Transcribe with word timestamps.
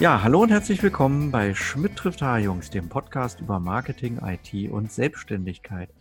Ja, 0.00 0.22
hallo 0.22 0.42
und 0.42 0.50
herzlich 0.50 0.80
willkommen 0.80 1.32
bei 1.32 1.54
Schmidt 1.54 1.96
trifft 1.96 2.20
Jungs, 2.20 2.70
dem 2.70 2.88
Podcast 2.88 3.40
über 3.40 3.58
Marketing, 3.58 4.20
IT 4.22 4.70
und 4.70 4.92
Selbstständigkeit. 4.92 5.92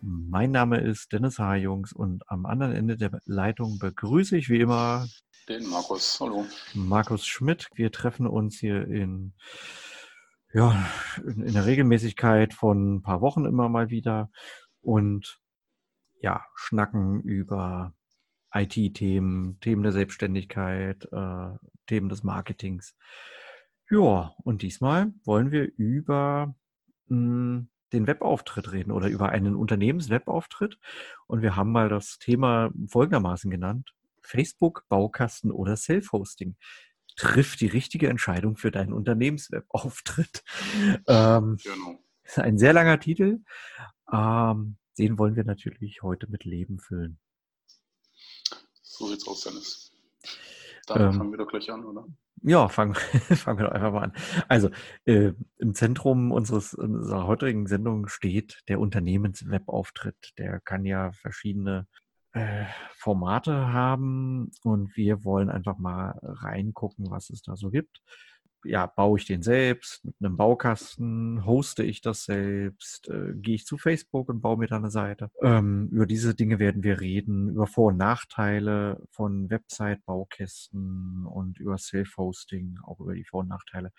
Mein 0.00 0.52
Name 0.52 0.78
ist 0.78 1.12
Dennis 1.12 1.38
Jungs 1.38 1.92
und 1.92 2.22
am 2.30 2.46
anderen 2.46 2.72
Ende 2.72 2.96
der 2.96 3.18
Leitung 3.24 3.80
begrüße 3.80 4.36
ich 4.36 4.48
wie 4.48 4.60
immer 4.60 5.08
den 5.48 5.68
Markus. 5.68 6.18
Hallo. 6.20 6.46
Markus 6.74 7.26
Schmidt. 7.26 7.68
Wir 7.74 7.90
treffen 7.90 8.28
uns 8.28 8.60
hier 8.60 8.86
in, 8.86 9.32
ja, 10.54 10.80
in 11.26 11.52
der 11.52 11.66
Regelmäßigkeit 11.66 12.54
von 12.54 12.94
ein 12.94 13.02
paar 13.02 13.22
Wochen 13.22 13.44
immer 13.44 13.68
mal 13.68 13.90
wieder 13.90 14.30
und 14.82 15.40
ja, 16.20 16.44
schnacken 16.54 17.22
über 17.22 17.92
IT-Themen, 18.54 19.58
Themen 19.58 19.82
der 19.82 19.92
Selbstständigkeit, 19.92 21.08
äh, 21.10 21.56
Themen 21.86 22.08
des 22.08 22.22
Marketings. 22.22 22.94
Ja, 23.92 24.34
und 24.42 24.62
diesmal 24.62 25.12
wollen 25.22 25.50
wir 25.50 25.70
über 25.76 26.54
mh, 27.08 27.16
hm, 27.16 27.68
den 27.92 28.06
Webauftritt 28.06 28.72
reden 28.72 28.90
oder 28.90 29.08
über 29.08 29.28
einen 29.28 29.54
Unternehmenswebauftritt. 29.54 30.78
Und 31.26 31.42
wir 31.42 31.56
haben 31.56 31.72
mal 31.72 31.90
das 31.90 32.18
Thema 32.18 32.70
folgendermaßen 32.88 33.50
genannt. 33.50 33.92
Facebook, 34.22 34.86
Baukasten 34.88 35.50
oder 35.50 35.76
Self-Hosting. 35.76 36.56
Triff 37.16 37.56
die 37.56 37.66
richtige 37.66 38.08
Entscheidung 38.08 38.56
für 38.56 38.70
deinen 38.70 38.94
Unternehmenswebauftritt. 38.94 40.42
Ähm, 41.06 41.58
genau. 41.62 41.98
Ein 42.36 42.56
sehr 42.56 42.72
langer 42.72 42.98
Titel. 42.98 43.40
Ähm, 44.10 44.78
den 44.96 45.18
wollen 45.18 45.36
wir 45.36 45.44
natürlich 45.44 46.02
heute 46.02 46.30
mit 46.30 46.44
Leben 46.44 46.78
füllen. 46.78 47.18
So 48.80 49.08
sieht's 49.08 49.28
aus, 49.28 49.42
Dennis. 49.42 49.92
Dann 50.86 51.02
ähm, 51.02 51.12
fangen 51.12 51.30
wir 51.30 51.38
doch 51.38 51.48
gleich 51.48 51.70
an, 51.70 51.84
oder? 51.84 52.06
Ja, 52.44 52.68
fangen, 52.68 52.94
fangen 53.36 53.58
wir 53.58 53.66
doch 53.66 53.72
einfach 53.72 53.92
mal 53.92 54.04
an. 54.04 54.12
Also 54.48 54.70
äh, 55.04 55.32
im 55.58 55.74
Zentrum 55.74 56.32
unseres, 56.32 56.74
unserer 56.74 57.26
heutigen 57.26 57.66
Sendung 57.66 58.08
steht 58.08 58.62
der 58.68 58.80
Unternehmenswebauftritt. 58.80 60.32
Der 60.38 60.60
kann 60.60 60.84
ja 60.84 61.12
verschiedene 61.12 61.86
äh, 62.32 62.64
Formate 62.94 63.72
haben 63.72 64.50
und 64.64 64.96
wir 64.96 65.24
wollen 65.24 65.50
einfach 65.50 65.78
mal 65.78 66.18
reingucken, 66.22 67.10
was 67.10 67.30
es 67.30 67.42
da 67.42 67.54
so 67.56 67.70
gibt 67.70 68.02
ja, 68.64 68.86
baue 68.86 69.18
ich 69.18 69.26
den 69.26 69.42
selbst 69.42 70.04
mit 70.04 70.14
einem 70.20 70.36
Baukasten, 70.36 71.44
hoste 71.44 71.82
ich 71.82 72.00
das 72.00 72.24
selbst, 72.24 73.08
äh, 73.08 73.32
gehe 73.34 73.54
ich 73.54 73.66
zu 73.66 73.78
Facebook 73.78 74.28
und 74.28 74.40
baue 74.40 74.58
mir 74.58 74.66
da 74.66 74.76
eine 74.76 74.90
Seite. 74.90 75.30
Ähm, 75.42 75.88
über 75.92 76.06
diese 76.06 76.34
Dinge 76.34 76.58
werden 76.58 76.82
wir 76.82 77.00
reden, 77.00 77.50
über 77.50 77.66
Vor- 77.66 77.88
und 77.88 77.98
Nachteile 77.98 79.02
von 79.10 79.50
Website-Baukästen 79.50 81.26
und 81.26 81.58
über 81.58 81.78
Self-Hosting, 81.78 82.78
auch 82.84 83.00
über 83.00 83.14
die 83.14 83.24
Vor- 83.24 83.40
und 83.40 83.48
Nachteile. 83.48 83.92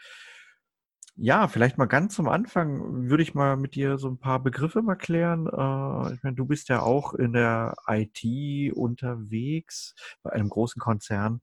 Ja, 1.16 1.48
vielleicht 1.48 1.78
mal 1.78 1.86
ganz 1.86 2.16
zum 2.16 2.28
Anfang 2.28 3.08
würde 3.08 3.22
ich 3.22 3.36
mal 3.36 3.56
mit 3.56 3.76
dir 3.76 4.00
so 4.00 4.10
ein 4.10 4.18
paar 4.18 4.42
Begriffe 4.42 4.82
mal 4.82 4.96
klären. 4.96 5.46
Äh, 5.46 6.14
ich 6.16 6.24
meine, 6.24 6.36
du 6.36 6.46
bist 6.46 6.70
ja 6.70 6.82
auch 6.82 7.14
in 7.14 7.34
der 7.34 7.76
IT 7.88 8.74
unterwegs 8.74 9.94
bei 10.24 10.32
einem 10.32 10.50
großen 10.50 10.80
Konzern. 10.80 11.42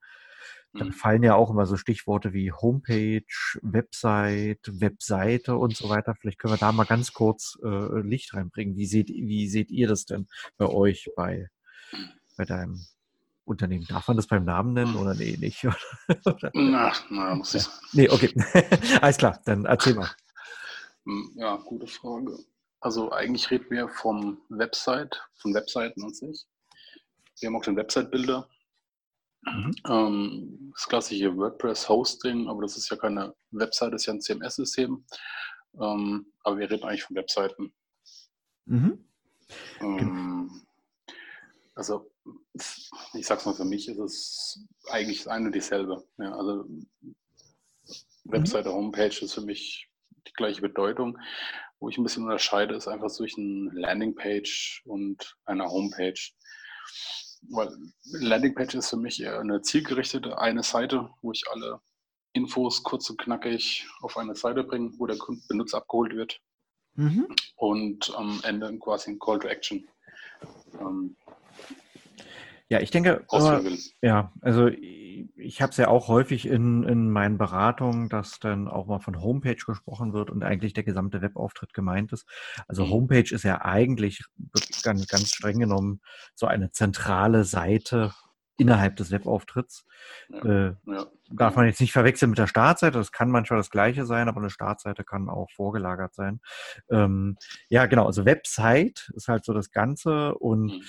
Dann 0.73 0.89
mhm. 0.89 0.93
fallen 0.93 1.23
ja 1.23 1.35
auch 1.35 1.51
immer 1.51 1.67
so 1.67 1.77
Stichworte 1.77 2.33
wie 2.33 2.53
Homepage, 2.53 3.25
Website, 3.63 4.61
Webseite 4.69 5.57
und 5.57 5.77
so 5.77 5.89
weiter. 5.89 6.15
Vielleicht 6.15 6.39
können 6.39 6.55
wir 6.55 6.59
da 6.59 6.71
mal 6.71 6.85
ganz 6.85 7.13
kurz 7.13 7.59
äh, 7.65 8.01
Licht 8.01 8.35
reinbringen. 8.35 8.77
Wie 8.77 8.87
seht, 8.87 9.09
wie 9.09 9.49
seht 9.49 9.71
ihr 9.71 9.89
das 9.89 10.05
denn 10.05 10.29
bei 10.59 10.67
euch, 10.67 11.11
bei, 11.17 11.49
bei 12.37 12.45
deinem 12.45 12.85
Unternehmen? 13.45 13.85
Darf 13.89 14.07
man 14.07 14.17
das 14.17 14.29
beim 14.29 14.45
Namen 14.45 14.73
nennen 14.75 14.95
oder 14.95 15.15
nee, 15.15 15.37
nicht? 15.41 15.67
na, 16.55 16.93
na, 17.11 17.35
muss 17.35 17.55
ich. 17.55 17.67
Nee, 17.93 18.09
okay. 18.09 18.33
Alles 19.01 19.17
klar, 19.17 19.41
dann 19.45 19.65
erzähl 19.65 19.95
mal. 19.95 20.11
Hm, 21.05 21.33
ja, 21.35 21.57
gute 21.57 21.89
Frage. 21.89 22.39
Also 22.81 23.11
eigentlich 23.11 23.51
reden 23.51 23.67
wir 23.71 23.89
vom 23.89 24.41
Website, 24.49 25.21
von 25.35 25.53
Webseiten 25.53 26.03
an 26.05 26.15
sich. 26.15 26.47
Wir 27.41 27.49
haben 27.49 27.57
auch 27.57 27.65
den 27.65 27.77
Website-Bilder, 27.77 28.49
Mhm. 29.43 29.75
Ähm, 29.89 30.73
das 30.75 30.87
klassische 30.87 31.37
WordPress-Hosting, 31.37 32.49
aber 32.49 32.63
das 32.63 32.77
ist 32.77 32.91
ja 32.91 32.97
keine 32.97 33.35
Website, 33.51 33.93
das 33.93 34.03
ist 34.03 34.07
ja 34.07 34.15
ein 34.15 34.21
CMS-System. 34.21 35.05
Ähm, 35.81 36.27
aber 36.43 36.59
wir 36.59 36.71
reden 36.71 36.85
eigentlich 36.85 37.05
von 37.05 37.17
Webseiten. 37.17 37.73
Mhm. 38.67 39.05
Ähm, 39.81 40.67
also, 41.75 42.11
ich 43.15 43.27
sag's 43.27 43.47
mal, 43.47 43.55
für 43.55 43.65
mich 43.65 43.89
ist 43.89 43.99
es 43.99 44.65
eigentlich 44.91 45.19
das 45.19 45.29
eine 45.29 45.47
und 45.47 45.55
dieselbe. 45.55 46.05
Ja, 46.19 46.37
also, 46.37 46.67
Webseite, 48.25 48.73
Homepage 48.73 49.25
ist 49.25 49.35
für 49.35 49.41
mich 49.41 49.89
die 50.27 50.33
gleiche 50.35 50.61
Bedeutung. 50.61 51.19
Wo 51.79 51.89
ich 51.89 51.97
ein 51.97 52.03
bisschen 52.03 52.25
unterscheide, 52.25 52.75
ist 52.75 52.89
einfach 52.89 53.09
zwischen 53.09 53.71
Landingpage 53.73 54.83
und 54.85 55.37
einer 55.47 55.71
Homepage 55.71 56.21
weil 57.49 57.75
Landingpage 58.05 58.75
ist 58.75 58.91
für 58.91 58.97
mich 58.97 59.21
eher 59.23 59.41
eine 59.41 59.63
zielgerichtete 59.63 60.39
eine 60.39 60.63
Seite, 60.63 61.11
wo 61.23 61.33
ich 61.33 61.45
alle 61.51 61.81
Infos 62.33 62.83
kurz 62.83 63.11
und 63.11 63.21
knackig 63.21 63.87
auf 64.01 64.17
eine 64.17 64.37
Seite 64.37 64.63
bringe, 64.63 64.93
wo 64.99 65.07
der 65.07 65.17
Benutzer 65.49 65.79
abgeholt 65.79 66.15
wird. 66.15 66.41
Mhm. 66.95 67.29
Und 67.57 68.15
am 68.15 68.41
Ende 68.45 68.77
quasi 68.79 69.11
ein 69.11 69.19
Call 69.19 69.39
to 69.39 69.49
Action. 69.49 69.89
Ähm, 70.81 71.17
ja, 72.71 72.81
ich 72.81 72.93
denke, 72.93 73.25
aber, 73.29 73.63
ja, 74.01 74.33
also 74.41 74.69
ich 74.69 75.61
habe 75.61 75.71
es 75.71 75.77
ja 75.77 75.89
auch 75.89 76.07
häufig 76.07 76.47
in, 76.47 76.85
in 76.85 77.11
meinen 77.11 77.37
Beratungen, 77.37 78.09
dass 78.09 78.39
dann 78.39 78.69
auch 78.69 78.87
mal 78.87 79.01
von 79.01 79.21
Homepage 79.21 79.57
gesprochen 79.57 80.13
wird 80.13 80.31
und 80.31 80.45
eigentlich 80.45 80.73
der 80.73 80.85
gesamte 80.85 81.21
Webauftritt 81.21 81.75
gemeint 81.75 82.13
ist. 82.13 82.27
Also 82.69 82.87
mhm. 82.87 82.91
Homepage 82.91 83.35
ist 83.35 83.43
ja 83.43 83.63
eigentlich 83.63 84.25
ganz, 84.85 85.09
ganz 85.09 85.35
streng 85.35 85.59
genommen 85.59 86.01
so 86.37 86.47
eine 86.47 86.71
zentrale 86.71 87.43
Seite 87.43 88.13
innerhalb 88.61 88.97
des 88.97 89.11
Webauftritts. 89.11 89.87
Ja, 90.29 90.45
äh, 90.45 90.75
ja. 90.87 91.07
Darf 91.33 91.57
man 91.57 91.67
jetzt 91.67 91.81
nicht 91.81 91.93
verwechseln 91.93 92.31
mit 92.31 92.39
der 92.39 92.47
Startseite. 92.47 92.99
Das 92.99 93.13
kann 93.13 93.31
manchmal 93.31 93.59
das 93.59 93.71
gleiche 93.71 94.05
sein, 94.05 94.29
aber 94.29 94.41
eine 94.41 94.51
Startseite 94.51 95.05
kann 95.05 95.29
auch 95.29 95.51
vorgelagert 95.51 96.15
sein. 96.15 96.41
Ähm, 96.91 97.37
ja, 97.69 97.87
genau. 97.87 98.07
Also 98.07 98.25
Website 98.25 99.11
ist 99.15 99.29
halt 99.29 99.45
so 99.45 99.53
das 99.53 99.71
Ganze 99.71 100.35
und 100.35 100.67
mhm 100.67 100.83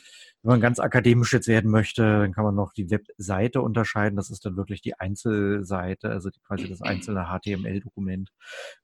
wenn 0.43 0.53
man 0.53 0.61
ganz 0.61 0.79
akademisch 0.79 1.33
jetzt 1.33 1.47
werden 1.47 1.69
möchte, 1.69 2.01
dann 2.01 2.33
kann 2.33 2.43
man 2.43 2.55
noch 2.55 2.73
die 2.73 2.89
Webseite 2.89 3.61
unterscheiden. 3.61 4.15
Das 4.15 4.31
ist 4.31 4.43
dann 4.43 4.57
wirklich 4.57 4.81
die 4.81 4.99
Einzelseite, 4.99 6.09
also 6.09 6.29
quasi 6.47 6.67
das 6.67 6.81
einzelne 6.81 7.27
HTML-Dokument. 7.27 8.31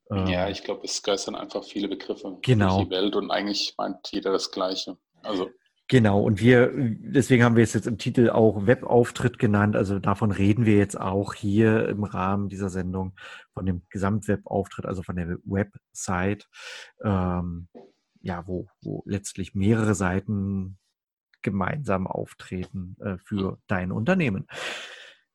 Ja, 0.10 0.46
ähm, 0.46 0.52
ich 0.52 0.64
glaube, 0.64 0.82
es 0.84 1.02
geistern 1.02 1.36
einfach 1.36 1.64
viele 1.64 1.88
Begriffe 1.88 2.38
genau. 2.44 2.76
durch 2.76 2.86
die 2.88 2.92
Welt 2.92 3.16
und 3.16 3.32
eigentlich 3.32 3.74
meint 3.78 4.12
jeder 4.12 4.32
das 4.32 4.52
Gleiche. 4.52 4.98
Also 5.24 5.50
Genau, 5.90 6.20
und 6.22 6.42
wir, 6.42 6.70
deswegen 6.76 7.46
haben 7.46 7.56
wir 7.56 7.64
es 7.64 7.74
jetzt 7.74 7.88
im 7.88 7.98
Titel 7.98 8.30
auch 8.30 8.68
Webauftritt 8.68 9.40
genannt. 9.40 9.78
Also 9.78 10.00
davon 10.00 10.32
reden 10.32 10.66
wir 10.66 10.76
jetzt 10.76 11.00
auch 11.00 11.34
hier 11.34 11.88
im 11.88 12.04
Rahmen 12.04 12.50
dieser 12.50 12.70
Sendung 12.70 13.14
von 13.54 13.66
dem 13.66 13.84
Gesamtwebauftritt, 13.90 14.86
also 14.86 15.02
von 15.02 15.16
der 15.16 15.38
Website, 15.46 16.50
ähm, 17.02 17.70
ja, 18.22 18.46
wo, 18.48 18.68
wo 18.82 19.02
letztlich 19.06 19.56
mehrere 19.56 19.96
Seiten 19.96 20.78
gemeinsam 21.42 22.06
auftreten 22.06 22.98
äh, 23.00 23.18
für 23.24 23.58
dein 23.68 23.94
Unternehmen. 23.94 24.48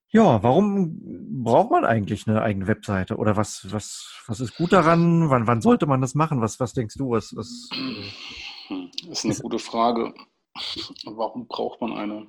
Ja, 0.09 0.43
warum 0.43 1.43
braucht 1.43 1.71
man 1.71 1.87
eigentlich 1.87 2.29
eine 2.29 2.43
eigene 2.43 2.67
Webseite? 2.67 3.17
Oder 3.17 3.39
was, 3.39 3.73
was, 3.73 4.23
was 4.27 4.41
ist 4.41 4.55
gut 4.57 4.75
daran? 4.75 5.31
Wann, 5.31 5.47
wann 5.47 5.63
sollte 5.63 5.87
man 5.87 6.03
das 6.03 6.15
machen? 6.15 6.43
Was, 6.43 6.61
was 6.61 6.75
denkst 6.75 6.97
du? 6.99 7.13
Was, 7.13 7.35
was, 7.35 7.71
äh, 7.73 8.89
das 9.09 9.21
ist 9.21 9.25
eine 9.25 9.35
gute 9.37 9.59
Frage. 9.59 10.13
Warum 11.05 11.47
braucht 11.47 11.81
man 11.81 11.93
eine? 11.93 12.29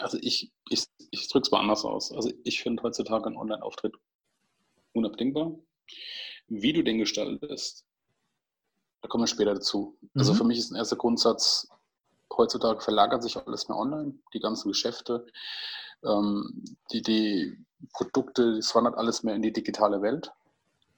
Also 0.00 0.18
ich, 0.20 0.52
ich, 0.68 0.86
ich 1.10 1.28
drücke 1.28 1.46
es 1.46 1.50
mal 1.50 1.60
anders 1.60 1.84
aus. 1.84 2.12
Also 2.12 2.32
ich 2.44 2.62
finde 2.62 2.82
heutzutage 2.82 3.26
einen 3.26 3.36
Online-Auftritt 3.36 3.94
unabdingbar. 4.92 5.52
Wie 6.48 6.72
du 6.72 6.82
den 6.82 6.98
gestaltest, 6.98 7.84
da 9.02 9.08
kommen 9.08 9.24
wir 9.24 9.28
später 9.28 9.54
dazu. 9.54 9.98
Also 10.14 10.32
mhm. 10.32 10.36
für 10.36 10.44
mich 10.44 10.58
ist 10.58 10.70
ein 10.70 10.76
erster 10.76 10.96
Grundsatz, 10.96 11.68
heutzutage 12.36 12.80
verlagert 12.80 13.22
sich 13.22 13.36
alles 13.36 13.68
mehr 13.68 13.78
online, 13.78 14.18
die 14.32 14.40
ganzen 14.40 14.68
Geschäfte, 14.68 15.26
ähm, 16.04 16.64
die, 16.92 17.02
die 17.02 17.64
Produkte, 17.92 18.56
das 18.56 18.74
wandert 18.74 18.96
alles 18.96 19.22
mehr 19.22 19.34
in 19.34 19.42
die 19.42 19.52
digitale 19.52 20.02
Welt. 20.02 20.32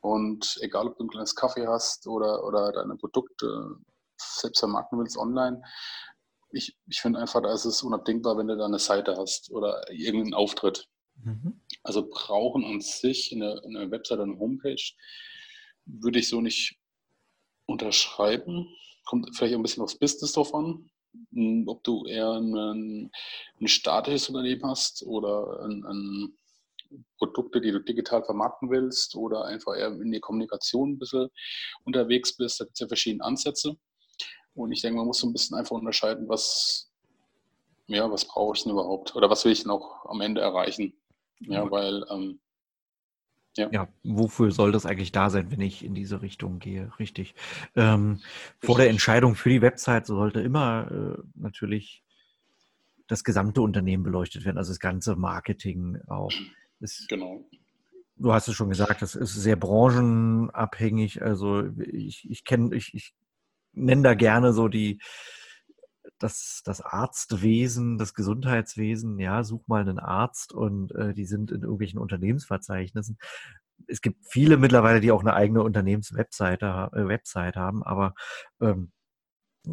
Und 0.00 0.58
egal, 0.60 0.86
ob 0.86 0.96
du 0.96 1.04
ein 1.04 1.10
kleines 1.10 1.36
Kaffee 1.36 1.66
hast 1.66 2.06
oder, 2.06 2.44
oder 2.44 2.72
deine 2.72 2.96
Produkte 2.96 3.76
selbst 4.16 4.60
vermarkten 4.60 4.98
willst 4.98 5.18
online, 5.18 5.62
ich, 6.52 6.76
ich 6.86 7.00
finde 7.00 7.20
einfach, 7.20 7.42
da 7.42 7.52
ist 7.52 7.64
es 7.64 7.82
unabdingbar, 7.82 8.36
wenn 8.38 8.48
du 8.48 8.56
da 8.56 8.66
eine 8.66 8.78
Seite 8.78 9.16
hast 9.16 9.50
oder 9.50 9.90
irgendeinen 9.90 10.34
Auftritt. 10.34 10.88
Mhm. 11.22 11.60
Also 11.82 12.08
brauchen 12.08 12.64
an 12.64 12.80
sich 12.80 13.32
eine, 13.32 13.62
eine 13.64 13.90
Webseite, 13.90 14.22
eine 14.22 14.38
Homepage, 14.38 14.82
würde 15.86 16.18
ich 16.18 16.28
so 16.28 16.40
nicht 16.40 16.78
unterschreiben. 17.66 18.68
Kommt 19.06 19.34
vielleicht 19.36 19.54
ein 19.54 19.62
bisschen 19.62 19.82
aufs 19.82 19.98
Business 19.98 20.32
drauf 20.32 20.54
an. 20.54 20.90
Hm, 21.32 21.64
ob 21.66 21.82
du 21.84 22.04
eher 22.06 22.32
ein, 22.32 23.10
ein 23.60 23.68
statisches 23.68 24.28
Unternehmen 24.28 24.64
hast 24.64 25.02
oder 25.04 25.64
ein, 25.64 25.84
ein 25.84 26.38
Produkte, 27.18 27.60
die 27.60 27.70
du 27.70 27.80
digital 27.80 28.24
vermarkten 28.24 28.70
willst 28.70 29.14
oder 29.14 29.44
einfach 29.44 29.76
eher 29.76 29.88
in 29.88 30.10
die 30.10 30.20
Kommunikation 30.20 30.92
ein 30.92 30.98
bisschen 30.98 31.28
unterwegs 31.84 32.36
bist. 32.36 32.60
Da 32.60 32.64
gibt 32.64 32.76
es 32.76 32.80
ja 32.80 32.88
verschiedene 32.88 33.24
Ansätze. 33.24 33.76
Und 34.60 34.72
ich 34.72 34.82
denke, 34.82 34.98
man 34.98 35.06
muss 35.06 35.18
so 35.18 35.26
ein 35.26 35.32
bisschen 35.32 35.56
einfach 35.56 35.76
unterscheiden, 35.76 36.28
was, 36.28 36.90
ja, 37.86 38.10
was 38.10 38.24
brauche 38.24 38.56
ich 38.56 38.62
denn 38.62 38.72
überhaupt? 38.72 39.16
Oder 39.16 39.30
was 39.30 39.44
will 39.44 39.52
ich 39.52 39.62
denn 39.62 39.70
auch 39.70 40.06
am 40.06 40.20
Ende 40.20 40.40
erreichen? 40.40 40.94
Ja, 41.40 41.70
weil 41.70 42.04
ähm, 42.10 42.40
ja. 43.56 43.68
ja. 43.72 43.88
wofür 44.04 44.52
soll 44.52 44.72
das 44.72 44.86
eigentlich 44.86 45.12
da 45.12 45.30
sein, 45.30 45.50
wenn 45.50 45.60
ich 45.60 45.84
in 45.84 45.94
diese 45.94 46.22
Richtung 46.22 46.58
gehe? 46.58 46.92
Richtig. 46.98 47.34
Ähm, 47.74 48.12
Richtig. 48.12 48.26
Vor 48.60 48.76
der 48.76 48.90
Entscheidung 48.90 49.34
für 49.34 49.48
die 49.48 49.62
Website 49.62 50.06
sollte 50.06 50.40
immer 50.40 50.90
äh, 50.90 51.22
natürlich 51.34 52.04
das 53.06 53.24
gesamte 53.24 53.60
Unternehmen 53.60 54.04
beleuchtet 54.04 54.44
werden, 54.44 54.58
also 54.58 54.70
das 54.70 54.78
ganze 54.78 55.16
Marketing 55.16 55.98
auch. 56.06 56.32
Das, 56.78 57.06
genau. 57.08 57.44
Du 58.16 58.32
hast 58.32 58.46
es 58.48 58.54
schon 58.54 58.68
gesagt, 58.68 59.02
das 59.02 59.14
ist 59.14 59.34
sehr 59.34 59.56
branchenabhängig. 59.56 61.22
Also 61.22 61.64
ich, 61.78 62.30
ich 62.30 62.44
kenne, 62.44 62.74
ich, 62.76 62.94
ich 62.94 63.14
nenne 63.72 64.02
da 64.02 64.14
gerne 64.14 64.52
so 64.52 64.68
die, 64.68 65.00
das, 66.18 66.62
das 66.64 66.80
Arztwesen, 66.80 67.98
das 67.98 68.14
Gesundheitswesen, 68.14 69.18
ja, 69.18 69.42
such 69.42 69.66
mal 69.68 69.80
einen 69.80 69.98
Arzt 69.98 70.52
und 70.52 70.92
äh, 70.94 71.14
die 71.14 71.24
sind 71.24 71.50
in 71.50 71.62
irgendwelchen 71.62 71.98
Unternehmensverzeichnissen. 71.98 73.18
Es 73.86 74.02
gibt 74.02 74.26
viele 74.28 74.56
mittlerweile, 74.58 75.00
die 75.00 75.12
auch 75.12 75.22
eine 75.22 75.34
eigene 75.34 75.62
Unternehmenswebseite 75.62 76.90
äh, 76.92 77.08
Website 77.08 77.56
haben, 77.56 77.82
aber 77.82 78.14
ähm, 78.60 78.92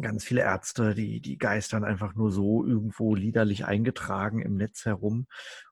ganz 0.00 0.24
viele 0.24 0.42
Ärzte, 0.42 0.94
die, 0.94 1.20
die 1.20 1.38
geistern 1.38 1.84
einfach 1.84 2.14
nur 2.14 2.30
so 2.30 2.64
irgendwo 2.64 3.14
liederlich 3.14 3.64
eingetragen 3.64 4.40
im 4.42 4.56
Netz 4.56 4.84
herum 4.84 5.26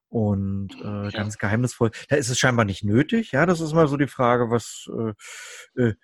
und 0.08 0.70
äh, 0.82 1.10
ganz 1.10 1.38
geheimnisvoll. 1.38 1.90
Da 2.08 2.16
ist 2.16 2.30
es 2.30 2.38
scheinbar 2.38 2.64
nicht 2.64 2.84
nötig. 2.84 3.32
Ja, 3.32 3.46
das 3.46 3.60
ist 3.60 3.72
mal 3.72 3.88
so 3.88 3.96
die 3.96 4.06
Frage, 4.06 4.50
was 4.50 4.88
äh, 5.76 5.82
äh, 5.82 5.94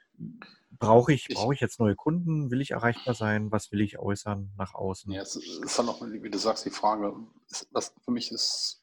brauche 0.78 1.12
ich, 1.12 1.28
brauche 1.28 1.54
ich 1.54 1.60
jetzt 1.60 1.80
neue 1.80 1.94
Kunden? 1.94 2.50
Will 2.50 2.60
ich 2.60 2.72
erreichbar 2.72 3.14
sein? 3.14 3.50
Was 3.52 3.72
will 3.72 3.80
ich 3.80 3.98
äußern 3.98 4.52
nach 4.56 4.74
außen? 4.74 5.12
Ja, 5.12 5.22
es 5.22 5.36
ist 5.36 5.78
dann 5.78 5.88
auch, 5.88 6.02
wie 6.02 6.30
du 6.30 6.38
sagst, 6.38 6.64
die 6.64 6.70
Frage, 6.70 7.14
was 7.70 7.94
für 8.04 8.10
mich 8.10 8.32
ist 8.32 8.82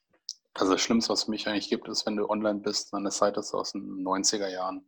also 0.54 0.74
das 0.74 0.82
Schlimmste, 0.82 1.12
was 1.12 1.20
es 1.20 1.26
für 1.26 1.32
mich 1.32 1.48
eigentlich 1.48 1.70
gibt, 1.70 1.88
ist, 1.88 2.06
wenn 2.06 2.18
du 2.18 2.30
online 2.30 2.60
bist, 2.60 2.94
eine 2.94 3.12
Seite 3.12 3.40
ist 3.40 3.54
aus 3.54 3.72
den 3.72 4.06
90er 4.06 4.50
Jahren. 4.50 4.84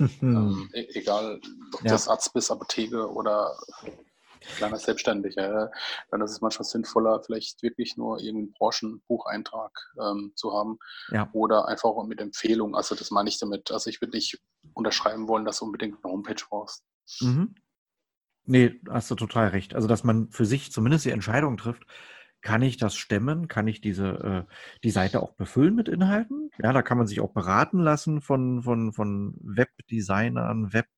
ähm, 0.00 0.68
e 0.72 0.88
egal, 0.94 1.40
ob 1.72 1.84
ja. 1.84 1.92
das 1.92 2.08
Arzt 2.08 2.32
bist, 2.32 2.50
Apotheke 2.50 3.08
oder 3.10 3.56
kleiner 4.56 4.78
Selbstständiger, 4.78 5.70
dann 6.10 6.20
ist 6.20 6.32
es 6.32 6.40
manchmal 6.40 6.64
sinnvoller, 6.64 7.22
vielleicht 7.22 7.62
wirklich 7.62 7.96
nur 7.96 8.18
irgendeinen 8.20 8.52
Branchenbucheintrag 8.52 9.72
ähm, 10.00 10.32
zu 10.34 10.52
haben 10.52 10.78
ja. 11.10 11.28
oder 11.32 11.68
einfach 11.68 11.90
auch 11.90 12.04
mit 12.04 12.20
Empfehlungen. 12.20 12.74
Also 12.74 12.94
das 12.94 13.10
meine 13.10 13.28
ich 13.28 13.38
damit. 13.38 13.70
Also 13.70 13.90
ich 13.90 14.00
würde 14.00 14.16
nicht 14.16 14.40
unterschreiben 14.74 15.28
wollen, 15.28 15.44
dass 15.44 15.58
du 15.58 15.66
unbedingt 15.66 16.04
eine 16.04 16.12
Homepage 16.12 16.42
brauchst. 16.48 16.84
Mhm. 17.20 17.54
Nee, 18.46 18.80
hast 18.90 19.10
du 19.10 19.14
total 19.14 19.48
recht. 19.48 19.74
Also 19.74 19.88
dass 19.88 20.04
man 20.04 20.30
für 20.30 20.44
sich 20.44 20.70
zumindest 20.70 21.06
die 21.06 21.10
Entscheidung 21.10 21.56
trifft, 21.56 21.86
kann 22.42 22.60
ich 22.60 22.76
das 22.76 22.94
stemmen? 22.94 23.48
Kann 23.48 23.66
ich 23.66 23.80
diese 23.80 24.46
äh, 24.46 24.52
die 24.82 24.90
Seite 24.90 25.22
auch 25.22 25.32
befüllen 25.32 25.74
mit 25.74 25.88
Inhalten? 25.88 26.50
Ja, 26.62 26.74
da 26.74 26.82
kann 26.82 26.98
man 26.98 27.06
sich 27.06 27.20
auch 27.20 27.32
beraten 27.32 27.78
lassen 27.78 28.20
von 28.20 28.62
von 28.62 28.92
von 28.92 29.34
Webdesignern, 29.40 30.72
Web 30.74 30.88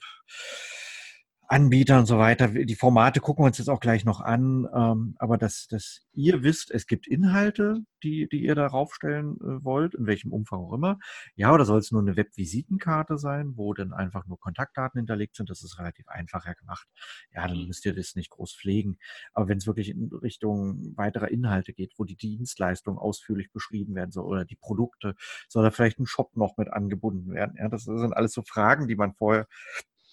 Anbieter 1.48 1.98
und 1.98 2.06
so 2.06 2.19
weiter. 2.19 2.48
Die 2.48 2.75
Formate 2.75 3.20
gucken 3.20 3.44
wir 3.44 3.46
uns 3.46 3.58
jetzt 3.58 3.69
auch 3.69 3.81
gleich 3.81 4.04
noch 4.04 4.20
an. 4.20 4.66
Ähm, 4.75 5.14
aber 5.19 5.38
dass, 5.38 5.66
dass 5.69 6.02
ihr 6.12 6.43
wisst, 6.43 6.70
es 6.70 6.87
gibt 6.87 7.06
Inhalte, 7.06 7.82
die, 8.02 8.28
die 8.31 8.43
ihr 8.43 8.54
darauf 8.54 8.94
stellen 8.94 9.37
äh, 9.40 9.64
wollt, 9.64 9.94
in 9.94 10.06
welchem 10.06 10.32
Umfang 10.32 10.60
auch 10.60 10.72
immer. 10.72 10.98
Ja, 11.34 11.52
oder 11.52 11.64
soll 11.64 11.78
es 11.78 11.93
nur 11.93 12.02
eine 12.02 12.16
Webvisitenkarte 12.16 13.19
sein, 13.19 13.52
wo 13.56 13.75
dann 13.75 13.93
einfach 13.93 14.26
nur 14.26 14.40
Kontaktdaten 14.40 14.98
hinterlegt 14.98 15.37
sind? 15.37 15.48
Das 15.50 15.62
ist 15.62 15.78
relativ 15.78 16.08
einfacher 16.08 16.54
gemacht. 16.54 16.88
Ja, 17.32 17.46
dann 17.46 17.60
mhm. 17.60 17.66
müsst 17.69 17.87
ihr 17.87 17.94
das 17.94 18.16
nicht 18.16 18.31
groß 18.31 18.54
pflegen. 18.54 18.99
Aber 19.32 19.49
wenn 19.49 19.58
es 19.58 19.66
wirklich 19.66 19.90
in 19.90 20.10
Richtung 20.12 20.96
weiterer 20.96 21.31
Inhalte 21.31 21.72
geht, 21.72 21.94
wo 21.96 22.04
die 22.04 22.16
Dienstleistung 22.16 22.99
ausführlich 22.99 23.52
beschrieben 23.52 23.94
werden 23.94 24.10
soll 24.10 24.25
oder 24.25 24.44
die 24.44 24.56
Produkte, 24.56 25.14
soll 25.49 25.62
da 25.62 25.70
vielleicht 25.70 25.99
ein 25.99 26.06
Shop 26.06 26.37
noch 26.37 26.56
mit 26.56 26.72
angebunden 26.72 27.32
werden? 27.32 27.56
Ja, 27.58 27.69
das 27.69 27.84
sind 27.84 28.16
alles 28.16 28.32
so 28.32 28.42
Fragen, 28.42 28.88
die 28.88 28.96
man 28.96 29.14
vorher 29.14 29.46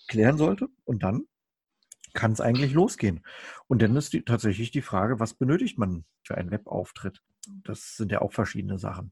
klären 0.07 0.37
sollte. 0.37 0.69
Und 0.85 1.03
dann 1.03 1.27
kann 2.13 2.31
es 2.31 2.41
eigentlich 2.41 2.73
losgehen. 2.73 3.25
Und 3.67 3.81
dann 3.81 3.95
ist 3.95 4.13
die, 4.13 4.23
tatsächlich 4.23 4.71
die 4.71 4.81
Frage, 4.81 5.19
was 5.19 5.33
benötigt 5.33 5.77
man 5.77 6.05
für 6.23 6.35
einen 6.35 6.51
Webauftritt? 6.51 7.21
Das 7.63 7.97
sind 7.97 8.11
ja 8.11 8.21
auch 8.21 8.31
verschiedene 8.31 8.77
Sachen. 8.77 9.11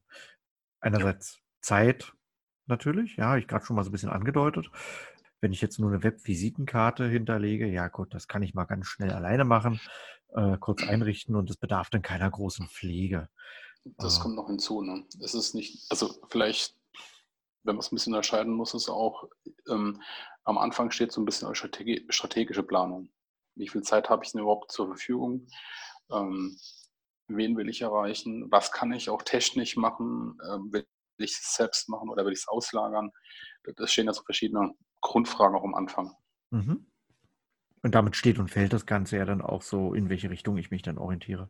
Einerseits 0.80 1.40
Zeit 1.60 2.12
natürlich, 2.66 3.16
ja, 3.16 3.36
ich 3.36 3.46
gerade 3.48 3.64
schon 3.64 3.76
mal 3.76 3.84
so 3.84 3.90
ein 3.90 3.92
bisschen 3.92 4.10
angedeutet. 4.10 4.70
Wenn 5.40 5.52
ich 5.52 5.60
jetzt 5.60 5.80
nur 5.80 5.90
eine 5.90 6.04
Webvisitenkarte 6.04 7.08
hinterlege, 7.08 7.66
ja 7.66 7.88
gut, 7.88 8.14
das 8.14 8.28
kann 8.28 8.42
ich 8.42 8.54
mal 8.54 8.64
ganz 8.64 8.86
schnell 8.86 9.10
alleine 9.10 9.44
machen, 9.44 9.80
äh, 10.34 10.56
kurz 10.58 10.82
einrichten 10.84 11.34
und 11.34 11.50
es 11.50 11.56
bedarf 11.56 11.90
dann 11.90 12.02
keiner 12.02 12.30
großen 12.30 12.68
Pflege. 12.68 13.28
Das 13.98 14.18
äh, 14.18 14.20
kommt 14.20 14.36
noch 14.36 14.46
hinzu. 14.46 14.82
Ne? 14.82 15.04
Es 15.20 15.34
ist 15.34 15.54
nicht, 15.54 15.84
also 15.90 16.14
vielleicht 16.30 16.76
wenn 17.64 17.76
man 17.76 17.80
es 17.80 17.92
ein 17.92 17.96
bisschen 17.96 18.14
unterscheiden 18.14 18.52
muss, 18.52 18.74
ist 18.74 18.88
auch, 18.88 19.28
ähm, 19.68 20.02
am 20.44 20.58
Anfang 20.58 20.90
steht 20.90 21.12
so 21.12 21.20
ein 21.20 21.24
bisschen 21.24 21.54
Strategie, 21.54 22.04
strategische 22.08 22.62
Planung. 22.62 23.10
Wie 23.54 23.68
viel 23.68 23.82
Zeit 23.82 24.08
habe 24.08 24.24
ich 24.24 24.32
denn 24.32 24.40
überhaupt 24.40 24.72
zur 24.72 24.88
Verfügung? 24.88 25.46
Ähm, 26.10 26.56
wen 27.28 27.56
will 27.56 27.68
ich 27.68 27.82
erreichen? 27.82 28.50
Was 28.50 28.72
kann 28.72 28.92
ich 28.92 29.10
auch 29.10 29.22
technisch 29.22 29.76
machen? 29.76 30.38
Ähm, 30.48 30.72
will 30.72 30.86
ich 31.18 31.32
es 31.32 31.54
selbst 31.54 31.88
machen 31.88 32.08
oder 32.08 32.24
will 32.24 32.32
ich 32.32 32.40
es 32.40 32.48
auslagern? 32.48 33.12
Das 33.76 33.92
stehen 33.92 34.06
ja 34.06 34.12
so 34.12 34.22
verschiedene 34.22 34.72
Grundfragen 35.00 35.56
auch 35.56 35.64
am 35.64 35.74
Anfang. 35.74 36.12
Mhm. 36.50 36.86
Und 37.84 37.94
damit 37.96 38.14
steht 38.14 38.38
und 38.38 38.48
fällt 38.48 38.72
das 38.72 38.86
Ganze 38.86 39.16
ja 39.16 39.24
dann 39.24 39.42
auch 39.42 39.62
so, 39.62 39.92
in 39.92 40.08
welche 40.08 40.30
Richtung 40.30 40.56
ich 40.56 40.70
mich 40.70 40.82
dann 40.82 40.98
orientiere. 40.98 41.48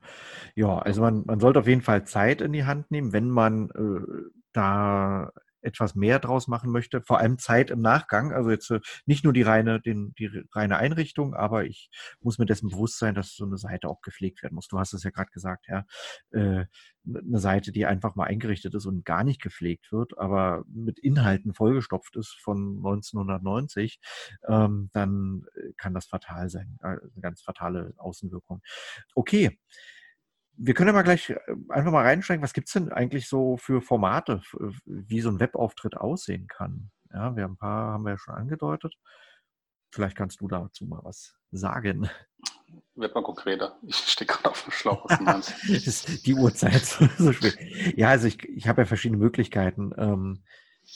Ja, 0.55 0.79
also 0.79 1.03
man, 1.03 1.25
man 1.27 1.41
sollte 1.41 1.61
auf 1.61 1.67
jeden 1.67 1.83
Fall 1.83 2.07
Zeit 2.07 2.41
in 2.41 2.53
die 2.53 2.65
Hand 2.65 2.91
nehmen, 2.91 3.13
wenn 3.13 3.29
man 3.29 3.71
äh, 3.71 4.31
da 4.55 5.31
etwas 5.63 5.95
mehr 5.95 6.19
draus 6.19 6.49
machen 6.49 6.71
möchte, 6.71 7.03
vor 7.03 7.19
allem 7.19 7.39
Zeit 7.39 7.71
im 7.71 7.81
Nachgang. 7.81 8.33
Also 8.33 8.51
jetzt 8.51 8.71
äh, 8.71 8.81
nicht 9.07 9.25
nur 9.25 9.33
die 9.33 9.43
reine, 9.43 9.81
den, 9.81 10.15
die 10.19 10.31
reine 10.53 10.77
Einrichtung, 10.77 11.35
aber 11.35 11.65
ich 11.65 11.91
muss 12.21 12.39
mir 12.39 12.47
dessen 12.47 12.69
bewusst 12.71 12.99
sein, 12.99 13.15
dass 13.15 13.35
so 13.35 13.45
eine 13.45 13.57
Seite 13.57 13.89
auch 13.89 14.01
gepflegt 14.01 14.43
werden 14.43 14.55
muss. 14.55 14.69
Du 14.69 14.79
hast 14.79 14.93
es 14.93 15.03
ja 15.03 15.11
gerade 15.11 15.31
gesagt, 15.31 15.67
ja. 15.69 15.85
Äh, 16.31 16.67
eine 17.05 17.41
Seite, 17.41 17.73
die 17.73 17.87
einfach 17.87 18.15
mal 18.15 18.27
eingerichtet 18.27 18.75
ist 18.75 18.87
und 18.87 19.05
gar 19.05 19.25
nicht 19.25 19.43
gepflegt 19.43 19.91
wird, 19.91 20.17
aber 20.19 20.65
mit 20.69 20.99
Inhalten 21.01 21.53
vollgestopft 21.53 22.17
ist 22.17 22.39
von 22.41 22.77
1990, 22.77 23.99
ähm, 24.49 24.91
dann 24.93 25.45
äh, 25.57 25.73
kann 25.77 25.95
das 25.95 26.07
fatal 26.07 26.49
sein. 26.49 26.79
Eine 26.81 27.01
ganz 27.21 27.43
fatale 27.43 27.95
Außenwirkung. 27.97 28.63
Okay 29.15 29.59
wir 30.57 30.75
können 30.75 30.89
ja 30.89 30.93
mal 30.93 31.03
gleich 31.03 31.31
äh, 31.31 31.39
einfach 31.69 31.93
mal 31.93 32.05
reinsteigen, 32.05 32.43
was 32.43 32.53
gibt 32.53 32.69
es 32.69 32.75
denn 32.75 32.93
eigentlich 32.93 33.29
so 33.29 33.57
für 33.57 33.81
Formate, 33.81 34.43
wie 34.85 35.21
so 35.21 35.31
ein 35.31 35.41
Webauftritt 35.41 35.97
aussehen 35.97 36.47
kann? 36.47 36.91
Ja, 37.13 37.37
wir 37.37 37.45
haben 37.45 37.53
ein 37.53 37.59
paar, 37.59 37.93
haben 37.93 38.05
wir 38.05 38.13
ja 38.13 38.19
schon 38.19 38.35
angedeutet. 38.35 38.95
Vielleicht 39.91 40.17
kannst 40.17 40.41
du 40.41 40.49
dazu 40.49 40.87
mal 40.87 41.01
was 41.03 41.37
sagen. 41.51 42.09
Wird 42.95 43.15
mal 43.15 43.23
konkreter. 43.23 43.79
Ich 43.83 43.97
stehe 43.97 44.27
gerade 44.27 44.51
auf 44.51 44.63
dem 44.63 44.73
Schlauch. 44.73 45.07
Die 46.25 46.35
Uhrzeit 46.35 46.85
so 47.19 47.33
spät. 47.33 47.59
Ja, 47.97 48.09
also 48.09 48.27
ich, 48.27 48.43
ich 48.49 48.69
habe 48.69 48.83
ja 48.83 48.87
verschiedene 48.87 49.19
Möglichkeiten, 49.19 49.93
ähm, 49.99 50.45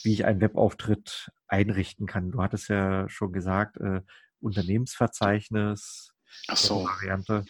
wie 0.03 0.15
ich 0.15 0.25
einen 0.25 0.41
Webauftritt 0.41 1.31
einrichten 1.47 2.07
kann. 2.07 2.33
Du 2.33 2.43
hattest 2.43 2.69
ja 2.69 3.09
schon 3.09 3.33
gesagt, 3.33 3.77
äh, 3.79 4.01
Unternehmensverzeichnis, 4.41 6.13
Ach 6.49 6.57
so. 6.57 6.85
Variante. 6.85 7.45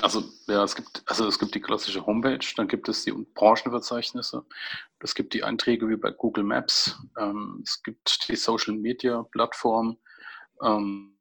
Also 0.00 0.24
ja, 0.46 0.62
es 0.62 0.76
gibt, 0.76 1.02
also 1.06 1.26
es 1.26 1.38
gibt 1.38 1.54
die 1.54 1.60
klassische 1.60 2.06
Homepage, 2.06 2.46
dann 2.56 2.68
gibt 2.68 2.88
es 2.88 3.04
die 3.04 3.12
Branchenverzeichnisse, 3.12 4.44
es 5.00 5.14
gibt 5.14 5.34
die 5.34 5.42
Einträge 5.42 5.88
wie 5.88 5.96
bei 5.96 6.10
Google 6.10 6.44
Maps, 6.44 6.98
ähm, 7.18 7.62
es 7.64 7.82
gibt 7.82 8.28
die 8.28 8.36
Social 8.36 8.74
Media 8.74 9.22
Plattform. 9.32 9.98
Ähm, 10.62 11.16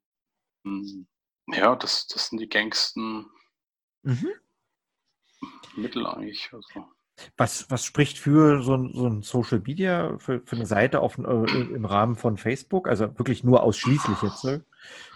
ja, 1.47 1.75
das, 1.75 2.07
das 2.07 2.27
sind 2.27 2.39
die 2.39 2.49
gängigsten 2.49 3.25
mhm. 4.03 4.29
Mittel 5.75 6.05
eigentlich. 6.05 6.49
Also. 6.53 6.85
Was, 7.37 7.69
was 7.69 7.83
spricht 7.83 8.17
für 8.17 8.61
so 8.63 8.75
ein, 8.75 8.91
so 8.93 9.07
ein 9.07 9.21
Social 9.21 9.59
Media, 9.59 10.17
für, 10.17 10.41
für 10.45 10.55
eine 10.55 10.65
Seite 10.65 10.99
auf, 11.01 11.17
äh, 11.17 11.21
im 11.21 11.85
Rahmen 11.85 12.15
von 12.15 12.37
Facebook? 12.37 12.87
Also 12.87 13.17
wirklich 13.17 13.43
nur 13.43 13.63
ausschließlich 13.63 14.21
jetzt, 14.21 14.43
ne? 14.43 14.63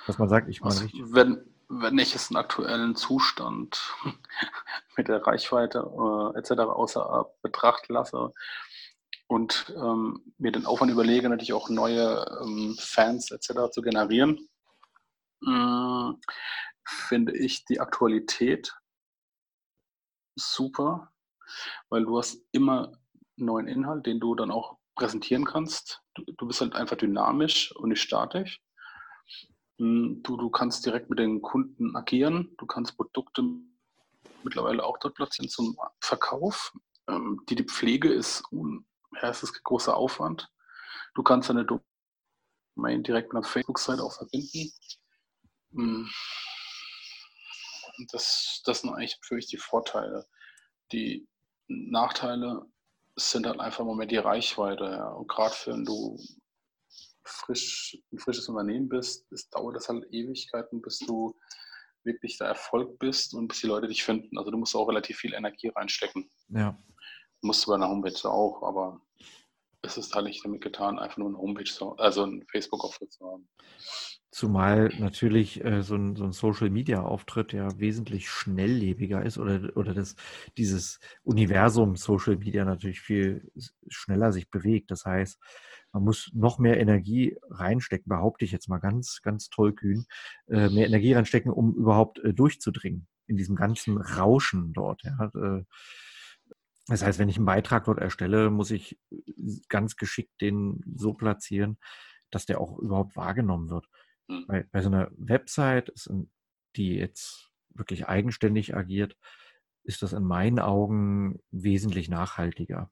dass 0.07 0.17
man 0.17 0.29
sagt, 0.29 0.49
ich 0.49 0.61
meine 0.61 0.75
also, 0.75 0.87
Wenn, 1.13 1.43
wenn 1.69 1.97
ich 1.97 2.15
es 2.15 2.29
einen 2.29 2.37
aktuellen 2.37 2.95
Zustand 2.95 3.93
mit 4.97 5.07
der 5.07 5.25
Reichweite 5.25 5.79
äh, 5.79 6.39
etc. 6.39 6.51
außer 6.61 7.31
Betracht 7.41 7.89
lasse 7.89 8.33
und 9.27 9.73
ähm, 9.75 10.33
mir 10.37 10.51
den 10.51 10.65
Aufwand 10.65 10.91
überlege, 10.91 11.29
natürlich 11.29 11.53
auch 11.53 11.69
neue 11.69 12.25
ähm, 12.41 12.75
Fans 12.79 13.31
etc. 13.31 13.71
zu 13.71 13.81
generieren, 13.81 14.47
äh, 15.45 16.11
finde 16.85 17.35
ich 17.35 17.65
die 17.65 17.79
Aktualität 17.79 18.75
super, 20.35 21.11
weil 21.89 22.05
du 22.05 22.17
hast 22.17 22.39
immer 22.51 22.91
neuen 23.37 23.67
Inhalt, 23.67 24.05
den 24.05 24.19
du 24.19 24.35
dann 24.35 24.51
auch 24.51 24.77
präsentieren 24.95 25.45
kannst. 25.45 26.01
Du, 26.13 26.23
du 26.37 26.47
bist 26.47 26.61
halt 26.61 26.75
einfach 26.75 26.97
dynamisch 26.97 27.75
und 27.75 27.89
nicht 27.89 28.01
statisch. 28.01 28.61
Hm, 29.77 30.21
du, 30.23 30.37
du 30.37 30.49
kannst 30.49 30.85
direkt 30.85 31.09
mit 31.09 31.19
den 31.19 31.41
Kunden 31.41 31.95
agieren. 31.95 32.55
Du 32.57 32.65
kannst 32.65 32.95
Produkte 32.95 33.43
mittlerweile 34.43 34.83
auch 34.83 34.97
dort 34.99 35.15
platzieren 35.15 35.49
zum 35.49 35.77
Verkauf. 35.99 36.73
Ähm, 37.07 37.41
die, 37.49 37.55
die 37.55 37.63
Pflege 37.63 38.11
ist, 38.11 38.43
ja, 38.51 39.29
es 39.29 39.43
ist 39.43 39.63
großer 39.63 39.95
Aufwand. 39.95 40.49
Du 41.13 41.23
kannst 41.23 41.49
deine 41.49 41.65
Domain 41.65 43.03
direkt 43.03 43.33
mit 43.33 43.43
einer 43.43 43.51
Facebook-Seite 43.51 44.03
auch 44.03 44.15
verbinden. 44.15 44.71
Hm. 45.73 46.09
Das, 48.11 48.61
das 48.65 48.81
sind 48.81 48.91
eigentlich 48.91 49.17
für 49.21 49.35
mich 49.35 49.47
die 49.47 49.57
Vorteile. 49.57 50.27
Die 50.91 51.27
Nachteile 51.67 52.65
sind 53.15 53.47
halt 53.47 53.59
einfach 53.59 53.79
im 53.79 53.87
Moment 53.87 54.11
die 54.11 54.17
Reichweite. 54.17 54.83
Ja. 54.85 55.07
Und 55.09 55.27
gerade 55.27 55.55
wenn 55.65 55.85
du 55.85 56.17
frisch, 57.25 57.97
ein 58.11 58.19
frisches 58.19 58.47
Unternehmen 58.47 58.87
bist, 58.87 59.31
es 59.31 59.49
dauert 59.49 59.75
das 59.75 59.89
halt 59.89 60.05
Ewigkeiten, 60.11 60.81
bis 60.81 60.99
du 60.99 61.35
wirklich 62.03 62.37
der 62.37 62.47
Erfolg 62.47 62.99
bist 62.99 63.33
und 63.33 63.47
bis 63.47 63.61
die 63.61 63.67
Leute 63.67 63.87
dich 63.87 64.03
finden. 64.03 64.37
Also 64.37 64.51
du 64.51 64.57
musst 64.57 64.75
auch 64.75 64.87
relativ 64.87 65.17
viel 65.17 65.33
Energie 65.33 65.69
reinstecken. 65.69 66.29
Ja. 66.49 66.77
Musst 67.41 67.65
du 67.65 67.71
bei 67.71 67.75
einer 67.75 67.89
Homepage 67.89 68.29
auch, 68.29 68.63
aber 68.63 69.01
es 69.81 69.97
ist 69.97 70.13
halt 70.15 70.25
nicht 70.25 70.43
damit 70.43 70.61
getan, 70.61 70.99
einfach 70.99 71.17
nur 71.17 71.29
eine 71.29 71.37
Homepage, 71.37 71.65
zu, 71.65 71.95
also 71.97 72.23
einen 72.23 72.45
Facebook-Auftritt 72.47 73.11
zu 73.11 73.25
haben. 73.25 73.47
Zumal 74.31 74.89
natürlich 74.99 75.63
äh, 75.63 75.81
so 75.81 75.95
ein, 75.95 76.15
so 76.15 76.25
ein 76.25 76.33
Social-Media-Auftritt 76.33 77.53
ja 77.53 77.79
wesentlich 77.79 78.29
schnelllebiger 78.29 79.23
ist 79.23 79.37
oder, 79.37 79.75
oder 79.77 79.93
das, 79.93 80.15
dieses 80.57 80.99
Universum 81.23 81.95
Social 81.95 82.35
Media 82.35 82.65
natürlich 82.65 82.99
viel 82.99 83.49
schneller 83.87 84.33
sich 84.33 84.49
bewegt. 84.49 84.91
Das 84.91 85.05
heißt, 85.05 85.39
man 85.95 86.03
muss 86.03 86.29
noch 86.33 86.59
mehr 86.59 86.77
Energie 86.77 87.37
reinstecken, 87.49 88.09
behaupte 88.09 88.43
ich 88.43 88.51
jetzt 88.51 88.67
mal 88.67 88.79
ganz, 88.79 89.21
ganz 89.23 89.47
tollkühn, 89.47 90.05
äh, 90.49 90.67
mehr 90.67 90.87
Energie 90.87 91.13
reinstecken, 91.13 91.53
um 91.53 91.73
überhaupt 91.73 92.19
äh, 92.19 92.33
durchzudringen 92.33 93.07
in 93.27 93.37
diesem 93.37 93.55
ganzen 93.55 93.97
Rauschen 93.97 94.73
dort. 94.73 95.03
Ja. 95.03 95.31
Äh, 95.33 95.63
das 96.87 97.01
heißt, 97.01 97.17
wenn 97.17 97.29
ich 97.29 97.37
einen 97.37 97.45
Beitrag 97.45 97.85
dort 97.85 97.99
erstelle, 97.99 98.49
muss 98.49 98.71
ich 98.71 98.99
ganz 99.69 99.95
geschickt 99.95 100.41
den 100.41 100.81
so 100.97 101.13
platzieren, 101.13 101.77
dass 102.29 102.45
der 102.45 102.59
auch 102.59 102.77
überhaupt 102.77 103.15
wahrgenommen 103.15 103.69
wird. 103.69 103.87
Mhm. 104.27 104.47
Bei, 104.47 104.67
bei 104.73 104.81
so 104.81 104.89
einer 104.89 105.09
Website, 105.15 105.93
die 106.75 106.95
jetzt 106.95 107.51
wirklich 107.69 108.05
eigenständig 108.05 108.75
agiert, 108.75 109.15
ist 109.85 110.01
das 110.01 110.11
in 110.11 110.23
meinen 110.23 110.59
Augen 110.59 111.39
wesentlich 111.51 112.09
nachhaltiger. 112.09 112.91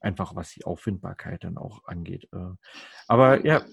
Einfach 0.00 0.34
was 0.36 0.52
die 0.52 0.64
Auffindbarkeit 0.64 1.44
dann 1.44 1.58
auch 1.58 1.84
angeht. 1.84 2.28
Äh. 2.32 2.54
Aber 3.06 3.44
ja. 3.44 3.64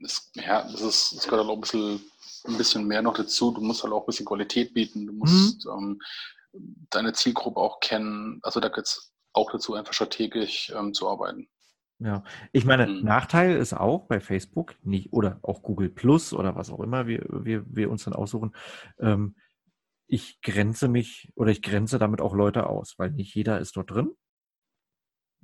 Es, 0.00 0.30
ja, 0.34 0.62
das, 0.62 0.80
ist, 0.80 1.16
das 1.16 1.24
gehört 1.24 1.42
halt 1.42 1.50
auch 1.50 1.56
ein 1.56 1.60
bisschen, 1.60 2.00
ein 2.46 2.56
bisschen 2.56 2.86
mehr 2.86 3.02
noch 3.02 3.14
dazu. 3.14 3.50
Du 3.50 3.60
musst 3.60 3.82
halt 3.82 3.92
auch 3.92 4.02
ein 4.02 4.06
bisschen 4.06 4.26
Qualität 4.26 4.74
bieten. 4.74 5.06
Du 5.06 5.12
musst 5.12 5.66
mhm. 5.66 5.72
ähm, 5.72 6.02
deine 6.90 7.12
Zielgruppe 7.12 7.60
auch 7.60 7.80
kennen. 7.80 8.38
Also 8.42 8.60
da 8.60 8.68
geht 8.68 8.84
es 8.84 9.12
auch 9.32 9.50
dazu, 9.50 9.74
einfach 9.74 9.92
strategisch 9.92 10.72
ähm, 10.76 10.94
zu 10.94 11.08
arbeiten. 11.08 11.48
Ja, 12.00 12.24
ich 12.52 12.64
meine, 12.64 12.86
mhm. 12.86 13.04
Nachteil 13.04 13.56
ist 13.56 13.72
auch 13.72 14.06
bei 14.06 14.20
Facebook 14.20 14.74
nicht 14.82 15.12
oder 15.12 15.38
auch 15.42 15.62
Google 15.62 15.88
Plus 15.88 16.32
oder 16.32 16.56
was 16.56 16.70
auch 16.70 16.80
immer 16.80 17.06
wir, 17.06 17.24
wir, 17.28 17.64
wir 17.66 17.90
uns 17.90 18.04
dann 18.04 18.14
aussuchen. 18.14 18.54
Ähm, 18.98 19.36
ich 20.06 20.40
grenze 20.42 20.88
mich 20.88 21.32
oder 21.34 21.50
ich 21.50 21.62
grenze 21.62 21.98
damit 21.98 22.20
auch 22.20 22.34
Leute 22.34 22.66
aus, 22.66 22.94
weil 22.98 23.10
nicht 23.10 23.34
jeder 23.34 23.60
ist 23.60 23.76
dort 23.76 23.90
drin. 23.90 24.10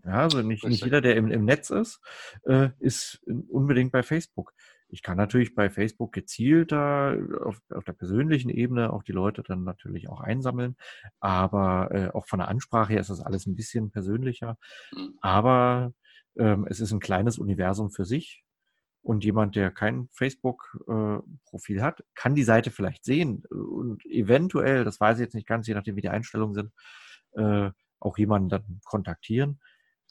Ja, 0.05 0.23
also 0.23 0.43
nicht, 0.43 0.65
nicht 0.65 0.85
jeder, 0.85 1.01
der 1.01 1.17
im, 1.17 1.31
im 1.31 1.45
Netz 1.45 1.71
ist, 1.71 2.01
äh, 2.45 2.71
ist 2.79 3.23
unbedingt 3.49 3.93
bei 3.93 4.03
Facebook. 4.03 4.53
Ich 4.89 5.03
kann 5.03 5.17
natürlich 5.17 5.55
bei 5.55 5.71
Facebook 5.71 6.13
gezielter 6.13 7.17
auf, 7.45 7.61
auf, 7.71 7.85
der 7.85 7.93
persönlichen 7.93 8.51
Ebene 8.51 8.93
auch 8.93 9.03
die 9.03 9.13
Leute 9.13 9.43
dann 9.43 9.63
natürlich 9.63 10.09
auch 10.09 10.21
einsammeln, 10.21 10.77
aber 11.21 11.91
äh, 11.93 12.09
auch 12.11 12.27
von 12.27 12.41
der 12.41 12.49
Ansprache 12.49 12.95
her 12.95 13.01
ist 13.01 13.11
das 13.11 13.21
alles 13.21 13.47
ein 13.47 13.55
bisschen 13.55 13.91
persönlicher. 13.91 14.59
Mhm. 14.93 15.19
Aber 15.21 15.93
ähm, 16.37 16.67
es 16.69 16.81
ist 16.81 16.93
ein 16.93 17.01
kleines 17.01 17.39
Universum 17.39 17.91
für 17.91 18.05
sich. 18.05 18.43
Und 19.03 19.25
jemand, 19.25 19.57
der 19.57 19.71
kein 19.71 20.09
Facebook-Profil 20.13 21.79
äh, 21.79 21.81
hat, 21.81 22.05
kann 22.15 22.35
die 22.35 22.43
Seite 22.43 22.71
vielleicht 22.71 23.03
sehen 23.07 23.45
und 23.49 24.05
eventuell, 24.05 24.85
das 24.85 25.01
weiß 25.01 25.17
ich 25.17 25.23
jetzt 25.23 25.35
nicht 25.35 25.49
ganz, 25.49 25.67
je 25.67 25.73
nachdem, 25.73 25.97
wie 25.97 26.03
die 26.03 26.11
Einstellungen 26.11 26.55
sind, 26.55 26.73
äh, 27.33 27.71
auch 27.99 28.19
jemanden 28.19 28.51
dann 28.51 28.81
kontaktieren 28.85 29.59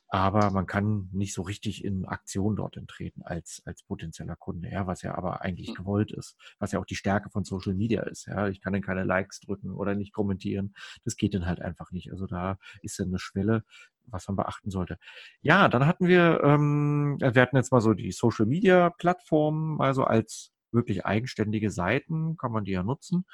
aber 0.09 0.49
man 0.49 0.65
kann 0.65 1.07
nicht 1.11 1.35
so 1.35 1.43
richtig 1.43 1.85
in 1.85 2.05
Aktion 2.05 2.55
dort 2.55 2.79
treten 2.87 3.21
als, 3.21 3.61
als 3.65 3.83
potenzieller 3.83 4.35
Kunde, 4.35 4.69
ja, 4.71 4.87
was 4.87 5.03
ja 5.03 5.15
aber 5.15 5.41
eigentlich 5.41 5.69
hm. 5.69 5.75
gewollt 5.75 6.11
ist, 6.11 6.35
was 6.57 6.71
ja 6.71 6.79
auch 6.79 6.85
die 6.85 6.95
Stärke 6.95 7.29
von 7.29 7.43
Social 7.43 7.75
Media 7.75 8.01
ist, 8.03 8.25
ja. 8.25 8.47
Ich 8.47 8.59
kann 8.59 8.73
dann 8.73 8.81
keine 8.81 9.03
Likes 9.03 9.39
drücken 9.39 9.71
oder 9.71 9.93
nicht 9.93 10.11
kommentieren. 10.11 10.73
Das 11.05 11.15
geht 11.15 11.35
dann 11.35 11.45
halt 11.45 11.61
einfach 11.61 11.91
nicht. 11.91 12.11
Also 12.11 12.25
da 12.25 12.57
ist 12.81 12.99
dann 12.99 13.09
eine 13.09 13.19
Schwelle, 13.19 13.63
was 14.07 14.27
man 14.27 14.35
beachten 14.35 14.71
sollte. 14.71 14.97
Ja, 15.41 15.67
dann 15.67 15.85
hatten 15.85 16.07
wir, 16.07 16.41
ähm, 16.43 17.17
wir 17.19 17.41
hatten 17.41 17.57
jetzt 17.57 17.71
mal 17.71 17.81
so 17.81 17.93
die 17.93 18.11
Social 18.11 18.47
Media 18.47 18.89
Plattformen, 18.89 19.79
also 19.79 20.03
als 20.05 20.51
wirklich 20.71 21.05
eigenständige 21.05 21.69
Seiten 21.69 22.35
kann 22.37 22.51
man 22.51 22.63
die 22.63 22.71
ja 22.71 22.83
nutzen. 22.83 23.25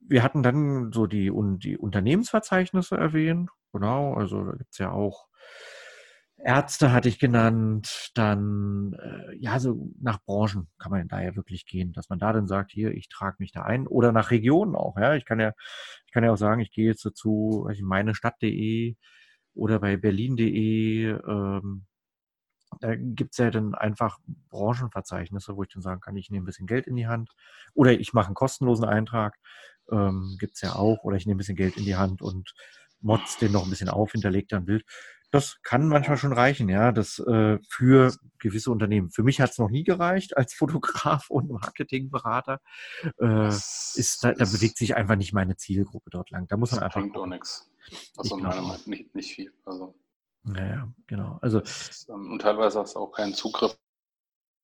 Wir 0.00 0.22
hatten 0.24 0.42
dann 0.42 0.92
so 0.92 1.06
die, 1.06 1.30
die 1.58 1.78
Unternehmensverzeichnisse 1.78 2.96
erwähnt. 2.96 3.50
Genau, 3.72 4.14
also 4.14 4.44
da 4.44 4.52
gibt's 4.52 4.78
ja 4.78 4.90
auch 4.90 5.27
Ärzte 6.44 6.92
hatte 6.92 7.08
ich 7.08 7.18
genannt, 7.18 8.10
dann 8.14 8.94
äh, 8.94 9.36
ja, 9.38 9.58
so 9.58 9.90
nach 10.00 10.22
Branchen 10.24 10.68
kann 10.78 10.92
man 10.92 11.08
da 11.08 11.20
ja 11.20 11.34
wirklich 11.36 11.66
gehen, 11.66 11.92
dass 11.92 12.08
man 12.08 12.18
da 12.20 12.32
dann 12.32 12.46
sagt, 12.46 12.70
hier, 12.72 12.92
ich 12.92 13.08
trage 13.08 13.36
mich 13.40 13.52
da 13.52 13.62
ein 13.62 13.86
oder 13.86 14.12
nach 14.12 14.30
Regionen 14.30 14.76
auch, 14.76 14.96
ja. 14.98 15.14
Ich 15.14 15.24
kann 15.24 15.40
ja, 15.40 15.52
ich 16.06 16.12
kann 16.12 16.24
ja 16.24 16.32
auch 16.32 16.36
sagen, 16.36 16.60
ich 16.60 16.70
gehe 16.70 16.86
jetzt 16.86 17.04
dazu, 17.04 17.68
meine 17.82 18.14
Stadt.de 18.14 18.96
oder 19.54 19.80
bei 19.80 19.96
Berlin.de, 19.96 21.08
ähm, 21.10 21.86
da 22.80 22.94
gibt's 22.96 23.38
ja 23.38 23.50
dann 23.50 23.74
einfach 23.74 24.18
Branchenverzeichnisse, 24.50 25.56
wo 25.56 25.62
ich 25.64 25.70
dann 25.70 25.82
sagen 25.82 26.00
kann, 26.00 26.16
ich 26.16 26.30
nehme 26.30 26.44
ein 26.44 26.46
bisschen 26.46 26.66
Geld 26.66 26.86
in 26.86 26.96
die 26.96 27.06
Hand 27.08 27.30
oder 27.74 27.92
ich 27.92 28.12
mache 28.12 28.26
einen 28.26 28.34
kostenlosen 28.34 28.84
Eintrag, 28.84 29.36
ähm, 29.90 30.36
gibt's 30.38 30.60
ja 30.60 30.74
auch, 30.76 31.02
oder 31.04 31.16
ich 31.16 31.26
nehme 31.26 31.36
ein 31.36 31.38
bisschen 31.38 31.56
Geld 31.56 31.76
in 31.76 31.84
die 31.84 31.96
Hand 31.96 32.22
und 32.22 32.52
motz 33.00 33.38
den 33.38 33.52
noch 33.52 33.64
ein 33.64 33.70
bisschen 33.70 33.88
auf, 33.88 34.12
hinterlegt 34.12 34.52
dann 34.52 34.62
ein 34.62 34.66
Bild. 34.66 34.84
Das 35.30 35.58
kann 35.62 35.88
manchmal 35.88 36.16
schon 36.16 36.32
reichen, 36.32 36.68
ja, 36.68 36.90
das 36.90 37.18
äh, 37.18 37.58
für 37.68 38.14
gewisse 38.38 38.70
Unternehmen. 38.70 39.10
Für 39.10 39.22
mich 39.22 39.40
hat 39.40 39.50
es 39.50 39.58
noch 39.58 39.68
nie 39.68 39.84
gereicht 39.84 40.36
als 40.36 40.54
Fotograf 40.54 41.28
und 41.28 41.50
Marketingberater. 41.50 42.60
Äh, 43.20 43.48
ist, 43.48 44.20
da, 44.22 44.32
da 44.32 44.44
bewegt 44.44 44.78
sich 44.78 44.96
einfach 44.96 45.16
nicht 45.16 45.32
meine 45.32 45.56
Zielgruppe 45.56 46.10
dort 46.10 46.30
lang. 46.30 46.46
Da 46.48 46.56
muss 46.56 46.72
man 46.72 46.82
einfach. 46.82 47.00
Bringt 47.00 47.16
auch 47.16 47.26
nichts. 47.26 47.70
Also 48.16 48.36
meiner 48.36 48.62
Meinung 48.62 48.80
nicht, 48.86 49.14
nicht 49.14 49.34
viel. 49.34 49.52
Also. 49.64 49.94
Naja, 50.44 50.88
genau. 51.06 51.38
Also, 51.42 51.62
ähm, 52.08 52.32
und 52.32 52.40
teilweise 52.40 52.80
hast 52.80 52.94
du 52.94 53.00
auch 53.00 53.12
keinen 53.12 53.34
Zugriff 53.34 53.76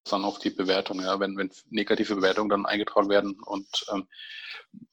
dann 0.09 0.23
auf 0.23 0.39
die 0.39 0.51
Bewertung, 0.51 1.01
ja, 1.01 1.19
wenn, 1.19 1.35
wenn 1.37 1.51
negative 1.69 2.15
Bewertungen 2.15 2.49
dann 2.49 2.65
eingetragen 2.65 3.09
werden 3.09 3.39
und 3.43 3.85
ähm, 3.91 4.07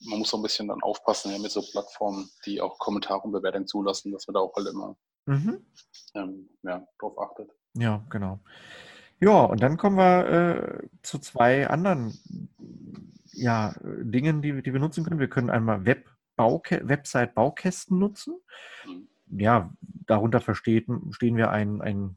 man 0.01 0.19
muss 0.19 0.33
auch 0.33 0.39
ein 0.39 0.43
bisschen 0.43 0.69
dann 0.69 0.83
aufpassen 0.83 1.33
ja, 1.33 1.39
mit 1.39 1.51
so 1.51 1.63
Plattformen, 1.63 2.31
die 2.47 2.61
auch 2.61 2.79
Kommentare 2.79 3.21
und 3.21 3.33
Bewertungen 3.33 3.67
zulassen, 3.67 4.13
dass 4.13 4.27
man 4.27 4.35
da 4.35 4.41
auch 4.41 4.55
halt 4.57 4.69
immer 4.69 4.97
Mhm. 5.27 5.59
Ähm, 6.15 6.49
ja, 6.63 6.87
drauf 6.99 7.19
achtet. 7.19 7.51
Ja, 7.75 8.05
genau. 8.11 8.41
Ja, 9.21 9.45
und 9.45 9.63
dann 9.63 9.77
kommen 9.77 9.97
wir 9.97 10.27
äh, 10.29 10.89
zu 11.03 11.19
zwei 11.19 11.69
anderen 11.69 12.13
ja, 13.33 13.75
Dingen, 13.83 14.43
die, 14.43 14.63
die 14.63 14.73
wir 14.73 14.81
nutzen 14.81 15.05
können. 15.05 15.21
Wir 15.21 15.29
können 15.29 15.51
einmal 15.51 15.85
Web 15.85 16.09
Website-Baukästen 16.37 17.99
nutzen. 17.99 18.35
Mhm. 18.85 19.09
Ja, 19.39 19.73
darunter 20.07 20.41
verstehen, 20.41 21.13
stehen 21.13 21.37
wir 21.37 21.51
ein, 21.53 21.81
ein, 21.81 22.17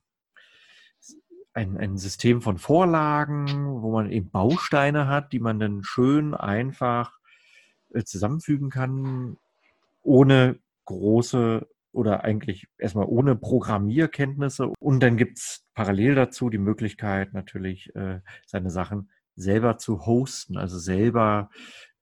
ein, 1.54 1.78
ein 1.78 1.98
System 1.98 2.42
von 2.42 2.58
Vorlagen, 2.58 3.48
wo 3.84 3.92
man 3.92 4.10
eben 4.10 4.32
Bausteine 4.32 5.08
hat, 5.08 5.32
die 5.32 5.40
man 5.40 5.60
dann 5.60 5.84
schön 5.84 6.34
einfach 6.34 7.20
äh, 7.94 8.04
zusammenfügen 8.04 8.72
kann, 8.72 9.38
ohne 10.02 10.58
große 10.86 11.68
oder 11.96 12.24
eigentlich 12.24 12.68
erstmal 12.78 13.06
ohne 13.08 13.36
Programmierkenntnisse. 13.36 14.72
Und 14.80 15.02
dann 15.02 15.18
gibt 15.18 15.38
es 15.40 15.66
parallel 15.74 16.16
dazu 16.16 16.50
die 16.50 16.58
Möglichkeit 16.58 17.34
natürlich, 17.34 17.96
äh, 17.96 18.22
seine 18.46 18.70
Sachen 18.70 19.10
selber 19.36 19.78
zu 19.78 20.06
hosten, 20.06 20.58
also 20.58 20.78
selber 20.78 21.50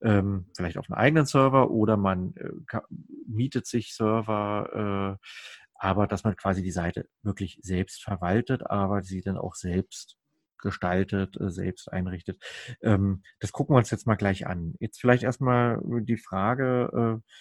ähm, 0.01 0.47
vielleicht 0.55 0.77
auf 0.77 0.89
einem 0.89 0.97
eigenen 0.99 1.25
Server 1.25 1.71
oder 1.71 1.97
man 1.97 2.35
äh, 2.35 2.79
mietet 3.27 3.65
sich 3.65 3.95
Server, 3.95 5.19
äh, 5.19 5.27
aber 5.75 6.07
dass 6.07 6.23
man 6.23 6.35
quasi 6.35 6.61
die 6.61 6.71
Seite 6.71 7.07
wirklich 7.23 7.59
selbst 7.61 8.03
verwaltet, 8.03 8.69
aber 8.69 9.01
sie 9.01 9.21
dann 9.21 9.37
auch 9.37 9.55
selbst 9.55 10.17
gestaltet, 10.63 11.39
äh, 11.39 11.49
selbst 11.49 11.91
einrichtet. 11.91 12.41
Ähm, 12.81 13.23
das 13.39 13.51
gucken 13.51 13.75
wir 13.75 13.79
uns 13.79 13.91
jetzt 13.91 14.07
mal 14.07 14.15
gleich 14.15 14.47
an. 14.47 14.75
Jetzt 14.79 14.99
vielleicht 14.99 15.23
erstmal 15.23 15.79
die 15.83 16.17
Frage, 16.17 17.21
äh, 17.21 17.31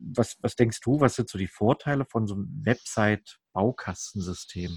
was, 0.00 0.36
was 0.40 0.56
denkst 0.56 0.80
du, 0.80 0.98
was 1.00 1.14
sind 1.16 1.28
so 1.28 1.36
die 1.38 1.46
Vorteile 1.46 2.04
von 2.04 2.26
so 2.26 2.34
einem 2.34 2.60
Website-Baukastensystem? 2.64 4.76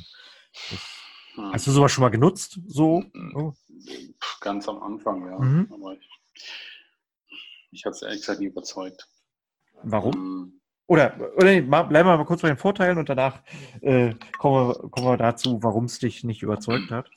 Hm. 1.34 1.54
Hast 1.54 1.68
du 1.68 1.72
sowas 1.72 1.92
schon 1.92 2.04
mal 2.04 2.10
genutzt? 2.10 2.60
So? 2.68 3.04
Oh. 3.36 3.54
Ganz 4.42 4.68
am 4.68 4.84
Anfang, 4.84 5.26
ja. 5.26 5.40
Mhm. 5.40 5.72
Aber 5.72 5.94
ich, 5.94 6.10
ich 7.72 7.86
habe 7.86 7.96
es 7.96 8.02
ehrlich 8.02 8.20
gesagt 8.20 8.40
nie 8.40 8.48
überzeugt. 8.48 9.08
Warum? 9.84 10.14
Ähm, 10.14 10.62
oder, 10.88 11.16
oder 11.38 11.46
nee, 11.46 11.62
bleiben 11.62 11.94
wir 11.94 12.04
mal 12.04 12.26
kurz 12.26 12.42
bei 12.42 12.50
den 12.50 12.58
Vorteilen 12.58 12.98
und 12.98 13.08
danach 13.08 13.42
äh, 13.82 14.14
kommen, 14.38 14.70
wir, 14.70 14.90
kommen 14.90 15.08
wir 15.08 15.18
dazu, 15.18 15.64
warum 15.64 15.86
es 15.86 16.00
dich 16.00 16.26
nicht 16.26 16.44
überzeugt 16.44 16.92
hat. 16.92 17.10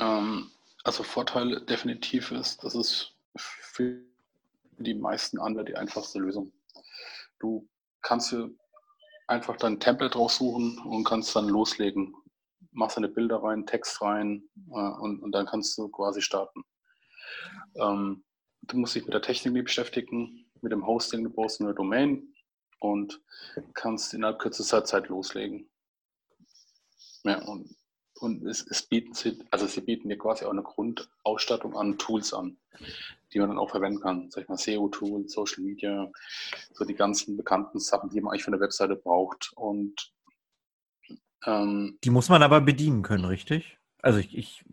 Ähm, 0.00 0.50
also 0.82 1.04
Vorteil 1.04 1.64
definitiv 1.66 2.32
ist, 2.32 2.64
dass 2.64 2.74
es 2.74 3.12
für 3.36 4.00
die 4.78 4.94
meisten 4.94 5.38
Anwälte 5.38 5.72
die 5.72 5.78
einfachste 5.78 6.18
Lösung. 6.18 6.52
Du 7.38 7.68
kannst 8.02 8.32
dir 8.32 8.50
einfach 9.28 9.56
dein 9.56 9.80
Template 9.80 10.16
raussuchen 10.16 10.78
und 10.78 11.04
kannst 11.04 11.34
dann 11.34 11.48
loslegen. 11.48 12.14
Machst 12.72 12.96
deine 12.96 13.08
Bilder 13.08 13.42
rein, 13.42 13.66
Text 13.66 14.00
rein 14.02 14.48
äh, 14.70 14.90
und, 15.00 15.22
und 15.22 15.32
dann 15.32 15.46
kannst 15.46 15.76
du 15.78 15.88
quasi 15.88 16.20
starten. 16.22 16.62
Ähm, 17.76 18.24
du 18.62 18.76
musst 18.76 18.94
dich 18.94 19.04
mit 19.04 19.14
der 19.14 19.22
Technik 19.22 19.64
beschäftigen, 19.64 20.50
mit 20.60 20.72
dem 20.72 20.86
Hosting, 20.86 21.24
du 21.24 21.30
brauchst 21.30 21.60
eine 21.60 21.74
Domain, 21.74 22.34
und 22.80 23.20
kannst 23.74 24.14
innerhalb 24.14 24.38
kürzester 24.38 24.84
Zeit 24.84 25.08
loslegen. 25.08 25.68
Ja, 27.24 27.42
und 27.44 27.74
und 28.20 28.46
es, 28.46 28.66
es, 28.68 28.82
bieten 28.82 29.14
sie, 29.14 29.38
also 29.50 29.66
sie 29.66 29.80
bieten 29.80 30.08
dir 30.08 30.18
quasi 30.18 30.44
auch 30.44 30.50
eine 30.50 30.62
Grundausstattung 30.62 31.76
an 31.76 31.98
Tools 31.98 32.32
an, 32.32 32.56
die 33.32 33.38
man 33.38 33.48
dann 33.48 33.58
auch 33.58 33.70
verwenden 33.70 34.00
kann. 34.00 34.30
Sag 34.30 34.44
ich 34.44 34.48
mal, 34.48 34.58
SEO-Tools, 34.58 35.32
Social 35.32 35.62
Media, 35.62 36.10
so 36.72 36.84
die 36.84 36.94
ganzen 36.94 37.36
bekannten 37.36 37.78
Sachen, 37.78 38.10
die 38.10 38.20
man 38.20 38.32
eigentlich 38.32 38.44
für 38.44 38.52
eine 38.52 38.60
Webseite 38.60 38.96
braucht. 38.96 39.52
Und 39.54 40.12
ähm, 41.44 41.98
die 42.02 42.10
muss 42.10 42.28
man 42.28 42.42
aber 42.42 42.60
bedienen 42.60 43.02
können, 43.02 43.24
richtig? 43.24 43.78
Also 44.02 44.18
ich, 44.18 44.36
ich 44.36 44.64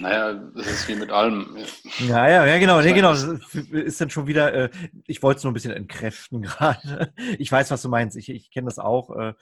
naja, 0.00 0.34
das 0.34 0.66
ist 0.66 0.88
wie 0.88 0.94
mit 0.94 1.10
allem. 1.10 1.56
Ja, 2.00 2.28
ja, 2.28 2.46
ja, 2.46 2.58
genau, 2.58 2.80
nee, 2.80 2.92
genau. 2.92 3.12
Das 3.12 3.24
ist 3.54 4.00
dann 4.00 4.10
schon 4.10 4.26
wieder, 4.26 4.52
äh, 4.52 4.70
ich 5.06 5.22
wollte 5.22 5.38
es 5.38 5.44
nur 5.44 5.50
ein 5.50 5.54
bisschen 5.54 5.72
entkräften 5.72 6.42
gerade. 6.42 7.12
Ich 7.38 7.50
weiß, 7.50 7.70
was 7.70 7.82
du 7.82 7.88
meinst. 7.88 8.16
Ich, 8.16 8.28
ich 8.28 8.50
kenne 8.50 8.66
das 8.66 8.78
auch. 8.78 9.10
Äh, 9.16 9.34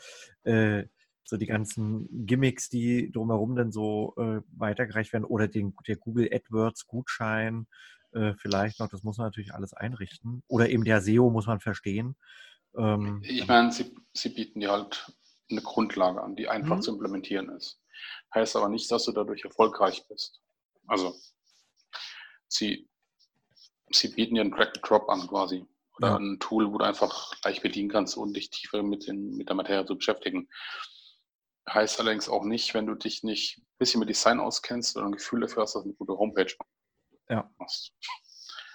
äh, 0.50 0.88
so 1.28 1.36
die 1.36 1.46
ganzen 1.46 2.08
Gimmicks, 2.26 2.68
die 2.68 3.10
drumherum 3.12 3.56
dann 3.56 3.72
so 3.72 4.14
äh, 4.16 4.40
weitergereicht 4.56 5.12
werden 5.12 5.24
oder 5.24 5.48
den, 5.48 5.74
der 5.86 5.96
Google 5.96 6.30
AdWords 6.32 6.86
Gutschein 6.86 7.66
äh, 8.12 8.34
vielleicht 8.38 8.80
noch, 8.80 8.88
das 8.88 9.02
muss 9.02 9.18
man 9.18 9.26
natürlich 9.26 9.52
alles 9.52 9.74
einrichten. 9.74 10.42
Oder 10.48 10.70
eben 10.70 10.84
der 10.84 11.00
SEO 11.00 11.30
muss 11.30 11.46
man 11.46 11.60
verstehen. 11.60 12.16
Ähm, 12.76 13.20
ich 13.22 13.46
meine, 13.46 13.72
sie, 13.72 13.94
sie 14.12 14.30
bieten 14.30 14.60
dir 14.60 14.70
halt 14.70 15.12
eine 15.50 15.62
Grundlage 15.62 16.22
an, 16.22 16.36
die 16.36 16.48
einfach 16.48 16.76
mhm. 16.76 16.82
zu 16.82 16.92
implementieren 16.92 17.50
ist 17.50 17.80
heißt 18.34 18.56
aber 18.56 18.68
nicht, 18.68 18.90
dass 18.90 19.04
du 19.04 19.12
dadurch 19.12 19.44
erfolgreich 19.44 20.06
bist. 20.08 20.40
Also 20.86 21.14
sie, 22.48 22.88
sie 23.90 24.08
bieten 24.08 24.34
dir 24.34 24.42
einen 24.42 24.52
Drag-and-Drop 24.52 25.08
an 25.08 25.26
quasi. 25.26 25.64
Oder 25.96 26.08
ja. 26.08 26.16
ein 26.16 26.38
Tool, 26.40 26.70
wo 26.70 26.78
du 26.78 26.84
einfach 26.84 27.32
leicht 27.42 27.62
bedienen 27.62 27.88
kannst 27.88 28.16
und 28.16 28.34
dich 28.34 28.50
tiefer 28.50 28.82
mit, 28.82 29.06
den, 29.06 29.36
mit 29.36 29.48
der 29.48 29.56
Materie 29.56 29.86
zu 29.86 29.96
beschäftigen. 29.96 30.48
Heißt 31.68 31.98
allerdings 31.98 32.28
auch 32.28 32.44
nicht, 32.44 32.74
wenn 32.74 32.86
du 32.86 32.94
dich 32.94 33.22
nicht 33.22 33.58
ein 33.58 33.78
bisschen 33.78 34.00
mit 34.00 34.08
Design 34.08 34.38
auskennst 34.40 34.96
oder 34.96 35.06
ein 35.06 35.12
Gefühl 35.12 35.40
dafür 35.40 35.62
hast, 35.62 35.74
dass 35.74 35.82
du 35.82 35.88
eine 35.88 35.96
gute 35.96 36.16
Homepage 36.16 36.52
ja. 37.28 37.50
machst. 37.58 37.92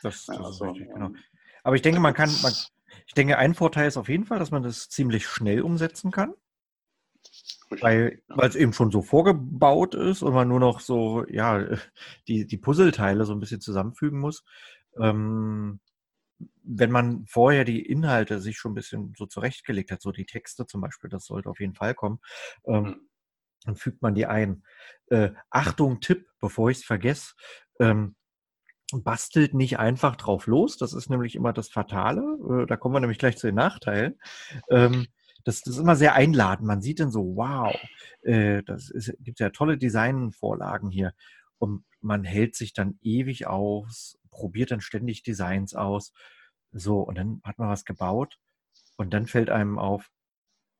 Das, 0.03 0.25
das 0.25 0.37
ja, 0.37 0.43
also, 0.43 0.65
ist 0.65 0.71
richtig, 0.71 0.93
genau. 0.93 1.07
Ähm, 1.07 1.17
aber 1.63 1.75
ich 1.75 1.81
denke, 1.81 1.99
man 1.99 2.13
kann, 2.13 2.29
man, 2.41 2.53
ich 3.07 3.13
denke, 3.13 3.37
ein 3.37 3.53
Vorteil 3.53 3.87
ist 3.87 3.97
auf 3.97 4.09
jeden 4.09 4.25
Fall, 4.25 4.39
dass 4.39 4.51
man 4.51 4.63
das 4.63 4.89
ziemlich 4.89 5.27
schnell 5.27 5.61
umsetzen 5.61 6.11
kann. 6.11 6.33
Weil, 7.69 8.21
weil 8.27 8.49
es 8.49 8.57
eben 8.57 8.73
schon 8.73 8.91
so 8.91 9.01
vorgebaut 9.01 9.95
ist 9.95 10.23
und 10.23 10.33
man 10.33 10.49
nur 10.49 10.59
noch 10.59 10.81
so, 10.81 11.25
ja, 11.29 11.65
die, 12.27 12.45
die 12.45 12.57
Puzzleteile 12.57 13.23
so 13.23 13.31
ein 13.31 13.39
bisschen 13.39 13.61
zusammenfügen 13.61 14.19
muss. 14.19 14.43
Ähm, 14.99 15.79
wenn 16.63 16.91
man 16.91 17.25
vorher 17.25 17.65
die 17.65 17.85
Inhalte 17.85 18.39
sich 18.39 18.57
schon 18.57 18.71
ein 18.71 18.75
bisschen 18.75 19.13
so 19.17 19.25
zurechtgelegt 19.25 19.91
hat, 19.91 20.01
so 20.01 20.11
die 20.11 20.25
Texte 20.25 20.65
zum 20.65 20.81
Beispiel, 20.81 21.09
das 21.09 21.25
sollte 21.25 21.49
auf 21.49 21.59
jeden 21.59 21.75
Fall 21.75 21.93
kommen, 21.93 22.19
ähm, 22.65 22.83
mhm. 22.83 22.95
dann 23.65 23.75
fügt 23.75 24.01
man 24.01 24.15
die 24.15 24.25
ein. 24.25 24.63
Äh, 25.07 25.31
Achtung, 25.49 25.99
Tipp, 25.99 26.27
bevor 26.39 26.69
ich 26.69 26.79
es 26.79 26.83
vergesse, 26.83 27.33
ähm, 27.79 28.15
bastelt 28.93 29.53
nicht 29.53 29.79
einfach 29.79 30.15
drauf 30.15 30.47
los. 30.47 30.77
Das 30.77 30.93
ist 30.93 31.09
nämlich 31.09 31.35
immer 31.35 31.53
das 31.53 31.69
Fatale. 31.69 32.21
Äh, 32.21 32.65
da 32.67 32.77
kommen 32.77 32.95
wir 32.95 32.99
nämlich 32.99 33.19
gleich 33.19 33.37
zu 33.37 33.47
den 33.47 33.55
Nachteilen. 33.55 34.19
Ähm, 34.69 35.07
das, 35.43 35.61
das 35.61 35.75
ist 35.75 35.79
immer 35.79 35.95
sehr 35.95 36.13
einladend. 36.15 36.67
Man 36.67 36.81
sieht 36.81 36.99
dann 36.99 37.11
so, 37.11 37.35
wow, 37.35 37.75
äh, 38.21 38.63
das 38.63 38.91
gibt 39.19 39.39
ja 39.39 39.49
tolle 39.49 39.77
Designvorlagen 39.77 40.91
hier. 40.91 41.13
Und 41.57 41.83
man 42.01 42.23
hält 42.23 42.55
sich 42.55 42.73
dann 42.73 42.97
ewig 43.01 43.47
aus, 43.47 44.19
probiert 44.31 44.71
dann 44.71 44.81
ständig 44.81 45.23
Designs 45.23 45.75
aus. 45.75 46.13
So, 46.71 47.01
und 47.01 47.17
dann 47.17 47.41
hat 47.43 47.59
man 47.59 47.69
was 47.69 47.85
gebaut 47.85 48.39
und 48.97 49.13
dann 49.13 49.27
fällt 49.27 49.49
einem 49.49 49.77
auf, 49.77 50.09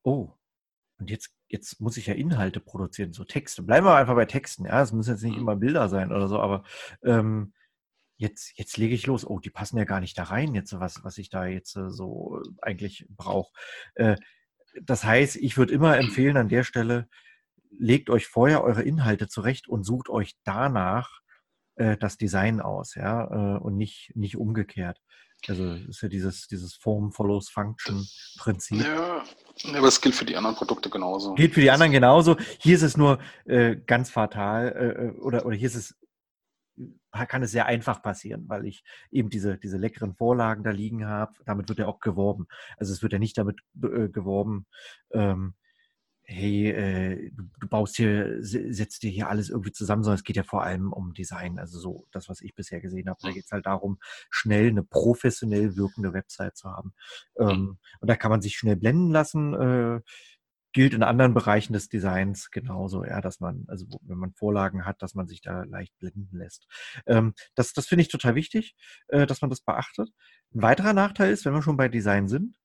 oh, 0.03 0.33
und 0.97 1.09
jetzt, 1.09 1.33
jetzt 1.47 1.81
muss 1.81 1.97
ich 1.97 2.07
ja 2.07 2.13
Inhalte 2.13 2.59
produzieren, 2.59 3.11
so 3.11 3.23
Texte. 3.23 3.63
Bleiben 3.63 3.85
wir 3.87 3.95
einfach 3.95 4.15
bei 4.15 4.25
Texten, 4.25 4.65
ja, 4.65 4.81
es 4.81 4.93
müssen 4.93 5.11
jetzt 5.11 5.23
nicht 5.23 5.35
mhm. 5.35 5.41
immer 5.41 5.55
Bilder 5.55 5.89
sein 5.89 6.11
oder 6.11 6.27
so, 6.27 6.39
aber 6.39 6.63
ähm, 7.03 7.53
jetzt, 8.17 8.53
jetzt 8.57 8.77
lege 8.77 8.93
ich 8.93 9.07
los. 9.07 9.25
Oh, 9.25 9.39
die 9.39 9.49
passen 9.49 9.77
ja 9.77 9.83
gar 9.83 9.99
nicht 9.99 10.17
da 10.17 10.23
rein, 10.23 10.53
jetzt, 10.53 10.79
was, 10.79 11.03
was 11.03 11.17
ich 11.17 11.29
da 11.29 11.45
jetzt 11.45 11.75
äh, 11.75 11.89
so 11.89 12.41
eigentlich 12.61 13.07
brauche. 13.09 13.51
Äh, 13.95 14.15
das 14.81 15.03
heißt, 15.03 15.37
ich 15.37 15.57
würde 15.57 15.73
immer 15.73 15.97
empfehlen 15.97 16.37
an 16.37 16.49
der 16.49 16.63
Stelle, 16.63 17.09
legt 17.71 18.09
euch 18.09 18.27
vorher 18.27 18.63
eure 18.63 18.83
Inhalte 18.83 19.27
zurecht 19.27 19.67
und 19.67 19.83
sucht 19.83 20.07
euch 20.07 20.35
danach 20.43 21.20
äh, 21.81 21.97
das 21.97 22.17
Design 22.17 22.61
aus, 22.61 22.95
ja, 22.95 23.55
äh, 23.55 23.59
und 23.59 23.77
nicht, 23.77 24.11
nicht 24.15 24.37
umgekehrt. 24.37 24.99
Also 25.47 25.73
ist 25.73 26.01
ja 26.01 26.07
dieses, 26.07 26.47
dieses 26.47 26.75
Form 26.75 27.11
follows 27.11 27.49
Function 27.49 28.05
Prinzip. 28.37 28.83
Ja, 28.83 29.23
aber 29.75 29.87
es 29.87 29.99
gilt 29.99 30.13
für 30.13 30.25
die 30.25 30.37
anderen 30.37 30.55
Produkte 30.55 30.91
genauso. 30.91 31.33
Gilt 31.33 31.55
für 31.55 31.61
die 31.61 31.71
anderen 31.71 31.91
genauso. 31.91 32.37
Hier 32.59 32.75
ist 32.75 32.83
es 32.83 32.95
nur 32.95 33.17
äh, 33.45 33.75
ganz 33.75 34.11
fatal 34.11 34.67
äh, 34.67 35.05
äh 35.07 35.19
oder, 35.19 35.45
oder 35.47 35.55
hier 35.55 35.65
ist 35.67 35.75
es 35.75 35.97
kann 37.27 37.43
es 37.43 37.51
sehr 37.51 37.65
einfach 37.65 38.01
passieren, 38.01 38.45
weil 38.47 38.65
ich 38.65 38.83
eben 39.11 39.29
diese, 39.29 39.57
diese 39.57 39.77
leckeren 39.77 40.15
Vorlagen 40.15 40.63
da 40.63 40.71
liegen 40.71 41.05
habe. 41.05 41.33
Damit 41.45 41.67
wird 41.67 41.79
ja 41.79 41.87
auch 41.87 41.99
geworben. 41.99 42.47
Also 42.77 42.93
es 42.93 43.01
wird 43.01 43.13
ja 43.13 43.19
nicht 43.19 43.37
damit 43.37 43.59
äh, 43.83 44.07
geworben, 44.07 44.65
ähm, 45.11 45.55
hey, 46.23 46.69
äh, 46.69 47.31
du, 47.33 47.43
du, 47.59 47.67
baust 47.67 47.97
hier, 47.97 48.37
setzt 48.39 49.03
dir 49.03 49.09
hier 49.09 49.29
alles 49.29 49.49
irgendwie 49.49 49.71
zusammen, 49.71 50.03
sondern 50.03 50.17
es 50.17 50.23
geht 50.23 50.37
ja 50.37 50.43
vor 50.43 50.63
allem 50.63 50.93
um 50.93 51.13
Design. 51.13 51.59
Also 51.59 51.79
so 51.79 52.07
das, 52.11 52.29
was 52.29 52.41
ich 52.41 52.55
bisher 52.55 52.81
gesehen 52.81 53.09
habe. 53.09 53.19
Da 53.21 53.31
geht 53.31 53.45
es 53.45 53.51
halt 53.51 53.65
darum, 53.65 53.97
schnell 54.29 54.69
eine 54.69 54.83
professionell 54.83 55.75
wirkende 55.75 56.13
Website 56.13 56.55
zu 56.55 56.69
haben. 56.69 56.93
Ähm, 57.37 57.77
und 57.99 58.09
da 58.09 58.15
kann 58.15 58.31
man 58.31 58.41
sich 58.41 58.55
schnell 58.55 58.75
blenden 58.77 59.11
lassen. 59.11 59.53
Äh, 59.53 60.01
gilt 60.73 60.93
in 60.93 61.03
anderen 61.03 61.33
Bereichen 61.33 61.73
des 61.73 61.89
Designs 61.89 62.49
genauso, 62.49 63.03
ja, 63.03 63.19
dass 63.21 63.39
man, 63.39 63.65
also 63.67 63.85
wenn 64.03 64.17
man 64.17 64.33
Vorlagen 64.33 64.85
hat, 64.85 65.01
dass 65.01 65.15
man 65.15 65.27
sich 65.27 65.41
da 65.41 65.63
leicht 65.63 65.97
blenden 65.99 66.29
lässt. 66.31 66.67
Ähm, 67.07 67.33
das 67.55 67.73
das 67.73 67.87
finde 67.87 68.03
ich 68.03 68.07
total 68.07 68.35
wichtig, 68.35 68.75
äh, 69.09 69.25
dass 69.25 69.41
man 69.41 69.49
das 69.49 69.61
beachtet. 69.61 70.09
Ein 70.53 70.61
weiterer 70.61 70.93
Nachteil 70.93 71.31
ist, 71.31 71.45
wenn 71.45 71.53
wir 71.53 71.61
schon 71.61 71.77
bei 71.77 71.89
Design 71.89 72.27
sind, 72.29 72.55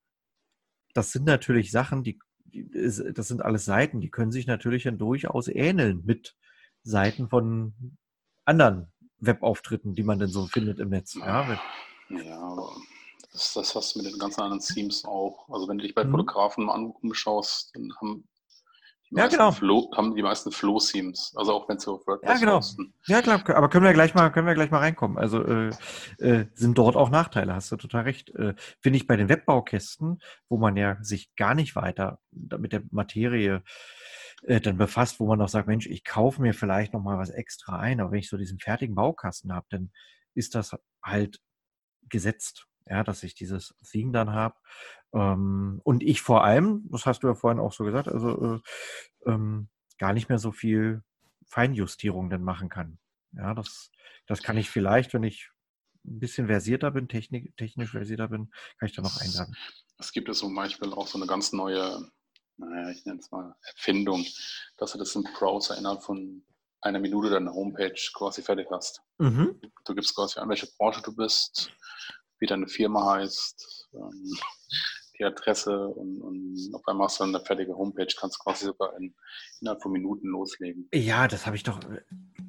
das 0.95 1.13
sind 1.13 1.27
natürlich 1.27 1.71
Sachen, 1.71 2.03
die, 2.05 2.19
das 2.53 3.29
sind 3.29 3.43
alles 3.43 3.65
Seiten, 3.65 4.01
die 4.01 4.11
können 4.11 4.33
sich 4.33 4.47
natürlich 4.47 4.85
dann 4.85 4.99
durchaus 4.99 5.49
ähneln 5.49 6.03
mit 6.05 6.37
Seiten 6.83 7.29
von 7.29 7.97
anderen 8.45 8.93
Webauftritten, 9.19 9.95
die 9.95 10.03
man 10.03 10.19
denn 10.19 10.29
so 10.29 10.47
findet 10.47 10.79
im 10.79 10.91
Netz. 10.91 11.15
Ja, 11.15 11.59
ja 12.11 12.39
aber 12.39 12.71
das, 13.33 13.55
das 13.55 13.75
hast 13.75 13.95
du 13.95 14.03
mit 14.03 14.13
den 14.13 14.19
ganzen 14.19 14.41
anderen 14.43 14.63
Themes 14.63 15.05
auch. 15.05 15.49
Also 15.49 15.69
wenn 15.69 15.79
du 15.79 15.85
dich 15.85 15.95
bei 15.95 16.05
mhm. 16.05 16.13
Fotografen 16.13 16.69
umschaust, 16.69 17.75
dann 17.75 17.93
haben 18.01 18.29
ja, 19.11 19.29
genau. 19.29 19.53
Flow, 19.53 19.91
haben 19.97 20.15
die 20.15 20.23
meisten 20.23 20.51
Flow-Themes. 20.51 21.35
Also 21.37 21.53
auch 21.53 21.69
wenn 21.69 21.79
sie 21.79 21.91
auf 21.91 22.07
WordPress 22.07 22.29
Ja, 22.29 22.39
genau. 22.39 22.57
Posten. 22.57 22.95
Ja, 23.07 23.23
klar. 23.23 23.43
Aber 23.57 23.69
können 23.69 23.85
wir 23.85 23.93
gleich 23.93 24.15
mal, 24.15 24.31
können 24.31 24.47
wir 24.47 24.55
gleich 24.55 24.71
mal 24.71 24.79
reinkommen. 24.79 25.19
Also 25.19 25.45
äh, 25.45 25.71
äh, 26.19 26.47
sind 26.55 26.77
dort 26.77 26.97
auch 26.97 27.11
Nachteile, 27.11 27.55
hast 27.55 27.71
du 27.71 27.77
total 27.77 28.03
recht. 28.03 28.31
Äh, 28.35 28.55
Finde 28.81 28.97
ich 28.97 29.07
bei 29.07 29.17
den 29.17 29.29
Webbaukästen, 29.29 30.21
wo 30.49 30.59
man 30.59 30.77
ja 30.77 30.97
sich 31.03 31.35
gar 31.37 31.55
nicht 31.55 31.77
weiter 31.77 32.19
mit 32.33 32.73
der 32.73 32.83
Materie 32.91 33.63
äh, 34.43 34.61
dann 34.61 34.77
befasst, 34.77 35.21
wo 35.21 35.27
man 35.27 35.41
auch 35.41 35.49
sagt, 35.49 35.69
Mensch, 35.69 35.87
ich 35.87 36.05
kaufe 36.05 36.43
mir 36.43 36.55
vielleicht 36.55 36.93
noch 36.93 37.03
mal 37.03 37.19
was 37.19 37.31
extra 37.31 37.79
ein, 37.79 38.01
aber 38.01 38.11
wenn 38.11 38.19
ich 38.19 38.29
so 38.29 38.37
diesen 38.37 38.59
fertigen 38.59 38.95
Baukasten 38.95 39.53
habe, 39.53 39.67
dann 39.71 39.93
ist 40.35 40.55
das 40.55 40.77
halt 41.03 41.41
gesetzt 42.09 42.67
ja, 42.87 43.05
dass 43.05 43.23
ich 43.23 43.35
dieses 43.35 43.75
Theme 43.83 44.13
dann 44.13 44.31
habe. 44.31 44.57
Ähm, 45.13 45.81
und 45.85 46.03
ich 46.03 46.23
vor 46.23 46.45
allem, 46.45 46.89
das 46.91 47.07
hast 47.07 47.23
du 47.23 47.29
ja 47.29 47.35
vorhin 47.35 47.61
auch 47.61 47.73
so 47.73 47.85
gesagt, 47.85 48.09
also 48.09 48.57
äh, 48.57 49.31
ähm, 49.31 49.69
gar 49.99 50.13
nicht 50.13 50.29
mehr 50.29 50.39
so 50.39 50.53
viel 50.53 51.03
Feinjustierung 51.47 52.31
dann 52.31 52.43
machen 52.43 52.69
kann. 52.69 52.99
Ja, 53.33 53.55
das, 53.55 53.91
das 54.27 54.43
kann 54.43 54.57
ich 54.57 54.71
vielleicht, 54.71 55.15
wenn 55.15 55.23
ich 55.23 55.51
ein 56.05 56.21
bisschen 56.21 56.47
versierter 56.47 56.91
bin, 56.91 57.09
technik, 57.09 57.57
technisch 57.57 57.91
versierter 57.91 58.29
bin, 58.29 58.51
kann 58.79 58.89
ich 58.89 58.95
da 58.95 59.03
noch 59.03 59.21
einladen. 59.21 59.57
Es 59.99 60.13
gibt 60.13 60.29
ja 60.29 60.35
zum 60.35 60.55
Beispiel 60.55 60.93
auch 60.93 61.07
so 61.07 61.19
eine 61.19 61.27
ganz 61.27 61.53
neue, 61.53 62.11
naja, 62.57 62.91
ich 62.91 63.05
nenne 63.05 63.19
es 63.19 63.31
mal 63.31 63.57
Erfindung, 63.63 64.25
dass 64.77 64.93
du 64.93 64.99
das 64.99 65.15
im 65.17 65.25
Browser 65.39 65.77
innerhalb 65.77 66.03
von 66.03 66.45
einer 66.81 67.01
Minute 67.01 67.31
deine 67.31 67.53
Homepage 67.53 67.95
quasi 68.15 68.43
fertig 68.43 68.69
hast. 68.71 69.03
Mhm. 69.19 69.61
Du 69.85 69.95
gibst 69.95 70.15
quasi 70.15 70.39
an, 70.39 70.49
welche 70.49 70.69
Branche 70.79 71.03
du 71.03 71.15
bist, 71.15 71.73
wie 72.39 72.47
deine 72.47 72.69
Firma 72.69 73.15
heißt, 73.15 73.89
ähm, 73.95 74.39
die 75.19 75.25
Adresse 75.25 75.89
und, 75.89 76.21
und 76.21 76.71
auf 76.75 76.87
einmal 76.87 77.07
hast 77.07 77.21
du 77.21 77.25
eine 77.25 77.41
fertige 77.41 77.77
Homepage, 77.77 78.07
kannst 78.19 78.39
quasi 78.39 78.67
sogar 78.67 78.97
in, 78.99 79.15
innerhalb 79.61 79.83
von 79.83 79.93
Minuten 79.93 80.29
loslegen. 80.29 80.89
Ja, 80.93 81.29
das 81.29 81.47
habe 81.47 81.57
ich 81.57 81.63
doch. 81.63 81.81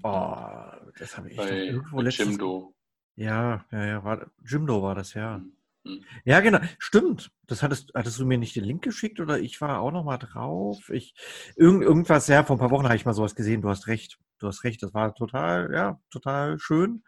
Oh, 0.04 0.90
das 1.00 1.18
habe 1.18 1.30
ich 1.30 1.38
bei, 1.38 1.46
doch 1.46 1.56
irgendwo 1.56 2.02
letztes 2.02 2.28
Jimdo. 2.28 2.76
Ja, 3.16 3.66
ja, 3.72 3.86
ja, 3.86 4.04
war, 4.04 4.30
Jimdo 4.46 4.82
war 4.82 4.96
das, 4.96 5.14
ja. 5.14 5.40
Mhm. 5.40 5.54
mhm. 5.84 6.04
Ja, 6.26 6.40
genau. 6.40 6.60
Stimmt. 6.78 7.32
Das 7.48 7.64
hattest, 7.64 7.92
hattest 7.96 8.20
du 8.20 8.26
mir 8.26 8.38
nicht 8.38 8.56
den 8.56 8.64
Link 8.64 8.84
geschickt 8.84 9.20
oder 9.20 9.40
ich 9.40 9.60
war 9.62 9.80
auch 9.80 9.92
noch 9.92 10.04
mal 10.04 10.18
drauf. 10.18 10.90
Ich, 10.90 11.16
irgend, 11.56 11.84
irgendwas, 11.84 12.28
ja, 12.28 12.44
vor 12.44 12.58
ein 12.58 12.60
paar 12.60 12.72
Wochen 12.72 12.86
habe 12.86 12.96
ich 12.96 13.06
mal 13.06 13.14
sowas 13.14 13.36
gesehen. 13.36 13.62
Du 13.62 13.70
hast 13.70 13.88
recht. 13.88 14.20
Du 14.40 14.48
hast 14.48 14.64
recht. 14.64 14.84
Das 14.84 14.94
war 14.94 15.16
total, 15.16 15.74
ja, 15.74 16.00
total 16.12 16.60
schön. 16.60 17.04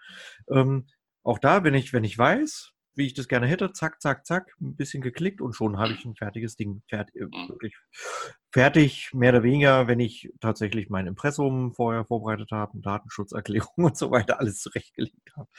Ähm, 0.49 0.87
auch 1.23 1.39
da, 1.39 1.63
wenn 1.63 1.73
ich, 1.73 1.93
wenn 1.93 2.03
ich 2.03 2.17
weiß, 2.17 2.73
wie 2.99 3.05
ich 3.05 3.13
das 3.13 3.27
gerne 3.27 3.47
hätte, 3.47 3.71
zack, 3.71 4.01
zack, 4.01 4.25
zack, 4.25 4.53
ein 4.61 4.75
bisschen 4.75 5.01
geklickt 5.01 5.41
und 5.41 5.53
schon 5.53 5.79
habe 5.79 5.93
ich 5.93 6.05
ein 6.05 6.15
fertiges 6.15 6.55
Ding 6.55 6.83
fertig, 6.87 7.15
äh, 7.15 7.25
mhm. 7.25 7.49
wirklich 7.49 7.75
fertig, 8.51 9.11
mehr 9.13 9.31
oder 9.31 9.43
weniger, 9.43 9.87
wenn 9.87 9.99
ich 9.99 10.31
tatsächlich 10.41 10.89
mein 10.89 11.07
Impressum 11.07 11.73
vorher 11.73 12.05
vorbereitet 12.05 12.51
habe, 12.51 12.79
Datenschutzerklärung 12.79 13.73
und 13.77 13.97
so 13.97 14.11
weiter, 14.11 14.39
alles 14.39 14.59
zurechtgelegt 14.61 15.31
habe. 15.35 15.49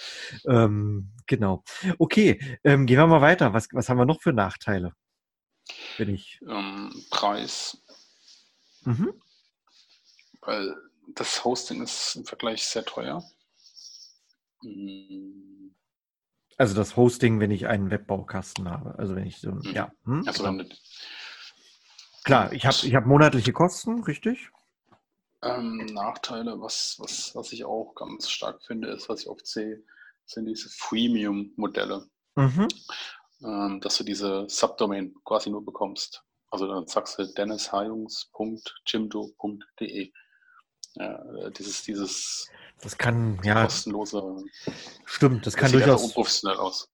Ähm, 0.47 1.13
genau. 1.27 1.65
Okay, 1.99 2.41
ähm, 2.63 2.87
gehen 2.87 2.99
wir 2.99 3.07
mal 3.07 3.21
weiter. 3.23 3.53
Was, 3.55 3.69
was 3.73 3.89
haben 3.89 3.99
wir 3.99 4.07
noch 4.07 4.21
für 4.23 4.33
Nachteile? 4.33 4.93
Wenn 5.97 6.11
ich. 6.11 6.41
Ähm, 6.49 6.93
Preis. 7.11 7.83
Mhm. 8.85 9.13
Weil 10.43 10.75
das 11.15 11.45
Hosting 11.45 11.83
ist 11.83 12.17
im 12.17 12.25
Vergleich 12.25 12.65
sehr 12.65 12.85
teuer. 12.85 13.23
Mhm 14.63 15.41
also 16.61 16.75
das 16.75 16.95
Hosting, 16.95 17.41
wenn 17.41 17.51
ich 17.51 17.67
einen 17.69 17.91
Webbaukasten 17.91 18.71
habe. 18.71 18.99
Also 18.99 19.17
wenn 19.17 19.25
ich 19.25 19.41
so, 19.41 19.53
mhm. 19.53 19.73
ja. 19.73 19.91
Hm? 20.05 20.25
Also 20.27 20.45
genau. 20.45 20.63
Klar, 22.23 22.53
ich 22.53 22.67
habe 22.67 22.77
ich 22.83 22.95
hab 22.95 23.07
monatliche 23.07 23.55
Kosten, 23.55 24.05
richtig? 24.05 24.51
Ähm, 25.43 25.87
Nachteile, 25.87 26.61
was, 26.61 26.97
was, 26.99 27.35
was 27.35 27.55
ich 27.55 27.65
auch 27.65 27.95
ganz 27.95 28.29
stark 28.29 28.63
finde, 28.63 28.89
ist, 28.89 29.09
was 29.09 29.23
ich 29.23 29.29
oft 29.29 29.47
sehe, 29.47 29.83
sind 30.27 30.45
diese 30.45 30.69
Freemium-Modelle. 30.69 32.11
Mhm. 32.37 32.69
Ähm, 33.43 33.81
dass 33.81 33.97
du 33.97 34.05
diese 34.05 34.47
Subdomain 34.51 35.15
quasi 35.25 35.49
nur 35.49 35.65
bekommst. 35.65 36.23
Also 36.51 36.67
dann 36.67 36.87
sagst 36.87 37.19
du 37.19 37.25
dennishayungs.jimdo.de. 37.25 40.13
Ja, 40.95 41.51
dieses, 41.51 41.83
dieses 41.83 42.51
das 42.81 42.99
kann, 42.99 43.39
ja. 43.45 43.65
Kostenlose. 43.65 44.45
Stimmt, 45.05 45.47
das, 45.47 45.55
das 45.55 45.61
kann 45.61 45.73
durchaus. 45.73 46.05
unprofessionell 46.05 46.59
aus. 46.59 46.89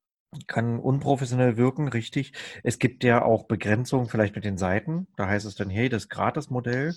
Kann 0.49 0.79
unprofessionell 0.79 1.57
wirken, 1.57 1.89
richtig. 1.89 2.33
Es 2.63 2.79
gibt 2.79 3.05
ja 3.05 3.23
auch 3.23 3.45
Begrenzungen 3.45 4.09
vielleicht 4.09 4.35
mit 4.35 4.45
den 4.45 4.59
Seiten. 4.59 5.07
Da 5.17 5.29
heißt 5.29 5.47
es 5.47 5.55
dann, 5.55 5.71
hey, 5.71 5.89
das 5.89 6.09
Gratis-Modell 6.09 6.95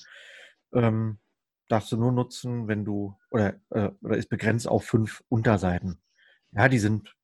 ähm, 0.73 1.19
darfst 1.67 1.91
du 1.91 1.97
nur 1.97 2.11
nutzen, 2.11 2.67
wenn 2.67 2.83
du, 2.83 3.15
oder, 3.29 3.59
äh, 3.69 3.91
oder 4.01 4.17
ist 4.17 4.29
begrenzt 4.29 4.67
auf 4.67 4.83
fünf 4.83 5.23
Unterseiten. 5.29 6.01
Ja, 6.51 6.67
die 6.67 6.79
sind, 6.79 7.15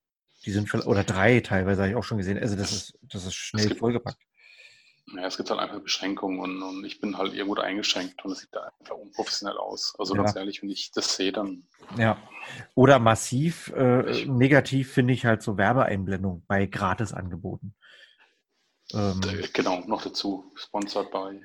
die 0.45 0.51
sind, 0.51 0.73
oder 0.85 1.03
drei 1.03 1.39
teilweise 1.39 1.81
habe 1.81 1.89
ich 1.89 1.95
auch 1.97 2.03
schon 2.03 2.19
gesehen. 2.19 2.38
Also 2.38 2.55
das 2.55 2.71
ist, 2.71 2.99
das 3.01 3.25
ist 3.25 3.33
schnell 3.33 3.75
vollgepackt. 3.75 4.21
Ja, 5.13 5.27
es 5.27 5.37
gibt 5.37 5.49
halt 5.51 5.59
einfach 5.59 5.79
Beschränkungen 5.81 6.39
und, 6.39 6.61
und 6.63 6.83
ich 6.83 6.99
bin 6.99 7.17
halt 7.17 7.33
irgendwo 7.33 7.61
eingeschränkt 7.61 8.25
und 8.25 8.31
es 8.31 8.39
sieht 8.39 8.49
da 8.53 8.71
einfach 8.79 8.95
unprofessionell 8.95 9.57
aus. 9.57 9.93
Also 9.99 10.15
ja. 10.15 10.23
ganz 10.23 10.35
ehrlich, 10.35 10.63
wenn 10.63 10.69
ich 10.69 10.91
das 10.91 11.15
sehe, 11.15 11.31
dann. 11.31 11.67
Ja. 11.97 12.17
Oder 12.73 12.97
massiv 12.97 13.71
äh, 13.75 14.25
negativ 14.25 14.91
finde 14.91 15.13
ich 15.13 15.25
halt 15.25 15.43
so 15.43 15.57
Werbeeinblendung 15.57 16.43
bei 16.47 16.65
Gratisangeboten. 16.65 17.75
Ähm, 18.93 19.21
genau, 19.53 19.81
noch 19.85 20.01
dazu. 20.01 20.51
Sponsored 20.55 21.11
by. 21.11 21.39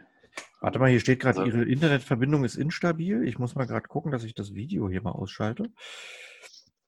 Warte 0.60 0.78
mal, 0.78 0.90
hier 0.90 1.00
steht 1.00 1.20
gerade, 1.20 1.40
also, 1.40 1.50
Ihre 1.50 1.64
Internetverbindung 1.68 2.44
ist 2.44 2.56
instabil. 2.56 3.26
Ich 3.26 3.38
muss 3.38 3.54
mal 3.54 3.66
gerade 3.66 3.88
gucken, 3.88 4.12
dass 4.12 4.24
ich 4.24 4.34
das 4.34 4.54
Video 4.54 4.88
hier 4.88 5.02
mal 5.02 5.12
ausschalte. 5.12 5.70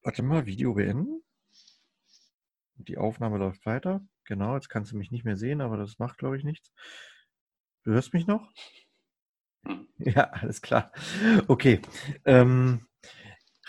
Warte 0.02 0.22
mal, 0.22 0.46
Video 0.46 0.74
beenden. 0.74 1.22
Die 2.76 2.98
Aufnahme 2.98 3.38
läuft 3.38 3.64
weiter. 3.66 4.04
Genau, 4.24 4.54
jetzt 4.56 4.68
kannst 4.68 4.92
du 4.92 4.96
mich 4.96 5.10
nicht 5.10 5.24
mehr 5.24 5.36
sehen, 5.36 5.60
aber 5.60 5.76
das 5.76 5.98
macht, 5.98 6.18
glaube 6.18 6.36
ich, 6.36 6.44
nichts. 6.44 6.72
Du 7.84 7.92
hörst 7.92 8.12
mich 8.12 8.26
noch? 8.26 8.50
Hm. 9.66 9.86
Ja, 9.98 10.24
alles 10.30 10.62
klar. 10.62 10.92
Okay. 11.48 11.80
Ähm, 12.24 12.86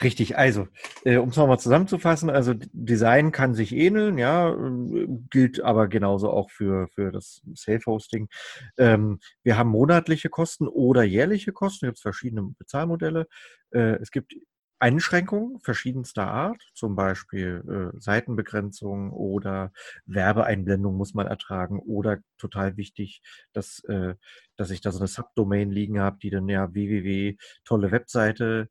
richtig, 0.01 0.37
also, 0.37 0.67
äh, 1.05 1.17
um 1.17 1.29
es 1.29 1.37
nochmal 1.37 1.59
zusammenzufassen, 1.59 2.29
also 2.29 2.53
Design 2.73 3.31
kann 3.31 3.55
sich 3.55 3.73
ähneln, 3.73 4.17
ja, 4.17 4.51
äh, 4.53 5.07
gilt 5.29 5.61
aber 5.61 5.87
genauso 5.87 6.31
auch 6.31 6.51
für, 6.51 6.87
für 6.89 7.11
das 7.11 7.41
Self-Hosting. 7.55 8.29
Ähm, 8.77 9.19
wir 9.43 9.57
haben 9.57 9.69
monatliche 9.69 10.29
Kosten 10.29 10.67
oder 10.67 11.03
jährliche 11.03 11.53
Kosten, 11.53 11.85
es 11.87 11.91
gibt 11.93 12.01
verschiedene 12.01 12.43
Bezahlmodelle. 12.59 13.27
Äh, 13.71 13.97
es 14.01 14.11
gibt 14.11 14.35
Einschränkungen 14.83 15.61
verschiedenster 15.61 16.27
Art, 16.27 16.61
zum 16.73 16.97
Beispiel 16.97 17.63
äh, 17.95 17.97
Seitenbegrenzung 18.01 19.13
oder 19.13 19.71
Werbeeinblendung 20.05 20.97
muss 20.97 21.13
man 21.13 21.25
ertragen 21.25 21.79
oder 21.79 22.17
total 22.37 22.75
wichtig, 22.75 23.21
dass, 23.53 23.81
äh, 23.85 24.15
dass 24.57 24.71
ich 24.71 24.81
da 24.81 24.91
so 24.91 24.99
eine 24.99 25.07
Subdomain 25.07 25.71
liegen 25.71 26.01
habe, 26.01 26.17
die 26.21 26.29
dann 26.29 26.49
ja 26.49 26.73
www 26.73 27.37
tolle 27.63 27.91
Webseite 27.91 28.69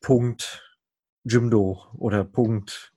Punkt 0.00 0.64
Jimdo 1.24 1.84
oder 1.92 2.24
Punkt 2.24 2.94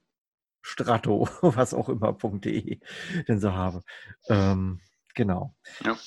Strato, 0.62 1.28
was 1.42 1.74
auch 1.74 1.90
immer, 1.90 2.14
.de 2.14 2.80
denn 3.28 3.42
so 3.42 3.52
habe. 3.52 3.84
Ähm, 4.30 4.80
genau. 5.16 5.54
Ja. 5.84 5.98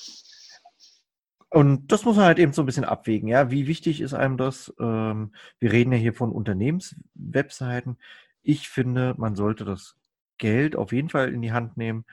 Und 1.49 1.91
das 1.91 2.05
muss 2.05 2.17
man 2.17 2.25
halt 2.25 2.39
eben 2.39 2.53
so 2.53 2.61
ein 2.61 2.65
bisschen 2.65 2.85
abwägen. 2.85 3.27
Ja, 3.29 3.51
wie 3.51 3.67
wichtig 3.67 4.01
ist 4.01 4.13
einem 4.13 4.37
das? 4.37 4.73
Ähm, 4.79 5.33
wir 5.59 5.71
reden 5.71 5.91
ja 5.93 5.97
hier 5.97 6.13
von 6.13 6.31
Unternehmenswebseiten. 6.31 7.97
Ich 8.41 8.69
finde, 8.69 9.15
man 9.17 9.35
sollte 9.35 9.65
das 9.65 9.95
Geld 10.37 10.75
auf 10.75 10.91
jeden 10.91 11.09
Fall 11.09 11.33
in 11.33 11.41
die 11.41 11.53
Hand 11.53 11.77
nehmen. 11.77 12.05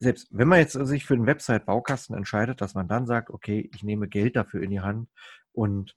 Selbst 0.00 0.28
wenn 0.30 0.48
man 0.48 0.60
jetzt 0.60 0.72
sich 0.72 1.04
für 1.04 1.14
einen 1.14 1.26
Website-Baukasten 1.26 2.16
entscheidet, 2.16 2.60
dass 2.60 2.74
man 2.74 2.88
dann 2.88 3.06
sagt, 3.06 3.30
okay, 3.30 3.68
ich 3.74 3.82
nehme 3.82 4.08
Geld 4.08 4.36
dafür 4.36 4.62
in 4.62 4.70
die 4.70 4.80
Hand 4.80 5.08
und 5.52 5.96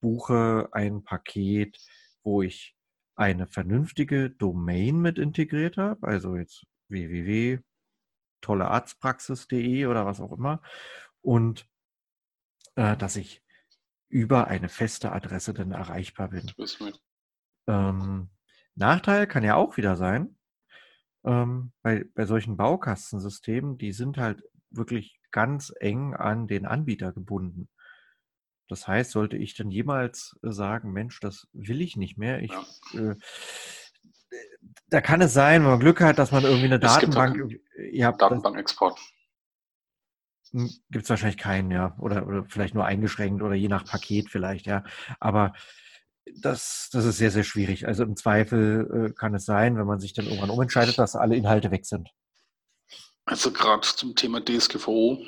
buche 0.00 0.68
ein 0.72 1.02
Paket, 1.02 1.78
wo 2.22 2.42
ich 2.42 2.76
eine 3.16 3.46
vernünftige 3.46 4.30
Domain 4.30 5.00
mit 5.00 5.18
integriert 5.18 5.76
habe, 5.76 6.06
also 6.06 6.36
jetzt 6.36 6.66
www.tollearztpraxis.de 6.88 9.86
oder 9.86 10.06
was 10.06 10.20
auch 10.20 10.32
immer, 10.32 10.62
und 11.24 11.66
äh, 12.76 12.96
dass 12.96 13.16
ich 13.16 13.42
über 14.08 14.46
eine 14.46 14.68
feste 14.68 15.10
Adresse 15.10 15.54
dann 15.54 15.72
erreichbar 15.72 16.28
bin. 16.28 16.52
Ähm, 17.66 18.28
Nachteil 18.74 19.26
kann 19.26 19.42
ja 19.42 19.56
auch 19.56 19.76
wieder 19.76 19.96
sein, 19.96 20.36
ähm, 21.24 21.72
bei, 21.82 22.04
bei 22.14 22.26
solchen 22.26 22.56
Baukastensystemen, 22.56 23.78
die 23.78 23.92
sind 23.92 24.18
halt 24.18 24.42
wirklich 24.70 25.20
ganz 25.30 25.72
eng 25.80 26.14
an 26.14 26.46
den 26.46 26.66
Anbieter 26.66 27.12
gebunden. 27.12 27.68
Das 28.68 28.86
heißt, 28.86 29.10
sollte 29.10 29.36
ich 29.36 29.54
dann 29.54 29.70
jemals 29.70 30.38
sagen, 30.42 30.92
Mensch, 30.92 31.20
das 31.20 31.48
will 31.52 31.80
ich 31.80 31.96
nicht 31.96 32.18
mehr, 32.18 32.42
ich, 32.42 32.52
ja. 32.92 33.10
äh, 33.10 33.16
da 34.88 35.00
kann 35.00 35.20
es 35.20 35.32
sein, 35.32 35.62
wenn 35.62 35.70
man 35.70 35.80
Glück 35.80 36.00
hat, 36.00 36.18
dass 36.18 36.32
man 36.32 36.44
irgendwie 36.44 36.66
eine 36.66 36.76
es 36.76 36.80
Datenbank. 36.80 37.60
Ja, 37.92 38.12
Datenbankexport. 38.12 38.98
Gibt 40.90 41.04
es 41.04 41.10
wahrscheinlich 41.10 41.36
keinen, 41.36 41.72
ja. 41.72 41.96
Oder, 41.98 42.26
oder 42.26 42.44
vielleicht 42.44 42.74
nur 42.74 42.84
eingeschränkt 42.84 43.42
oder 43.42 43.54
je 43.54 43.68
nach 43.68 43.84
Paket 43.84 44.30
vielleicht, 44.30 44.66
ja. 44.66 44.84
Aber 45.18 45.52
das, 46.36 46.88
das 46.92 47.04
ist 47.04 47.18
sehr, 47.18 47.32
sehr 47.32 47.42
schwierig. 47.42 47.86
Also 47.86 48.04
im 48.04 48.16
Zweifel 48.16 49.10
äh, 49.10 49.12
kann 49.12 49.34
es 49.34 49.44
sein, 49.44 49.76
wenn 49.76 49.86
man 49.86 49.98
sich 49.98 50.14
dann 50.14 50.26
irgendwann 50.26 50.50
umentscheidet, 50.50 50.98
dass 50.98 51.16
alle 51.16 51.36
Inhalte 51.36 51.70
weg 51.72 51.86
sind. 51.86 52.08
Also 53.26 53.50
gerade 53.50 53.82
zum 53.82 54.14
Thema 54.14 54.44
DSGVO, 54.44 55.18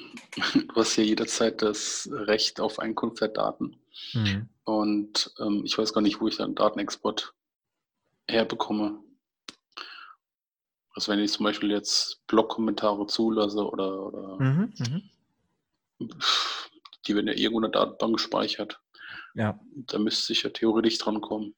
du 0.55 0.75
hast 0.77 0.97
ja 0.97 1.03
jederzeit 1.03 1.61
das 1.61 2.09
Recht 2.13 2.61
auf 2.61 2.79
Einkunft 2.79 3.21
der 3.21 3.29
Daten. 3.29 3.77
Mhm. 4.13 4.49
Und 4.65 5.35
ähm, 5.41 5.63
ich 5.65 5.77
weiß 5.77 5.93
gar 5.93 6.03
nicht, 6.03 6.21
wo 6.21 6.29
ich 6.29 6.37
dann 6.37 6.55
Datenexport 6.55 7.35
herbekomme. 8.29 9.01
Also 10.95 11.11
wenn 11.11 11.19
ich 11.19 11.33
zum 11.33 11.45
Beispiel 11.45 11.71
jetzt 11.71 12.27
Blog-Kommentare 12.27 13.07
zulasse 13.07 13.67
oder, 13.67 14.07
oder 14.07 14.37
mhm, 14.41 14.73
mhm 14.79 15.11
die 15.99 17.15
werden 17.15 17.29
ja 17.29 17.35
irgendwo 17.35 17.59
in 17.59 17.71
der 17.71 17.81
Datenbank 17.81 18.17
gespeichert. 18.17 18.81
Ja. 19.35 19.59
Da 19.75 19.99
müsste 19.99 20.33
ich 20.33 20.43
ja 20.43 20.51
theoretisch 20.51 20.99
dran 20.99 21.21
kommen. 21.21 21.55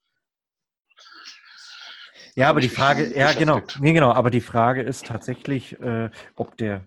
Ja, 2.34 2.50
aber 2.50 2.60
die 2.60 2.68
Frage, 2.68 3.16
ja 3.18 3.32
genau, 3.32 3.60
nee, 3.80 3.92
genau, 3.92 4.12
aber 4.12 4.30
die 4.30 4.40
Frage 4.40 4.82
ist 4.82 5.06
tatsächlich, 5.06 5.78
äh, 5.80 6.10
ob 6.36 6.56
der 6.56 6.86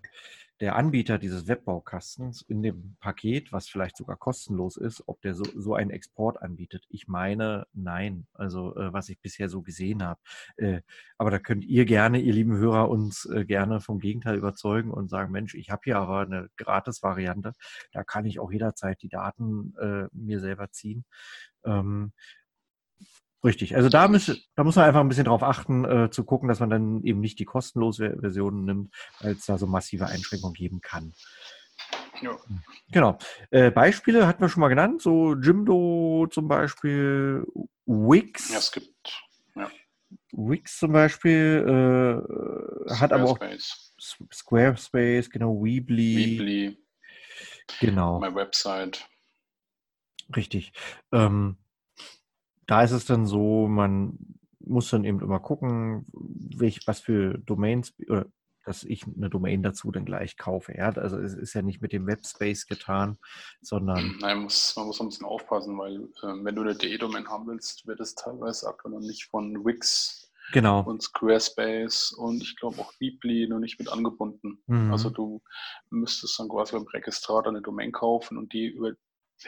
der 0.61 0.75
Anbieter 0.75 1.17
dieses 1.17 1.47
Webbaukastens 1.47 2.43
in 2.43 2.61
dem 2.61 2.95
Paket, 2.99 3.51
was 3.51 3.67
vielleicht 3.67 3.97
sogar 3.97 4.15
kostenlos 4.15 4.77
ist, 4.77 5.03
ob 5.07 5.19
der 5.21 5.33
so, 5.33 5.43
so 5.55 5.73
einen 5.73 5.89
Export 5.89 6.39
anbietet. 6.39 6.85
Ich 6.89 7.07
meine, 7.07 7.65
nein. 7.73 8.27
Also 8.33 8.75
äh, 8.75 8.93
was 8.93 9.09
ich 9.09 9.19
bisher 9.19 9.49
so 9.49 9.63
gesehen 9.63 10.03
habe. 10.03 10.21
Äh, 10.57 10.81
aber 11.17 11.31
da 11.31 11.39
könnt 11.39 11.65
ihr 11.65 11.85
gerne, 11.85 12.19
ihr 12.19 12.33
lieben 12.33 12.55
Hörer, 12.55 12.89
uns 12.89 13.25
äh, 13.25 13.43
gerne 13.43 13.81
vom 13.81 13.99
Gegenteil 13.99 14.37
überzeugen 14.37 14.91
und 14.91 15.09
sagen, 15.09 15.31
Mensch, 15.31 15.55
ich 15.55 15.71
habe 15.71 15.81
hier 15.83 15.97
aber 15.97 16.21
eine 16.21 16.49
Gratis-Variante. 16.57 17.53
Da 17.91 18.03
kann 18.03 18.25
ich 18.25 18.39
auch 18.39 18.51
jederzeit 18.51 19.01
die 19.01 19.09
Daten 19.09 19.73
äh, 19.79 20.07
mir 20.13 20.39
selber 20.39 20.69
ziehen. 20.69 21.05
Ähm, 21.65 22.13
Richtig. 23.43 23.75
Also 23.75 23.89
da, 23.89 24.07
müsste, 24.07 24.37
da 24.55 24.63
muss 24.63 24.75
man 24.75 24.85
einfach 24.85 24.99
ein 24.99 25.09
bisschen 25.09 25.25
drauf 25.25 25.41
achten, 25.41 25.83
äh, 25.85 26.09
zu 26.11 26.23
gucken, 26.23 26.47
dass 26.47 26.59
man 26.59 26.69
dann 26.69 27.03
eben 27.03 27.19
nicht 27.19 27.39
die 27.39 27.45
kostenlose 27.45 28.17
Version 28.19 28.65
nimmt, 28.65 28.93
weil 29.19 29.33
es 29.33 29.45
da 29.45 29.57
so 29.57 29.65
massive 29.65 30.05
Einschränkungen 30.05 30.53
geben 30.53 30.81
kann. 30.81 31.13
Ja. 32.21 32.37
Genau. 32.91 33.17
Äh, 33.49 33.71
Beispiele 33.71 34.27
hatten 34.27 34.41
wir 34.41 34.49
schon 34.49 34.61
mal 34.61 34.67
genannt, 34.67 35.01
so 35.01 35.33
Jimdo 35.33 36.27
zum 36.29 36.47
Beispiel, 36.47 37.43
Wix. 37.87 38.51
Ja, 38.51 38.59
es 38.59 38.71
gibt, 38.71 39.23
ja. 39.55 39.71
Wix 40.31 40.77
zum 40.77 40.91
Beispiel 40.91 41.65
äh, 42.87 42.93
hat 42.93 43.11
aber 43.11 43.25
auch 43.25 43.39
Squarespace, 43.99 45.31
genau, 45.31 45.63
Weebly. 45.63 46.15
Weebly. 46.15 46.77
Genau. 47.79 48.19
My 48.19 48.33
Website. 48.35 49.07
Richtig. 50.35 50.73
Ähm, 51.11 51.57
da 52.71 52.83
ist 52.83 52.91
es 52.91 53.05
dann 53.05 53.25
so, 53.25 53.67
man 53.67 54.17
muss 54.61 54.89
dann 54.89 55.03
eben 55.03 55.19
immer 55.19 55.41
gucken, 55.41 56.05
welch, 56.13 56.87
was 56.87 57.01
für 57.01 57.37
Domains 57.39 57.93
oder 58.07 58.27
dass 58.63 58.85
ich 58.85 59.05
eine 59.05 59.29
Domain 59.29 59.61
dazu 59.61 59.91
dann 59.91 60.05
gleich 60.05 60.37
kaufe. 60.37 60.77
Ja? 60.77 60.89
Also 60.91 61.19
es 61.19 61.33
ist 61.33 61.53
ja 61.53 61.63
nicht 61.63 61.81
mit 61.81 61.91
dem 61.91 62.07
Webspace 62.07 62.67
getan, 62.67 63.17
sondern. 63.61 64.15
Nein, 64.21 64.37
man 64.37 64.43
muss, 64.43 64.73
man 64.77 64.85
muss 64.85 65.01
ein 65.01 65.09
bisschen 65.09 65.25
aufpassen, 65.25 65.77
weil 65.77 65.97
äh, 65.97 66.45
wenn 66.45 66.55
du 66.55 66.61
eine 66.61 66.75
DE-Domain 66.75 67.27
haben 67.27 67.47
willst, 67.47 67.85
wird 67.87 67.99
es 67.99 68.15
teilweise 68.15 68.69
aktuell 68.69 68.93
noch 68.93 69.01
nicht 69.01 69.25
von 69.25 69.65
Wix 69.65 70.31
genau. 70.53 70.83
und 70.83 71.01
Squarespace 71.01 72.13
und 72.13 72.41
ich 72.41 72.55
glaube 72.55 72.79
auch 72.79 72.93
Weebly 72.99 73.49
noch 73.49 73.59
nicht 73.59 73.79
mit 73.79 73.89
angebunden. 73.89 74.63
Mhm. 74.67 74.93
Also 74.93 75.09
du 75.09 75.41
müsstest 75.89 76.39
dann 76.39 76.47
quasi 76.47 76.71
beim 76.71 76.87
Registrator 76.87 77.51
eine 77.51 77.61
Domain 77.61 77.91
kaufen 77.91 78.37
und 78.37 78.53
die 78.53 78.67
über 78.67 78.93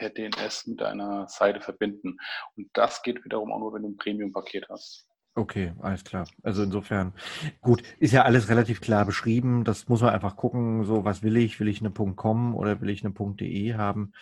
DNS 0.00 0.66
mit 0.66 0.80
deiner 0.80 1.28
Seite 1.28 1.60
verbinden. 1.60 2.16
Und 2.56 2.68
das 2.72 3.02
geht 3.02 3.24
wiederum 3.24 3.52
auch 3.52 3.58
nur, 3.58 3.74
wenn 3.74 3.82
du 3.82 3.88
ein 3.88 3.96
Premium-Paket 3.96 4.68
hast. 4.68 5.08
Okay, 5.36 5.74
alles 5.80 6.04
klar. 6.04 6.28
Also 6.44 6.62
insofern, 6.62 7.12
gut, 7.60 7.82
ist 7.98 8.12
ja 8.12 8.22
alles 8.22 8.48
relativ 8.48 8.80
klar 8.80 9.04
beschrieben. 9.04 9.64
Das 9.64 9.88
muss 9.88 10.00
man 10.00 10.14
einfach 10.14 10.36
gucken, 10.36 10.84
so 10.84 11.04
was 11.04 11.24
will 11.24 11.36
ich? 11.36 11.58
Will 11.58 11.66
ich 11.66 11.80
eine 11.80 11.90
.com 11.90 12.54
oder 12.54 12.80
will 12.80 12.90
ich 12.90 13.04
eine 13.04 13.14
.de 13.14 13.74
haben? 13.74 14.12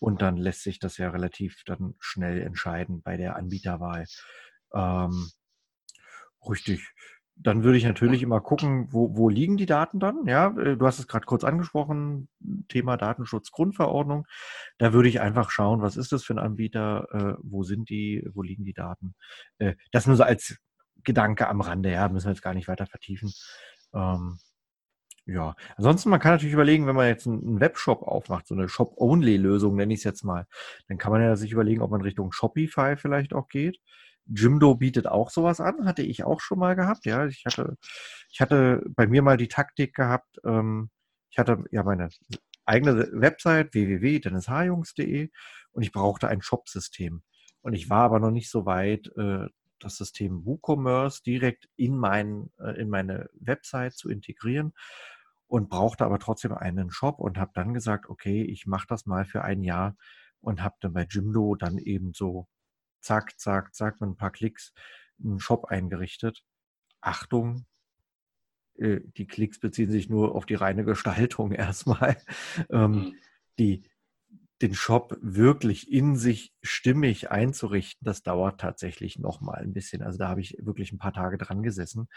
Und 0.00 0.22
dann 0.22 0.36
lässt 0.36 0.62
sich 0.62 0.80
das 0.80 0.98
ja 0.98 1.10
relativ 1.10 1.62
dann 1.66 1.94
schnell 2.00 2.42
entscheiden 2.42 3.00
bei 3.02 3.16
der 3.16 3.36
Anbieterwahl. 3.36 4.06
Ähm, 4.74 5.30
richtig 6.48 6.92
dann 7.38 7.62
würde 7.62 7.78
ich 7.78 7.84
natürlich 7.84 8.22
immer 8.22 8.40
gucken, 8.40 8.88
wo, 8.90 9.14
wo 9.16 9.28
liegen 9.28 9.56
die 9.56 9.66
Daten 9.66 10.00
dann? 10.00 10.26
Ja, 10.26 10.48
äh, 10.58 10.76
du 10.76 10.86
hast 10.86 10.98
es 10.98 11.06
gerade 11.06 11.26
kurz 11.26 11.44
angesprochen, 11.44 12.28
Thema 12.68 12.96
Datenschutzgrundverordnung. 12.96 14.26
Da 14.78 14.92
würde 14.92 15.08
ich 15.08 15.20
einfach 15.20 15.50
schauen, 15.50 15.82
was 15.82 15.96
ist 15.96 16.12
das 16.12 16.24
für 16.24 16.34
ein 16.34 16.38
Anbieter, 16.38 17.06
äh, 17.12 17.40
wo 17.42 17.62
sind 17.62 17.90
die, 17.90 18.26
wo 18.32 18.42
liegen 18.42 18.64
die 18.64 18.72
Daten? 18.72 19.14
Äh, 19.58 19.74
das 19.92 20.06
nur 20.06 20.16
so 20.16 20.24
als 20.24 20.56
Gedanke 21.04 21.48
am 21.48 21.60
Rande, 21.60 21.90
ja, 21.92 22.08
müssen 22.08 22.26
wir 22.26 22.32
jetzt 22.32 22.42
gar 22.42 22.54
nicht 22.54 22.68
weiter 22.68 22.86
vertiefen. 22.86 23.32
Ähm, 23.94 24.38
ja, 25.26 25.56
ansonsten, 25.76 26.08
man 26.10 26.20
kann 26.20 26.32
natürlich 26.32 26.54
überlegen, 26.54 26.86
wenn 26.86 26.96
man 26.96 27.08
jetzt 27.08 27.26
einen 27.26 27.60
Webshop 27.60 28.02
aufmacht, 28.02 28.46
so 28.46 28.54
eine 28.54 28.68
Shop-Only-Lösung, 28.68 29.74
nenne 29.74 29.92
ich 29.92 30.00
es 30.00 30.04
jetzt 30.04 30.22
mal, 30.24 30.46
dann 30.88 30.98
kann 30.98 31.12
man 31.12 31.20
ja 31.20 31.34
sich 31.36 31.50
überlegen, 31.52 31.82
ob 31.82 31.90
man 31.90 32.00
Richtung 32.00 32.32
Shopify 32.32 32.96
vielleicht 32.96 33.34
auch 33.34 33.48
geht. 33.48 33.78
Jimdo 34.26 34.74
bietet 34.74 35.06
auch 35.06 35.30
sowas 35.30 35.60
an, 35.60 35.86
hatte 35.86 36.02
ich 36.02 36.24
auch 36.24 36.40
schon 36.40 36.58
mal 36.58 36.74
gehabt. 36.74 37.06
Ja, 37.06 37.26
ich 37.26 37.44
hatte, 37.46 37.76
ich 38.30 38.40
hatte 38.40 38.82
bei 38.88 39.06
mir 39.06 39.22
mal 39.22 39.36
die 39.36 39.48
Taktik 39.48 39.94
gehabt. 39.94 40.38
Ähm, 40.44 40.90
ich 41.30 41.38
hatte 41.38 41.64
ja 41.70 41.82
meine 41.82 42.08
eigene 42.64 43.08
Website 43.12 43.74
www.dennishjungs.de 43.74 45.30
und 45.72 45.82
ich 45.82 45.92
brauchte 45.92 46.28
ein 46.28 46.42
Shop-System. 46.42 47.22
Und 47.62 47.74
ich 47.74 47.90
war 47.90 48.02
aber 48.02 48.20
noch 48.20 48.30
nicht 48.30 48.50
so 48.50 48.66
weit, 48.66 49.10
äh, 49.16 49.46
das 49.78 49.96
System 49.96 50.44
WooCommerce 50.46 51.22
direkt 51.22 51.68
in, 51.76 51.96
mein, 51.96 52.50
äh, 52.58 52.80
in 52.80 52.88
meine 52.88 53.28
Website 53.34 53.94
zu 53.94 54.08
integrieren 54.08 54.72
und 55.46 55.68
brauchte 55.68 56.04
aber 56.04 56.18
trotzdem 56.18 56.52
einen 56.52 56.90
Shop 56.90 57.18
und 57.20 57.38
habe 57.38 57.52
dann 57.54 57.74
gesagt, 57.74 58.08
okay, 58.08 58.42
ich 58.42 58.66
mache 58.66 58.86
das 58.88 59.06
mal 59.06 59.24
für 59.24 59.42
ein 59.42 59.62
Jahr 59.62 59.96
und 60.40 60.62
habe 60.62 60.76
dann 60.80 60.92
bei 60.92 61.06
Jimdo 61.08 61.54
dann 61.54 61.78
eben 61.78 62.12
so 62.12 62.48
zack, 63.06 63.38
zack, 63.38 63.74
zack, 63.74 64.00
mit 64.00 64.10
ein 64.10 64.16
paar 64.16 64.32
Klicks 64.32 64.72
einen 65.22 65.40
Shop 65.40 65.66
eingerichtet. 65.66 66.44
Achtung, 67.00 67.66
äh, 68.76 69.00
die 69.16 69.26
Klicks 69.26 69.58
beziehen 69.58 69.90
sich 69.90 70.08
nur 70.08 70.34
auf 70.34 70.46
die 70.46 70.54
reine 70.54 70.84
Gestaltung 70.84 71.52
erstmal. 71.52 72.16
Ähm, 72.70 72.90
mhm. 72.90 73.14
Die, 73.58 73.82
den 74.62 74.74
Shop 74.74 75.16
wirklich 75.20 75.92
in 75.92 76.16
sich 76.16 76.54
stimmig 76.62 77.30
einzurichten, 77.30 78.04
das 78.04 78.22
dauert 78.22 78.58
tatsächlich 78.60 79.18
noch 79.18 79.42
mal 79.42 79.56
ein 79.56 79.74
bisschen. 79.74 80.02
Also 80.02 80.18
da 80.18 80.28
habe 80.28 80.40
ich 80.40 80.56
wirklich 80.60 80.92
ein 80.92 80.98
paar 80.98 81.12
Tage 81.12 81.36
dran 81.36 81.62
gesessen, 81.62 82.08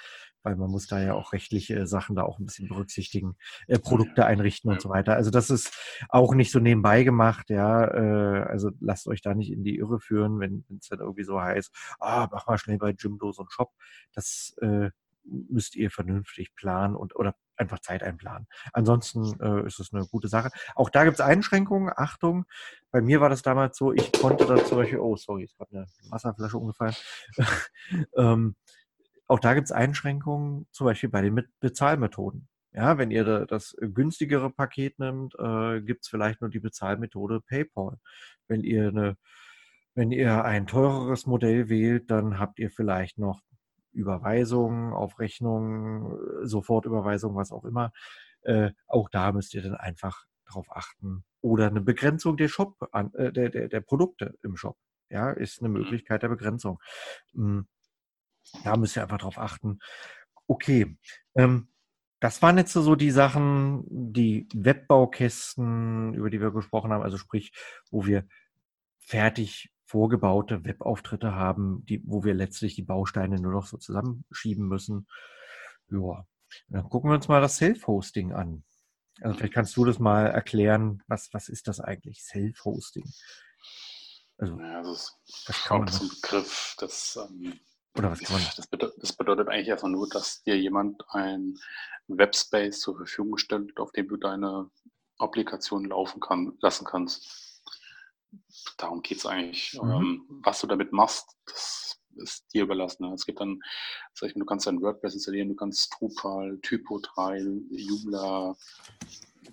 weil 0.42 0.56
man 0.56 0.72
muss 0.72 0.88
da 0.88 1.02
ja 1.02 1.14
auch 1.16 1.34
rechtliche 1.34 1.86
Sachen 1.86 2.16
da 2.16 2.24
auch 2.24 2.40
ein 2.40 2.46
bisschen 2.46 2.70
berücksichtigen, 2.70 3.36
äh, 3.68 3.78
Produkte 3.78 4.26
einrichten 4.26 4.72
und 4.72 4.82
so 4.82 4.90
weiter. 4.90 5.16
Also 5.16 5.32
das 5.32 5.50
ist 5.50 5.74
auch 6.08 6.34
nicht 6.34 6.52
so 6.52 6.60
nebenbei 6.60 7.04
gemacht, 7.04 7.50
ja. 7.50 7.86
Äh, 7.86 8.44
also 8.44 8.72
lasst 8.80 9.08
euch 9.08 9.22
da 9.22 9.34
nicht 9.34 9.52
in 9.52 9.64
die 9.64 9.78
Irre 9.78 10.00
führen, 10.00 10.40
wenn 10.40 10.64
es 10.80 10.88
dann 10.88 11.00
irgendwie 11.00 11.26
so 11.26 11.42
heißt, 11.42 11.76
ah, 12.00 12.30
mach 12.32 12.48
mal 12.48 12.58
schnell 12.58 12.78
bei 12.78 12.96
Jimdo 12.98 13.34
so 13.34 13.42
einen 13.42 13.50
Shop. 13.50 13.72
Das 14.14 14.56
äh, 14.62 14.92
müsst 15.24 15.76
ihr 15.76 15.92
vernünftig 15.92 16.56
planen 16.56 16.96
und 16.96 17.16
oder 17.16 17.36
einfach 17.60 17.80
Zeit 17.80 18.04
einplanen. 18.04 18.48
Ansonsten 18.74 19.40
äh, 19.42 19.66
ist 19.66 19.80
es 19.80 19.94
eine 19.94 20.06
gute 20.08 20.28
Sache. 20.28 20.50
Auch 20.76 20.90
da 20.90 21.04
gibt 21.04 21.16
es 21.16 21.22
Einschränkungen. 21.22 21.92
Achtung, 21.96 22.46
bei 22.92 23.02
mir 23.02 23.22
war 23.22 23.30
das 23.30 23.42
damals 23.42 23.78
so, 23.78 23.94
ich 23.94 24.12
konnte 24.14 24.46
da 24.46 24.64
zum 24.64 24.78
Beispiel, 24.78 25.00
oh 25.00 25.16
sorry, 25.16 25.44
es 25.44 25.56
hat 25.60 25.70
eine 25.72 25.86
Wasserflasche 26.10 26.58
umgefallen. 26.58 26.96
ähm, 28.18 28.56
auch 29.28 29.40
da 29.40 29.54
gibt 29.54 29.66
es 29.66 29.72
Einschränkungen, 29.72 30.68
zum 30.72 30.86
Beispiel 30.86 31.10
bei 31.10 31.22
den 31.22 31.48
Bezahlmethoden. 31.60 32.48
Ja, 32.72 32.98
wenn 32.98 33.12
ihr 33.12 33.46
das 33.46 33.76
günstigere 33.80 34.50
Paket 34.52 35.00
nimmt, 35.00 35.36
äh, 35.40 35.82
gibt 35.82 36.04
es 36.04 36.10
vielleicht 36.10 36.42
nur 36.42 36.50
die 36.50 36.60
Bezahlmethode 36.60 37.42
PayPal. 37.42 37.98
Wenn 38.48 38.62
ihr 38.62 38.90
eine 38.90 39.18
wenn 39.96 40.12
ihr 40.12 40.46
ein 40.46 40.66
teureres 40.66 41.26
Modell 41.26 41.68
wählt, 41.68 42.10
dann 42.10 42.40
habt 42.40 42.60
ihr 42.60 42.70
vielleicht 42.72 43.18
noch 43.18 43.42
Überweisung 44.00 44.94
auf 44.94 45.20
Rechnung, 45.20 46.18
Sofortüberweisung, 46.44 47.36
was 47.36 47.52
auch 47.52 47.66
immer. 47.66 47.92
Äh, 48.42 48.72
auch 48.88 49.10
da 49.10 49.32
müsst 49.32 49.54
ihr 49.54 49.62
dann 49.62 49.76
einfach 49.76 50.26
darauf 50.46 50.76
achten. 50.76 51.24
Oder 51.42 51.68
eine 51.68 51.82
Begrenzung 51.82 52.38
der 52.38 52.48
Shop, 52.48 52.78
äh, 52.94 53.32
der, 53.32 53.50
der, 53.50 53.68
der 53.68 53.82
Produkte 53.82 54.38
im 54.44 54.56
Shop. 54.56 54.78
Ja, 55.10 55.32
ist 55.32 55.60
eine 55.60 55.70
mhm. 55.70 55.76
Möglichkeit 55.76 56.24
der 56.24 56.30
Begrenzung. 56.30 56.80
Hm, 57.34 57.68
da 58.64 58.78
müsst 58.78 58.98
ihr 58.98 59.04
einfach 59.04 59.18
darauf 59.20 59.38
achten. 59.38 59.80
Okay. 60.48 60.98
Ähm, 61.36 61.70
das 62.20 62.42
waren 62.42 62.58
jetzt 62.58 62.74
so 62.74 62.96
die 62.96 63.12
Sachen, 63.12 63.86
die 63.90 64.48
Webbaukästen, 64.54 66.14
über 66.14 66.30
die 66.30 66.42
wir 66.42 66.52
gesprochen 66.52 66.92
haben, 66.92 67.04
also 67.04 67.18
sprich, 67.18 67.54
wo 67.92 68.06
wir 68.06 68.28
fertig 69.00 69.72
vorgebaute 69.90 70.64
Webauftritte 70.64 71.34
haben, 71.34 71.84
die, 71.86 72.04
wo 72.06 72.24
wir 72.24 72.36
letztlich 72.36 72.76
die 72.76 72.84
Bausteine 72.84 73.42
nur 73.42 73.52
noch 73.52 73.66
so 73.66 73.78
zusammenschieben 73.78 74.68
müssen. 74.68 75.08
Ja, 75.90 76.28
dann 76.68 76.90
gucken 76.90 77.10
wir 77.10 77.16
uns 77.16 77.28
mal 77.28 77.42
das 77.42 77.58
Self-Hosting 77.58 78.32
an. 78.32 78.64
Also 79.20 79.36
vielleicht 79.36 79.56
kannst 79.56 79.76
du 79.76 79.86
das 79.86 79.98
mal 79.98 80.28
erklären, 80.28 81.02
was, 81.08 81.34
was 81.34 81.50
ist 81.50 81.68
das 81.68 81.80
eigentlich, 81.80 82.24
Self-Hosting? 82.24 83.12
Also, 84.38 84.60
ja, 84.60 84.84
das 84.84 85.18
ist 85.26 85.66
kaum 85.66 85.88
ein 85.88 86.10
Begriff, 86.22 86.76
das, 86.78 87.18
ähm, 87.18 87.60
oder 87.98 88.12
was 88.12 88.20
kann 88.20 88.36
man? 88.38 88.46
Das 88.56 88.68
bedeutet, 88.68 89.02
das 89.02 89.14
bedeutet 89.14 89.48
eigentlich 89.50 89.72
einfach 89.72 89.90
nur, 89.90 90.08
dass 90.08 90.44
dir 90.44 90.56
jemand 90.56 91.04
ein 91.10 91.58
Webspace 92.08 92.80
zur 92.80 92.96
Verfügung 92.96 93.38
stellt, 93.38 93.80
auf 93.80 93.92
dem 93.92 94.08
du 94.08 94.18
deine 94.18 94.70
Applikation 95.18 95.86
laufen 95.86 96.20
kann, 96.20 96.56
lassen 96.62 96.86
kannst 96.86 97.49
darum 98.78 99.02
geht 99.02 99.20
es 99.20 99.26
eigentlich. 99.26 99.80
Mhm. 99.82 99.92
Ähm, 99.92 100.42
was 100.44 100.62
du 100.62 100.68
damit 100.68 100.92
machst, 100.92 101.36
das 101.46 102.00
ist 102.18 102.54
dir 102.54 102.64
überlassen. 102.64 103.12
Es 103.14 103.26
gibt 103.26 103.40
dann, 103.40 103.60
sag 104.14 104.30
ich 104.30 104.36
mal, 104.36 104.42
du 104.42 104.46
kannst 104.46 104.68
dein 104.68 104.82
WordPress 104.82 105.14
installieren, 105.14 105.50
du 105.50 105.56
kannst 105.56 105.96
Drupal, 105.98 106.60
Typo 106.62 107.00
3, 107.00 107.40
Joomla, 107.70 108.56
du 109.44 109.52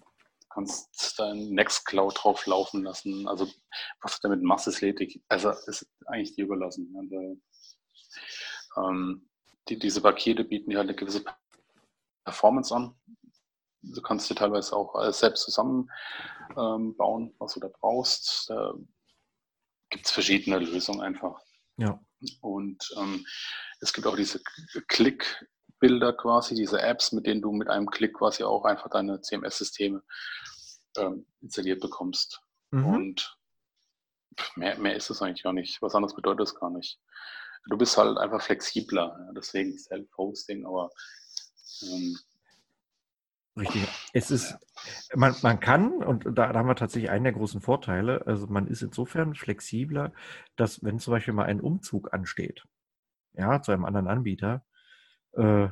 kannst 0.51 1.19
dein 1.19 1.51
Nextcloud 1.51 2.15
drauf 2.23 2.47
laufen 2.47 2.83
lassen. 2.83 3.29
Also 3.29 3.49
was 4.01 4.21
du 4.21 4.29
damit 4.29 4.43
machst, 4.43 4.67
ist 4.67 4.81
lediglich, 4.81 5.23
also 5.29 5.51
ist 5.51 5.89
eigentlich 6.07 6.35
dir 6.35 6.45
überlassen. 6.45 6.95
Also, 6.99 7.39
ähm, 8.77 9.29
die, 9.69 9.79
diese 9.79 10.01
Pakete 10.01 10.45
bieten 10.45 10.71
dir 10.71 10.79
halt 10.79 10.89
eine 10.89 10.97
gewisse 10.97 11.25
Performance 12.25 12.75
an. 12.75 12.95
Du 13.83 14.03
kannst 14.03 14.29
dir 14.31 14.35
teilweise 14.35 14.75
auch 14.75 14.95
alles 14.95 15.21
selbst 15.21 15.45
zusammenbauen, 15.45 15.89
ähm, 16.59 17.35
was 17.39 17.55
du 17.55 17.61
da 17.61 17.69
brauchst. 17.69 18.51
Da 18.51 18.75
gibt 19.91 20.07
es 20.07 20.13
verschiedene 20.13 20.59
Lösungen 20.59 21.01
einfach. 21.01 21.41
Ja. 21.77 22.01
Und 22.41 22.83
ähm, 22.97 23.25
es 23.81 23.93
gibt 23.93 24.07
auch 24.07 24.17
diese 24.17 24.43
Klickbilder 24.89 26.15
quasi, 26.15 26.55
diese 26.55 26.81
Apps, 26.81 27.13
mit 27.13 27.27
denen 27.27 27.43
du 27.43 27.53
mit 27.53 27.69
einem 27.69 27.91
Klick 27.91 28.15
quasi 28.15 28.43
auch 28.43 28.65
einfach 28.65 28.91
deine 28.91 29.21
CMS-Systeme 29.21 30.03
ähm, 30.97 31.27
installiert 31.41 31.81
bekommst. 31.81 32.41
Mhm. 32.71 32.87
Und 32.87 33.39
mehr, 34.57 34.79
mehr 34.79 34.97
ist 34.97 35.11
es 35.11 35.23
eigentlich 35.23 35.43
gar 35.43 35.53
nicht. 35.53 35.81
Was 35.83 35.95
anderes 35.95 36.15
bedeutet 36.15 36.49
es 36.49 36.55
gar 36.55 36.71
nicht. 36.71 36.99
Du 37.69 37.77
bist 37.77 37.97
halt 37.97 38.17
einfach 38.19 38.41
flexibler, 38.41 39.17
ja, 39.19 39.33
deswegen 39.35 39.77
Self-Hosting, 39.77 40.65
aber 40.67 40.91
ähm, 41.83 42.17
Richtig. 43.57 43.89
Es 44.13 44.31
ist, 44.31 44.59
man, 45.15 45.35
man 45.43 45.61
kann, 45.61 46.03
und 46.03 46.25
da, 46.27 46.53
da, 46.53 46.59
haben 46.59 46.69
wir 46.69 46.77
tatsächlich 46.77 47.11
einen 47.11 47.25
der 47.25 47.33
großen 47.33 47.61
Vorteile, 47.61 48.27
also 48.27 48.47
man 48.49 48.67
ist 48.67 48.83
insofern 48.83 49.35
flexibler, 49.35 50.13
dass 50.57 50.85
wenn 50.85 50.99
zum 50.99 51.13
Beispiel 51.13 51.33
mal 51.33 51.47
ein 51.47 51.61
Umzug 51.61 52.13
ansteht, 52.13 52.65
ja, 53.33 53.63
zu 53.63 53.73
einem 53.73 53.87
anderen 53.87 54.09
Anbieter, 54.09 54.65
äh, 55.33 55.69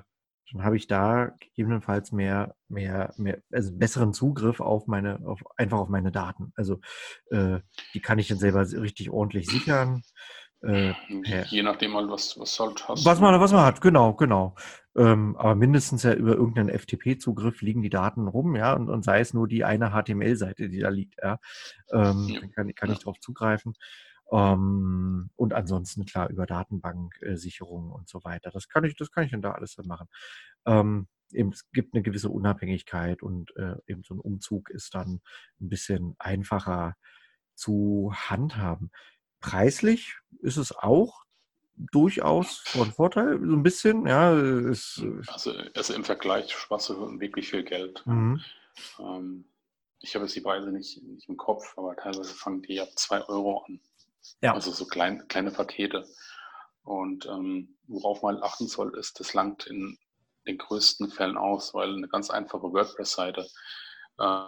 dann 0.52 0.62
habe 0.62 0.76
ich 0.76 0.86
da 0.86 1.32
gegebenenfalls 1.40 2.12
mehr, 2.12 2.54
mehr, 2.68 3.12
mehr, 3.16 3.42
also 3.52 3.72
besseren 3.72 4.12
Zugriff 4.12 4.60
auf 4.60 4.86
meine, 4.86 5.20
auf, 5.26 5.40
einfach 5.56 5.78
auf 5.78 5.88
meine 5.88 6.12
Daten. 6.12 6.52
Also 6.54 6.80
äh, 7.30 7.60
die 7.94 8.00
kann 8.00 8.18
ich 8.18 8.28
dann 8.28 8.38
selber 8.38 8.60
richtig 8.60 9.10
ordentlich 9.10 9.48
sichern. 9.48 10.02
Äh, 10.62 10.92
Je 11.50 11.62
nachdem 11.62 11.92
mal, 11.92 12.08
was, 12.08 12.38
was 12.38 12.58
halt 12.58 12.86
hast. 12.88 13.04
Was 13.04 13.20
man, 13.20 13.38
was 13.40 13.52
man 13.52 13.64
hat, 13.64 13.80
genau, 13.80 14.14
genau. 14.14 14.54
Ähm, 14.96 15.36
aber 15.36 15.54
mindestens 15.54 16.04
ja 16.04 16.14
über 16.14 16.34
irgendeinen 16.34 16.70
FTP-Zugriff 16.70 17.62
liegen 17.62 17.82
die 17.82 17.90
Daten 17.90 18.28
rum, 18.28 18.54
ja, 18.54 18.74
und, 18.74 18.88
und 18.88 19.04
sei 19.04 19.20
es 19.20 19.34
nur 19.34 19.48
die 19.48 19.64
eine 19.64 19.90
HTML-Seite, 19.90 20.68
die 20.68 20.78
da 20.78 20.88
liegt, 20.88 21.16
ja. 21.22 21.38
Ähm, 21.92 22.28
ja. 22.28 22.40
Dann 22.40 22.52
kann, 22.52 22.74
kann 22.74 22.92
ich 22.92 22.98
darauf 23.00 23.18
zugreifen. 23.18 23.74
Ähm, 24.32 25.30
und 25.36 25.52
ansonsten 25.52 26.06
klar 26.06 26.30
über 26.30 26.46
Datenbanksicherung 26.46 27.90
und 27.90 28.08
so 28.08 28.22
weiter. 28.24 28.50
Das 28.50 28.68
kann 28.68 28.84
ich, 28.84 28.96
das 28.96 29.10
kann 29.10 29.24
ich 29.24 29.32
dann 29.32 29.42
da 29.42 29.52
alles 29.52 29.74
dann 29.74 29.86
machen. 29.86 30.08
Ähm, 30.66 31.08
eben, 31.32 31.50
es 31.50 31.70
gibt 31.72 31.94
eine 31.94 32.02
gewisse 32.02 32.30
Unabhängigkeit 32.30 33.22
und 33.22 33.54
äh, 33.56 33.76
eben 33.86 34.02
so 34.02 34.14
ein 34.14 34.20
Umzug 34.20 34.70
ist 34.70 34.94
dann 34.94 35.20
ein 35.60 35.68
bisschen 35.68 36.14
einfacher 36.18 36.94
zu 37.54 38.12
handhaben. 38.14 38.90
Preislich 39.40 40.16
ist 40.40 40.56
es 40.56 40.72
auch 40.72 41.23
durchaus 41.76 42.58
von 42.58 42.90
Vorteil, 42.92 43.38
so 43.38 43.52
ein 43.52 43.62
bisschen, 43.62 44.06
ja. 44.06 44.38
Ist, 44.38 45.02
also, 45.26 45.52
also 45.74 45.94
im 45.94 46.04
Vergleich 46.04 46.52
sparst 46.52 46.90
du 46.90 47.20
wirklich 47.20 47.50
viel 47.50 47.64
Geld. 47.64 48.04
Mhm. 48.06 48.40
Ähm, 48.98 49.44
ich 50.00 50.14
habe 50.14 50.24
jetzt 50.24 50.36
die 50.36 50.40
Preise 50.40 50.70
nicht, 50.70 51.02
nicht, 51.02 51.28
im 51.28 51.36
Kopf, 51.36 51.76
aber 51.76 51.96
teilweise 51.96 52.34
fangen 52.34 52.62
die 52.62 52.80
ab 52.80 52.88
2 52.94 53.28
Euro 53.28 53.64
an. 53.66 53.80
Ja. 54.40 54.54
Also 54.54 54.70
so 54.70 54.86
klein, 54.86 55.26
kleine 55.28 55.50
Pakete. 55.50 56.06
Und 56.82 57.26
ähm, 57.26 57.76
worauf 57.86 58.22
man 58.22 58.42
achten 58.42 58.68
soll, 58.68 58.96
ist, 58.98 59.18
das 59.20 59.34
langt 59.34 59.66
in 59.66 59.98
den 60.46 60.58
größten 60.58 61.10
Fällen 61.10 61.38
aus, 61.38 61.72
weil 61.72 61.94
eine 61.94 62.08
ganz 62.08 62.30
einfache 62.30 62.72
WordPress-Seite 62.72 63.48
äh, 64.18 64.44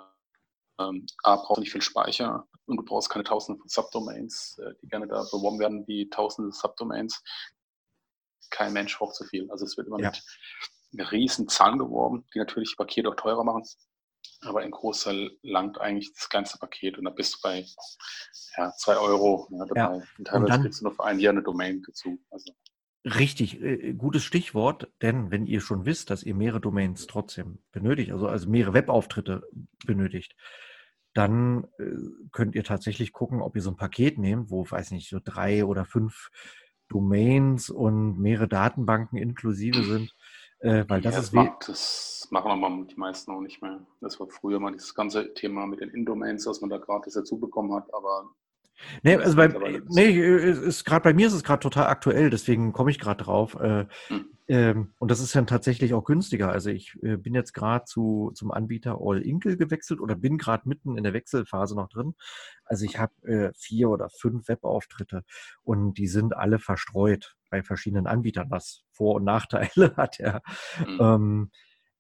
ähm, 0.79 1.07
A, 1.23 1.37
braucht 1.37 1.61
nicht 1.61 1.73
viel 1.73 1.83
Speicher 1.83 2.47
und 2.67 2.77
du 2.77 2.85
brauchst 2.85 3.11
keine 3.11 3.25
tausende 3.25 3.59
von 3.61 3.69
Subdomains, 3.69 4.59
äh, 4.59 4.75
die 4.83 4.89
gerne 4.89 5.07
da 5.07 5.25
beworben 5.31 5.59
werden, 5.59 5.87
wie 5.87 6.09
tausende 6.09 6.53
Subdomains. 6.53 7.23
Kein 8.51 8.73
Mensch 8.73 8.97
braucht 8.99 9.17
so 9.17 9.25
viel. 9.25 9.51
Also 9.51 9.65
es 9.65 9.77
wird 9.77 9.89
immer 9.89 10.01
ja. 10.01 10.13
mit 10.93 11.13
riesen 11.13 11.49
Zahlen 11.49 11.79
geworben, 11.79 12.27
die 12.35 12.39
natürlich 12.39 12.71
die 12.71 12.77
Pakete 12.77 13.09
auch 13.09 13.17
teurer 13.17 13.45
machen. 13.45 13.63
Aber 14.43 14.63
im 14.63 14.71
Großteil 14.71 15.31
langt 15.43 15.79
eigentlich 15.79 16.13
das 16.13 16.29
ganze 16.29 16.59
Paket 16.59 16.99
und 16.99 17.05
da 17.05 17.11
bist 17.11 17.35
du 17.35 17.39
bei 17.43 17.67
ja, 18.57 18.73
zwei 18.77 18.97
Euro 18.97 19.49
ja, 19.51 19.65
dabei. 19.67 19.81
Ja. 19.81 20.03
Und 20.19 20.25
teilweise 20.27 20.45
und 20.45 20.51
dann, 20.51 20.63
kriegst 20.63 20.81
du 20.81 20.85
noch 20.85 20.95
für 20.95 21.05
ein 21.05 21.19
Jahr 21.19 21.33
eine 21.33 21.43
Domain 21.43 21.83
dazu. 21.87 22.19
Also. 22.31 22.53
Richtig, 23.07 23.63
äh, 23.63 23.95
gutes 23.95 24.25
Stichwort, 24.25 24.91
denn 25.01 25.31
wenn 25.31 25.47
ihr 25.47 25.61
schon 25.61 25.87
wisst, 25.87 26.11
dass 26.11 26.25
ihr 26.25 26.35
mehrere 26.35 26.61
Domains 26.61 27.07
trotzdem 27.07 27.61
benötigt, 27.71 28.11
also, 28.11 28.27
also 28.27 28.51
mehrere 28.51 28.75
Webauftritte 28.75 29.47
benötigt, 29.87 30.35
dann 31.15 31.69
äh, 31.79 31.93
könnt 32.33 32.57
ihr 32.57 32.65
tatsächlich 32.65 33.13
gucken, 33.13 33.43
ob 33.43 33.55
ihr 33.55 33.63
so 33.63 33.71
ein 33.71 33.77
Paket 33.77 34.19
nehmt, 34.19 34.51
wo, 34.51 34.69
weiß 34.69 34.91
nicht, 34.91 35.09
so 35.09 35.21
drei 35.23 35.65
oder 35.65 35.85
fünf 35.85 36.31
Domains 36.89 37.71
und 37.71 38.19
mehrere 38.19 38.49
Datenbanken 38.49 39.19
inklusive 39.19 39.85
sind. 39.85 40.13
Äh, 40.59 40.85
weil 40.89 41.01
das 41.01 41.15
ja, 41.15 41.21
ist 41.21 41.33
macht, 41.33 41.69
das 41.69 42.27
machen 42.31 42.51
aber 42.51 42.87
die 42.87 42.97
meisten 42.97 43.31
auch 43.31 43.41
nicht 43.41 43.63
mehr. 43.63 43.87
Das 44.01 44.19
war 44.19 44.27
früher 44.29 44.59
mal 44.59 44.73
dieses 44.73 44.95
ganze 44.95 45.33
Thema 45.35 45.67
mit 45.67 45.81
den 45.81 45.91
Indomains, 45.91 46.45
was 46.47 46.61
man 46.61 46.71
da 46.71 46.79
gratis 46.79 47.15
dazu 47.15 47.39
bekommen 47.39 47.73
hat, 47.73 47.93
aber 47.95 48.31
Nee, 49.03 49.17
also 49.17 49.37
bei, 49.37 49.49
nee, 49.89 50.11
ist 50.11 50.85
gerade 50.85 51.03
bei 51.03 51.15
mir 51.15 51.27
ist 51.27 51.33
es 51.33 51.45
gerade 51.45 51.61
total 51.61 51.87
aktuell, 51.87 52.31
deswegen 52.31 52.73
komme 52.73 52.91
ich 52.91 52.99
gerade 52.99 53.25
drauf. 53.25 53.55
Äh, 53.55 53.87
hm. 54.09 54.27
ähm, 54.49 54.95
und 54.99 55.11
das 55.11 55.21
ist 55.21 55.35
dann 55.35 55.47
tatsächlich 55.47 55.95
auch 55.95 56.05
günstiger. 56.05 56.51
Also 56.51 56.71
ich 56.71 56.95
äh, 57.03 57.17
bin 57.17 57.35
jetzt 57.35 57.53
gerade 57.53 57.85
zu, 57.85 58.33
zum 58.35 58.51
Anbieter 58.51 58.99
All 59.01 59.23
Inkle 59.23 59.57
gewechselt 59.57 60.01
oder 60.01 60.15
bin 60.15 60.39
gerade 60.39 60.69
mitten 60.69 60.97
in 60.97 61.05
der 61.05 61.13
Wechselphase 61.13 61.75
noch 61.75 61.89
drin. 61.89 62.15
Also 62.65 62.85
ich 62.85 62.99
habe 62.99 63.13
äh, 63.23 63.53
vier 63.57 63.89
oder 63.91 64.09
fünf 64.11 64.49
Webauftritte 64.49 65.23
und 65.63 65.95
die 65.95 66.09
sind 66.09 66.37
alle 66.37 66.59
verstreut 66.59 67.37
bei 67.51 67.63
verschiedenen 67.63 68.07
Anbietern, 68.07 68.51
was 68.51 68.83
Vor- 68.91 69.17
und 69.17 69.25
Nachteile 69.25 69.69
hat, 69.97 70.19
ja. 70.19 70.41
Mhm. 70.87 70.99
Ähm, 71.01 71.51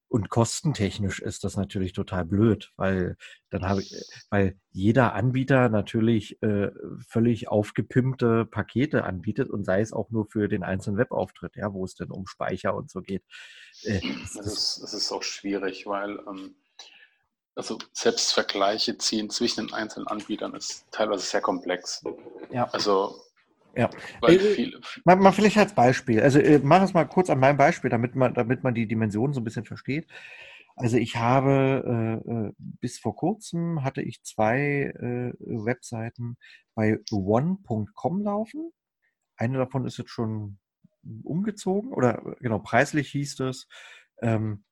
und 0.08 0.28
kostentechnisch 0.28 1.20
ist 1.20 1.42
das 1.44 1.56
natürlich 1.56 1.92
total 1.92 2.24
blöd, 2.24 2.72
weil 2.76 3.16
dann 3.50 3.64
habe 3.64 3.82
ich, 3.82 3.94
weil 4.30 4.58
jeder 4.70 5.14
Anbieter 5.14 5.68
natürlich 5.68 6.40
äh, 6.42 6.70
völlig 7.08 7.48
aufgepimpte 7.48 8.46
Pakete 8.46 9.04
anbietet 9.04 9.50
und 9.50 9.64
sei 9.64 9.80
es 9.80 9.92
auch 9.92 10.10
nur 10.10 10.26
für 10.26 10.48
den 10.48 10.62
einzelnen 10.62 10.98
Webauftritt, 10.98 11.56
ja, 11.56 11.72
wo 11.72 11.84
es 11.84 11.96
denn 11.96 12.10
um 12.10 12.26
Speicher 12.26 12.74
und 12.74 12.90
so 12.90 13.00
geht. 13.00 13.24
Äh, 13.82 14.00
das, 14.34 14.46
ist, 14.46 14.80
das 14.82 14.94
ist 14.94 15.10
auch 15.10 15.24
schwierig, 15.24 15.86
weil 15.86 16.18
ähm, 16.28 16.54
also 17.56 17.78
Selbstvergleiche 17.92 18.98
ziehen 18.98 19.30
zwischen 19.30 19.66
den 19.66 19.74
einzelnen 19.74 20.06
Anbietern 20.06 20.54
ist 20.54 20.84
teilweise 20.92 21.24
sehr 21.24 21.40
komplex. 21.40 22.04
Ja. 22.50 22.68
Also 22.70 23.20
ja. 23.76 23.90
Weil 24.20 24.36
äh, 24.36 24.54
viel, 24.54 24.80
mal, 25.04 25.16
mal, 25.16 25.32
vielleicht 25.32 25.58
als 25.58 25.74
Beispiel. 25.74 26.20
Also 26.22 26.38
äh, 26.38 26.60
mach 26.62 26.82
es 26.82 26.94
mal 26.94 27.04
kurz 27.04 27.30
an 27.30 27.40
meinem 27.40 27.56
Beispiel, 27.56 27.90
damit 27.90 28.14
man, 28.14 28.34
damit 28.34 28.64
man 28.64 28.74
die 28.74 28.88
Dimensionen 28.88 29.34
so 29.34 29.40
ein 29.40 29.44
bisschen 29.44 29.64
versteht. 29.64 30.06
Also 30.76 30.96
ich 30.98 31.16
habe 31.16 32.22
äh, 32.26 32.30
äh 32.30 32.52
bis 32.58 32.98
vor 32.98 33.16
kurzem 33.16 33.82
hatte 33.84 34.02
ich 34.02 34.22
zwei 34.22 34.92
äh, 34.98 35.32
Webseiten 35.38 36.36
bei 36.74 36.98
one.com 37.10 38.22
laufen. 38.22 38.72
Eine 39.36 39.58
davon 39.58 39.86
ist 39.86 39.98
jetzt 39.98 40.10
schon 40.10 40.58
umgezogen 41.22 41.92
oder 41.92 42.36
genau 42.40 42.58
preislich 42.58 43.10
hieß 43.10 43.40
es 43.40 43.68
ähm, 44.22 44.64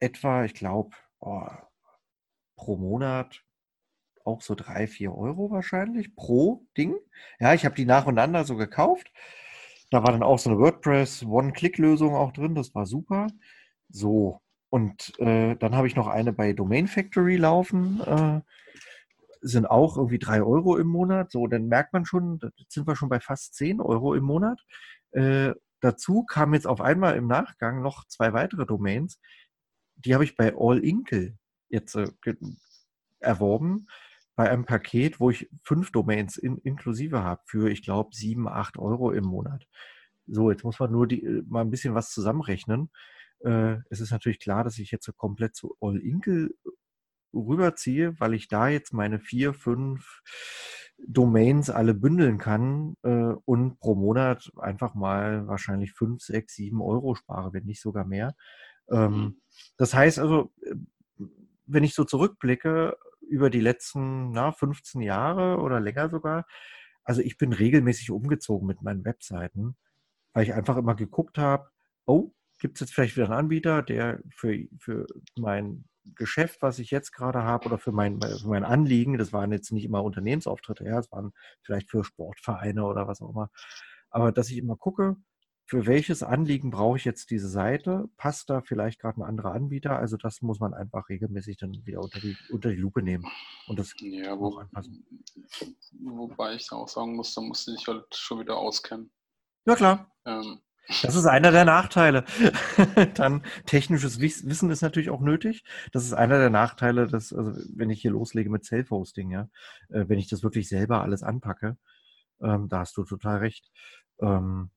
etwa, 0.00 0.44
ich 0.44 0.54
glaube, 0.54 0.96
oh, 1.20 1.48
pro 2.56 2.76
Monat 2.76 3.45
auch 4.26 4.42
so 4.42 4.54
drei, 4.54 4.86
vier 4.86 5.14
Euro 5.14 5.50
wahrscheinlich 5.50 6.14
pro 6.16 6.66
Ding. 6.76 6.96
Ja, 7.38 7.54
ich 7.54 7.64
habe 7.64 7.74
die 7.74 7.84
nacheinander 7.84 8.44
so 8.44 8.56
gekauft. 8.56 9.12
Da 9.90 10.02
war 10.02 10.12
dann 10.12 10.22
auch 10.22 10.38
so 10.38 10.50
eine 10.50 10.58
WordPress 10.58 11.24
One-Click-Lösung 11.24 12.14
auch 12.14 12.32
drin. 12.32 12.54
Das 12.54 12.74
war 12.74 12.86
super. 12.86 13.28
So. 13.88 14.40
Und 14.68 15.18
äh, 15.20 15.54
dann 15.56 15.76
habe 15.76 15.86
ich 15.86 15.96
noch 15.96 16.08
eine 16.08 16.32
bei 16.32 16.52
Domain 16.52 16.88
Factory 16.88 17.36
laufen. 17.36 18.00
Äh, 18.00 18.40
sind 19.40 19.66
auch 19.66 19.96
irgendwie 19.96 20.18
drei 20.18 20.42
Euro 20.42 20.76
im 20.76 20.88
Monat. 20.88 21.30
So, 21.30 21.46
dann 21.46 21.68
merkt 21.68 21.92
man 21.92 22.04
schon, 22.04 22.40
sind 22.68 22.86
wir 22.86 22.96
schon 22.96 23.08
bei 23.08 23.20
fast 23.20 23.54
zehn 23.54 23.80
Euro 23.80 24.14
im 24.14 24.24
Monat. 24.24 24.60
Äh, 25.12 25.52
dazu 25.80 26.24
kamen 26.24 26.54
jetzt 26.54 26.66
auf 26.66 26.80
einmal 26.80 27.16
im 27.16 27.28
Nachgang 27.28 27.80
noch 27.80 28.06
zwei 28.08 28.32
weitere 28.32 28.66
Domains. 28.66 29.20
Die 29.94 30.14
habe 30.14 30.24
ich 30.24 30.36
bei 30.36 30.52
All 30.58 30.78
Inkle 30.84 31.38
jetzt 31.68 31.94
äh, 31.94 32.08
erworben 33.20 33.86
bei 34.36 34.50
einem 34.50 34.66
Paket, 34.66 35.18
wo 35.18 35.30
ich 35.30 35.48
fünf 35.62 35.90
Domains 35.90 36.36
in, 36.36 36.58
inklusive 36.58 37.22
habe, 37.22 37.40
für, 37.46 37.70
ich 37.70 37.82
glaube, 37.82 38.14
sieben, 38.14 38.46
acht 38.46 38.78
Euro 38.78 39.10
im 39.10 39.24
Monat. 39.24 39.66
So, 40.26 40.50
jetzt 40.50 40.62
muss 40.62 40.78
man 40.78 40.92
nur 40.92 41.06
die, 41.08 41.24
äh, 41.24 41.42
mal 41.48 41.62
ein 41.62 41.70
bisschen 41.70 41.94
was 41.94 42.10
zusammenrechnen. 42.10 42.90
Äh, 43.40 43.78
es 43.90 44.00
ist 44.00 44.10
natürlich 44.10 44.38
klar, 44.38 44.62
dass 44.62 44.78
ich 44.78 44.90
jetzt 44.90 45.06
so 45.06 45.12
komplett 45.12 45.56
zu 45.56 45.76
All 45.80 45.98
Inkle 45.98 46.50
rüberziehe, 47.32 48.18
weil 48.20 48.34
ich 48.34 48.48
da 48.48 48.68
jetzt 48.68 48.92
meine 48.92 49.18
vier, 49.18 49.54
fünf 49.54 50.22
Domains 50.98 51.70
alle 51.70 51.94
bündeln 51.94 52.38
kann 52.38 52.96
äh, 53.02 53.34
und 53.44 53.78
pro 53.78 53.94
Monat 53.94 54.50
einfach 54.56 54.94
mal 54.94 55.46
wahrscheinlich 55.46 55.92
fünf, 55.92 56.22
sechs, 56.22 56.54
sieben 56.54 56.80
Euro 56.80 57.14
spare, 57.14 57.52
wenn 57.52 57.64
nicht 57.64 57.80
sogar 57.80 58.06
mehr. 58.06 58.34
Ähm, 58.90 59.12
mhm. 59.12 59.40
das 59.76 59.94
heißt 59.94 60.18
also, 60.18 60.52
äh, 60.62 60.74
wenn 61.66 61.84
ich 61.84 61.94
so 61.94 62.04
zurückblicke, 62.04 62.96
über 63.20 63.50
die 63.50 63.60
letzten 63.60 64.30
na, 64.32 64.52
15 64.52 65.00
Jahre 65.00 65.58
oder 65.60 65.80
länger 65.80 66.08
sogar. 66.08 66.46
Also 67.04 67.22
ich 67.22 67.38
bin 67.38 67.52
regelmäßig 67.52 68.10
umgezogen 68.10 68.66
mit 68.66 68.82
meinen 68.82 69.04
Webseiten, 69.04 69.76
weil 70.32 70.44
ich 70.44 70.54
einfach 70.54 70.76
immer 70.76 70.94
geguckt 70.94 71.38
habe, 71.38 71.68
oh, 72.06 72.32
gibt 72.58 72.76
es 72.76 72.80
jetzt 72.80 72.94
vielleicht 72.94 73.16
wieder 73.16 73.26
einen 73.26 73.38
Anbieter, 73.38 73.82
der 73.82 74.20
für, 74.34 74.56
für 74.78 75.06
mein 75.36 75.84
Geschäft, 76.14 76.62
was 76.62 76.78
ich 76.78 76.90
jetzt 76.90 77.12
gerade 77.12 77.42
habe, 77.42 77.66
oder 77.66 77.78
für 77.78 77.92
mein, 77.92 78.20
für 78.20 78.48
mein 78.48 78.64
Anliegen, 78.64 79.18
das 79.18 79.32
waren 79.32 79.52
jetzt 79.52 79.72
nicht 79.72 79.84
immer 79.84 80.04
Unternehmensauftritte, 80.04 80.84
ja, 80.84 80.98
es 80.98 81.10
waren 81.10 81.32
vielleicht 81.62 81.90
für 81.90 82.04
Sportvereine 82.04 82.84
oder 82.84 83.08
was 83.08 83.20
auch 83.20 83.30
immer, 83.30 83.50
aber 84.10 84.32
dass 84.32 84.50
ich 84.50 84.58
immer 84.58 84.76
gucke, 84.76 85.16
für 85.66 85.84
welches 85.86 86.22
Anliegen 86.22 86.70
brauche 86.70 86.96
ich 86.96 87.04
jetzt 87.04 87.30
diese 87.30 87.48
Seite? 87.48 88.08
Passt 88.16 88.48
da 88.48 88.60
vielleicht 88.60 89.00
gerade 89.00 89.20
ein 89.20 89.24
anderer 89.24 89.52
Anbieter? 89.52 89.98
Also 89.98 90.16
das 90.16 90.40
muss 90.40 90.60
man 90.60 90.74
einfach 90.74 91.08
regelmäßig 91.08 91.56
dann 91.56 91.84
wieder 91.84 92.00
unter 92.00 92.20
die, 92.20 92.36
unter 92.50 92.70
die 92.70 92.76
Lupe 92.76 93.02
nehmen 93.02 93.26
und 93.66 93.78
das 93.78 93.92
ja, 93.98 94.38
wo, 94.38 94.56
anpassen. 94.56 95.04
Wobei 96.04 96.54
ich 96.54 96.70
auch 96.70 96.86
sagen 96.86 97.16
muss, 97.16 97.34
da 97.34 97.40
musst 97.40 97.66
du 97.66 97.72
dich 97.72 97.86
halt 97.88 98.04
schon 98.14 98.40
wieder 98.40 98.56
auskennen. 98.56 99.10
Ja 99.66 99.74
klar. 99.74 100.12
Ähm, 100.24 100.60
das 101.02 101.16
ist 101.16 101.26
einer 101.26 101.50
der 101.50 101.64
Nachteile. 101.64 102.24
Dann 103.14 103.42
technisches 103.66 104.20
Wissen 104.20 104.70
ist 104.70 104.82
natürlich 104.82 105.10
auch 105.10 105.20
nötig. 105.20 105.64
Das 105.90 106.04
ist 106.04 106.12
einer 106.12 106.38
der 106.38 106.50
Nachteile, 106.50 107.08
dass, 107.08 107.32
also 107.32 107.52
wenn 107.74 107.90
ich 107.90 108.00
hier 108.00 108.12
loslege 108.12 108.50
mit 108.50 108.64
Self-Hosting, 108.64 109.32
ja, 109.32 109.48
äh, 109.88 110.04
wenn 110.06 110.20
ich 110.20 110.28
das 110.28 110.44
wirklich 110.44 110.68
selber 110.68 111.02
alles 111.02 111.24
anpacke, 111.24 111.76
ähm, 112.40 112.68
da 112.68 112.80
hast 112.80 112.96
du 112.96 113.02
total 113.02 113.38
recht. 113.38 113.68
Ähm, 114.20 114.70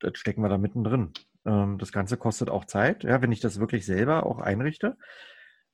das 0.00 0.18
stecken 0.18 0.42
wir 0.42 0.48
da 0.48 0.58
mittendrin. 0.58 1.12
Ähm, 1.44 1.78
das 1.78 1.92
Ganze 1.92 2.16
kostet 2.16 2.50
auch 2.50 2.64
Zeit, 2.64 3.04
ja, 3.04 3.22
wenn 3.22 3.32
ich 3.32 3.40
das 3.40 3.60
wirklich 3.60 3.86
selber 3.86 4.26
auch 4.26 4.38
einrichte. 4.38 4.96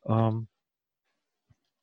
Ähm, 0.07 0.49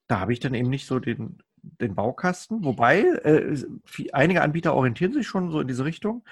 da 0.07 0.19
habe 0.19 0.33
ich 0.33 0.39
dann 0.39 0.53
eben 0.53 0.69
nicht 0.69 0.87
so 0.87 0.99
den, 0.99 1.41
den 1.61 1.95
Baukasten, 1.95 2.63
wobei 2.63 3.01
äh, 3.01 3.63
einige 4.11 4.41
Anbieter 4.41 4.73
orientieren 4.73 5.13
sich 5.13 5.27
schon 5.27 5.51
so 5.51 5.59
in 5.59 5.67
diese 5.67 5.85
Richtung. 5.85 6.23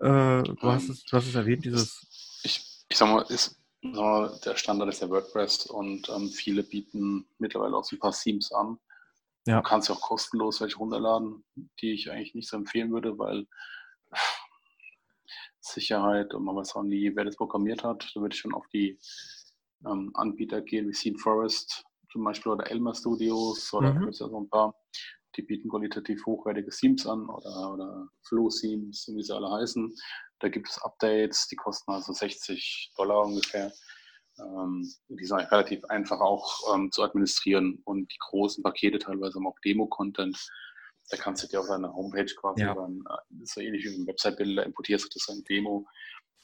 Äh, 0.00 0.42
du, 0.42 0.56
hast 0.62 0.88
es, 0.88 1.04
du 1.04 1.16
hast 1.16 1.26
es 1.26 1.34
erwähnt, 1.34 1.64
dieses. 1.64 2.40
Ich, 2.42 2.84
ich 2.88 2.96
sag 2.96 3.08
mal, 3.08 3.22
ist, 3.22 3.60
sag 3.82 3.94
mal, 3.94 4.40
der 4.44 4.56
Standard 4.56 4.88
ist 4.88 5.02
ja 5.02 5.08
WordPress 5.08 5.66
und 5.66 6.08
ähm, 6.08 6.28
viele 6.28 6.62
bieten 6.62 7.26
mittlerweile 7.38 7.76
auch 7.76 7.84
so 7.84 7.96
ein 7.96 8.00
paar 8.00 8.12
Themes 8.12 8.52
an. 8.52 8.78
Ja. 9.46 9.56
Du 9.56 9.62
kannst 9.62 9.88
ja 9.88 9.94
auch 9.94 10.00
kostenlos 10.00 10.60
welche 10.60 10.76
runterladen, 10.76 11.44
die 11.80 11.92
ich 11.92 12.10
eigentlich 12.10 12.34
nicht 12.34 12.48
so 12.48 12.56
empfehlen 12.56 12.92
würde, 12.92 13.18
weil 13.18 13.46
Sicherheit 15.66 16.34
und 16.34 16.44
man 16.44 16.56
weiß 16.56 16.76
auch 16.76 16.82
nie, 16.82 17.14
wer 17.14 17.24
das 17.24 17.36
programmiert 17.36 17.84
hat. 17.84 18.10
Da 18.14 18.20
würde 18.20 18.34
ich 18.34 18.40
schon 18.40 18.54
auf 18.54 18.66
die 18.68 18.98
ähm, 19.86 20.10
Anbieter 20.14 20.60
gehen, 20.62 20.88
wie 20.88 20.94
Scene 20.94 21.18
Forest 21.18 21.84
zum 22.10 22.24
Beispiel 22.24 22.52
oder 22.52 22.70
Elmer 22.70 22.94
Studios 22.94 23.72
oder 23.72 23.92
mhm. 23.92 24.00
gibt 24.00 24.14
es 24.14 24.20
ja 24.20 24.28
so 24.28 24.38
ein 24.38 24.48
paar, 24.48 24.74
die 25.36 25.42
bieten 25.42 25.68
qualitativ 25.68 26.24
hochwertige 26.26 26.70
Themes 26.70 27.06
an 27.06 27.28
oder, 27.28 27.72
oder 27.72 28.08
Flow-Themes, 28.28 29.10
wie 29.14 29.22
sie 29.22 29.34
alle 29.34 29.50
heißen. 29.50 29.92
Da 30.38 30.48
gibt 30.48 30.68
es 30.68 30.80
Updates, 30.82 31.48
die 31.48 31.56
kosten 31.56 31.90
also 31.90 32.12
60 32.12 32.92
Dollar 32.96 33.24
ungefähr. 33.24 33.72
Ähm, 34.38 34.88
die 35.08 35.24
sind 35.24 35.38
relativ 35.38 35.84
einfach 35.86 36.20
auch 36.20 36.74
ähm, 36.74 36.90
zu 36.92 37.02
administrieren 37.02 37.80
und 37.84 38.12
die 38.12 38.18
großen 38.30 38.62
Pakete 38.62 38.98
teilweise 38.98 39.36
haben 39.36 39.46
auch 39.46 39.58
Demo-Content. 39.64 40.36
Da 41.10 41.16
kannst 41.16 41.42
du 41.42 41.48
dir 41.48 41.60
auf 41.60 41.68
deine 41.68 41.92
Homepage 41.92 42.32
quasi, 42.34 42.62
ja. 42.62 42.74
dann, 42.74 43.04
äh, 43.08 43.44
so 43.44 43.60
ähnlich 43.60 43.84
wie 43.84 43.94
ein 43.94 44.06
Website-Bilder, 44.06 44.64
importierst 44.64 45.04
du 45.04 45.08
das 45.12 45.28
ein 45.28 45.44
Demo 45.44 45.86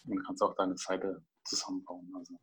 und 0.07 0.25
kannst 0.25 0.43
auch 0.43 0.55
deine 0.55 0.77
Seite 0.77 1.23
zusammenbauen. 1.45 2.13
Also. 2.17 2.39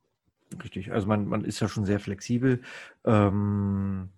Richtig, 0.63 0.91
also 0.91 1.07
man, 1.07 1.27
man 1.27 1.45
ist 1.45 1.59
ja 1.59 1.67
schon 1.67 1.85
sehr 1.85 1.99
flexibel. 1.99 2.61
Ähm, 3.05 4.09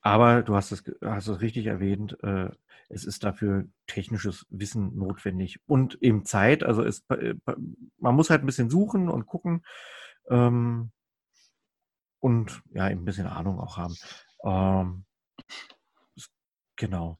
aber 0.00 0.42
du 0.42 0.54
hast 0.54 0.72
es, 0.72 0.84
hast 1.02 1.28
es 1.28 1.40
richtig 1.40 1.66
erwähnt, 1.66 2.16
äh, 2.22 2.50
es 2.88 3.04
ist 3.04 3.22
dafür 3.22 3.66
technisches 3.86 4.46
Wissen 4.50 4.96
notwendig 4.96 5.60
und 5.66 6.02
eben 6.02 6.24
Zeit. 6.24 6.64
Also 6.64 6.82
es, 6.82 7.04
äh, 7.10 7.34
man 7.98 8.14
muss 8.14 8.30
halt 8.30 8.42
ein 8.42 8.46
bisschen 8.46 8.70
suchen 8.70 9.08
und 9.08 9.26
gucken 9.26 9.64
ähm, 10.28 10.90
und 12.18 12.62
ja, 12.72 12.90
eben 12.90 13.02
ein 13.02 13.04
bisschen 13.04 13.26
Ahnung 13.26 13.60
auch 13.60 13.76
haben. 13.76 13.96
Ähm, 14.44 15.04
genau. 16.80 17.18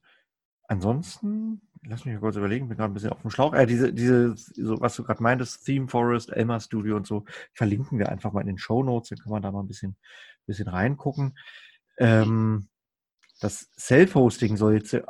Ansonsten 0.67 1.61
lass 1.83 2.05
mich 2.05 2.13
mal 2.13 2.19
kurz 2.19 2.35
überlegen, 2.35 2.67
bin 2.67 2.77
gerade 2.77 2.91
ein 2.91 2.93
bisschen 2.93 3.11
auf 3.11 3.21
dem 3.21 3.31
Schlauch. 3.31 3.53
Äh, 3.53 3.65
diese, 3.65 3.93
diese, 3.93 4.35
so, 4.35 4.79
was 4.79 4.95
du 4.95 5.03
gerade 5.03 5.23
meintest, 5.23 5.65
Theme 5.65 5.87
Forest, 5.87 6.31
Elmer 6.31 6.59
Studio 6.59 6.95
und 6.95 7.07
so, 7.07 7.25
verlinken 7.53 7.97
wir 7.99 8.09
einfach 8.09 8.33
mal 8.33 8.41
in 8.41 8.47
den 8.47 8.57
Show 8.57 8.83
Notes, 8.83 9.09
dann 9.09 9.19
kann 9.19 9.31
man 9.31 9.41
da 9.41 9.51
mal 9.51 9.61
ein 9.61 9.67
bisschen, 9.67 9.97
bisschen 10.45 10.67
reingucken. 10.67 11.37
Ähm, 11.97 12.69
das 13.39 13.69
Self-Hosting 13.77 14.57
soll 14.57 14.75
jetzt 14.75 14.93
äh, 14.93 15.03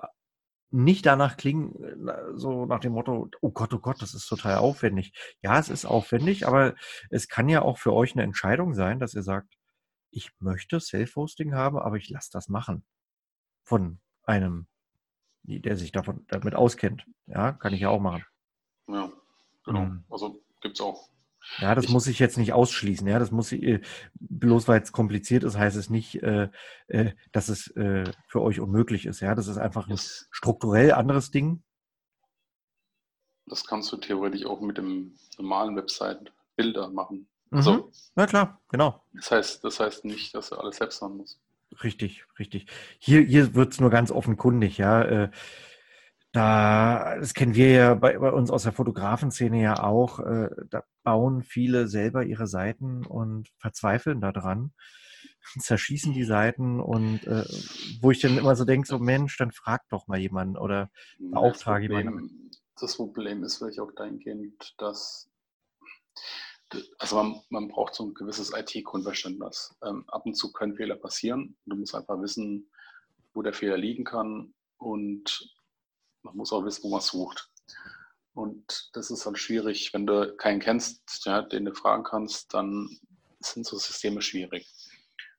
nicht 0.72 1.06
danach 1.06 1.38
klingen, 1.38 2.08
äh, 2.08 2.16
so 2.36 2.66
nach 2.66 2.80
dem 2.80 2.94
Motto, 2.94 3.30
oh 3.42 3.52
Gott, 3.52 3.74
oh 3.74 3.80
Gott, 3.80 4.02
das 4.02 4.14
ist 4.14 4.28
total 4.28 4.58
aufwendig. 4.58 5.14
Ja, 5.42 5.60
es 5.60 5.70
ist 5.70 5.86
aufwendig, 5.86 6.48
aber 6.48 6.76
es 7.10 7.28
kann 7.28 7.50
ja 7.50 7.62
auch 7.62 7.78
für 7.78 7.94
euch 7.94 8.14
eine 8.14 8.24
Entscheidung 8.24 8.74
sein, 8.74 9.00
dass 9.00 9.14
ihr 9.14 9.24
sagt, 9.24 9.54
ich 10.12 10.32
möchte 10.40 10.80
Self-Hosting 10.80 11.54
haben, 11.54 11.78
aber 11.78 11.98
ich 11.98 12.10
lasse 12.10 12.30
das 12.32 12.50
machen. 12.50 12.84
Von 13.64 14.00
einem 14.24 14.68
der 15.44 15.78
sich 15.78 15.92
davon, 15.92 16.26
damit 16.28 16.56
auskennt. 16.56 17.06
Ja, 17.26 17.54
kann 17.54 17.74
ich 17.74 17.82
ja 17.82 17.90
auch 17.90 18.00
machen. 18.00 18.24
Ja, 18.88 19.12
genau. 19.66 19.86
Mhm. 19.86 20.04
Also 20.10 20.42
gibt 20.62 20.80
es 20.80 20.82
auch. 20.82 21.10
Ja, 21.58 21.74
das 21.74 21.86
ich, 21.86 21.92
muss 21.92 22.06
ich 22.08 22.20
jetzt 22.20 22.38
nicht 22.38 22.54
ausschließen. 22.54 23.08
Ja, 23.08 23.18
das 23.18 23.32
muss 23.32 23.52
ich, 23.52 23.64
äh, 23.64 23.82
bloß 24.14 24.68
weil 24.68 24.82
es 24.82 24.92
kompliziert 24.92 25.44
ist, 25.44 25.58
heißt 25.58 25.76
es 25.76 25.90
nicht, 25.90 26.22
äh, 26.22 26.50
äh, 26.88 27.14
dass 27.32 27.50
es 27.50 27.68
äh, 27.76 28.04
für 28.28 28.42
euch 28.42 28.60
unmöglich 28.60 29.08
ist. 29.08 29.22
Ja, 29.22 29.34
das 29.34 29.48
ist 29.48 29.58
einfach 29.58 29.88
ein 29.88 29.92
das, 29.92 30.28
strukturell 30.32 30.92
anderes 30.92 31.32
Ding. 31.32 31.64
Das 33.48 33.66
kannst 33.66 33.92
du 33.92 33.98
theoretisch 33.98 34.46
auch 34.46 34.62
mit 34.62 34.78
dem 34.78 35.18
normalen 35.38 35.76
Website 35.76 36.32
Bilder 36.56 36.90
machen. 36.90 37.28
Mhm. 37.50 37.58
Also, 37.58 37.92
ja 38.16 38.28
klar, 38.28 38.62
genau. 38.70 39.04
Das 39.14 39.32
heißt, 39.32 39.64
das 39.64 39.80
heißt 39.80 40.06
nicht, 40.06 40.36
dass 40.36 40.50
du 40.50 40.58
alles 40.58 40.78
selbst 40.78 41.02
machen 41.02 41.18
musst. 41.18 41.42
Richtig, 41.84 42.26
richtig. 42.38 42.68
Hier, 43.00 43.22
hier 43.22 43.56
wird 43.56 43.74
es 43.74 43.80
nur 43.80 43.90
ganz 43.90 44.12
offenkundig, 44.12 44.78
ja. 44.78 45.02
Äh, 45.04 45.32
da, 46.32 47.18
das 47.20 47.34
kennen 47.34 47.56
wir 47.56 47.72
ja 47.72 47.94
bei, 47.94 48.18
bei 48.18 48.32
uns 48.32 48.52
aus 48.52 48.64
der 48.64 48.72
Fotografenszene 48.72 49.62
ja 49.62 49.84
auch, 49.84 50.20
äh, 50.20 50.50
da 50.70 50.84
bauen 51.04 51.44
viele 51.44 51.88
selber 51.88 52.24
ihre 52.24 52.48
Seiten 52.48 53.06
und 53.06 53.50
verzweifeln 53.58 54.22
daran, 54.22 54.74
zerschießen 55.60 56.14
die 56.14 56.24
Seiten 56.24 56.80
und 56.80 57.26
äh, 57.28 57.44
wo 58.02 58.12
ich 58.12 58.22
dann 58.22 58.38
immer 58.38 58.56
so 58.56 58.64
denke, 58.64 58.88
so 58.88 59.00
Mensch, 59.00 59.38
dann 59.38 59.52
frag 59.52 59.88
doch 59.90 60.08
mal 60.08 60.20
jemanden 60.20 60.58
oder 60.58 60.90
beauftrage 61.20 61.88
jemanden. 61.88 62.52
Das 62.80 62.96
Problem 62.96 63.44
ist 63.44 63.58
vielleicht 63.58 63.80
auch 63.80 63.92
dahingehend, 63.92 64.74
dass 64.78 65.30
also 67.00 67.16
man, 67.16 67.42
man 67.50 67.68
braucht 67.68 67.96
so 67.96 68.06
ein 68.06 68.14
gewisses 68.14 68.54
IT-Grundverständnis. 68.54 69.76
Ähm, 69.84 70.06
ab 70.08 70.26
und 70.26 70.36
zu 70.36 70.52
können 70.52 70.76
Fehler 70.76 70.96
passieren. 70.96 71.58
Du 71.66 71.76
musst 71.76 71.96
einfach 71.96 72.22
wissen, 72.22 72.70
wo 73.34 73.42
der 73.42 73.54
Fehler 73.54 73.78
liegen 73.78 74.04
kann 74.04 74.54
und 74.78 75.54
man 76.24 76.36
muss 76.36 76.52
auch 76.52 76.66
wissen, 76.66 76.84
wo 76.84 76.90
man 76.90 77.02
sucht. 77.02 77.50
Und 78.34 78.90
das 78.94 79.12
ist 79.12 79.26
halt 79.26 79.38
schwierig, 79.38 79.94
wenn 79.94 80.06
du 80.06 80.36
keinen 80.38 80.60
kennst, 80.60 81.26
ja, 81.26 81.42
den 81.42 81.66
du 81.66 81.74
fragen 81.74 82.04
kannst, 82.04 82.54
dann 82.54 82.90
sind 83.40 83.66
so 83.66 83.78
Systeme 83.78 84.22
schwierig. 84.22 84.72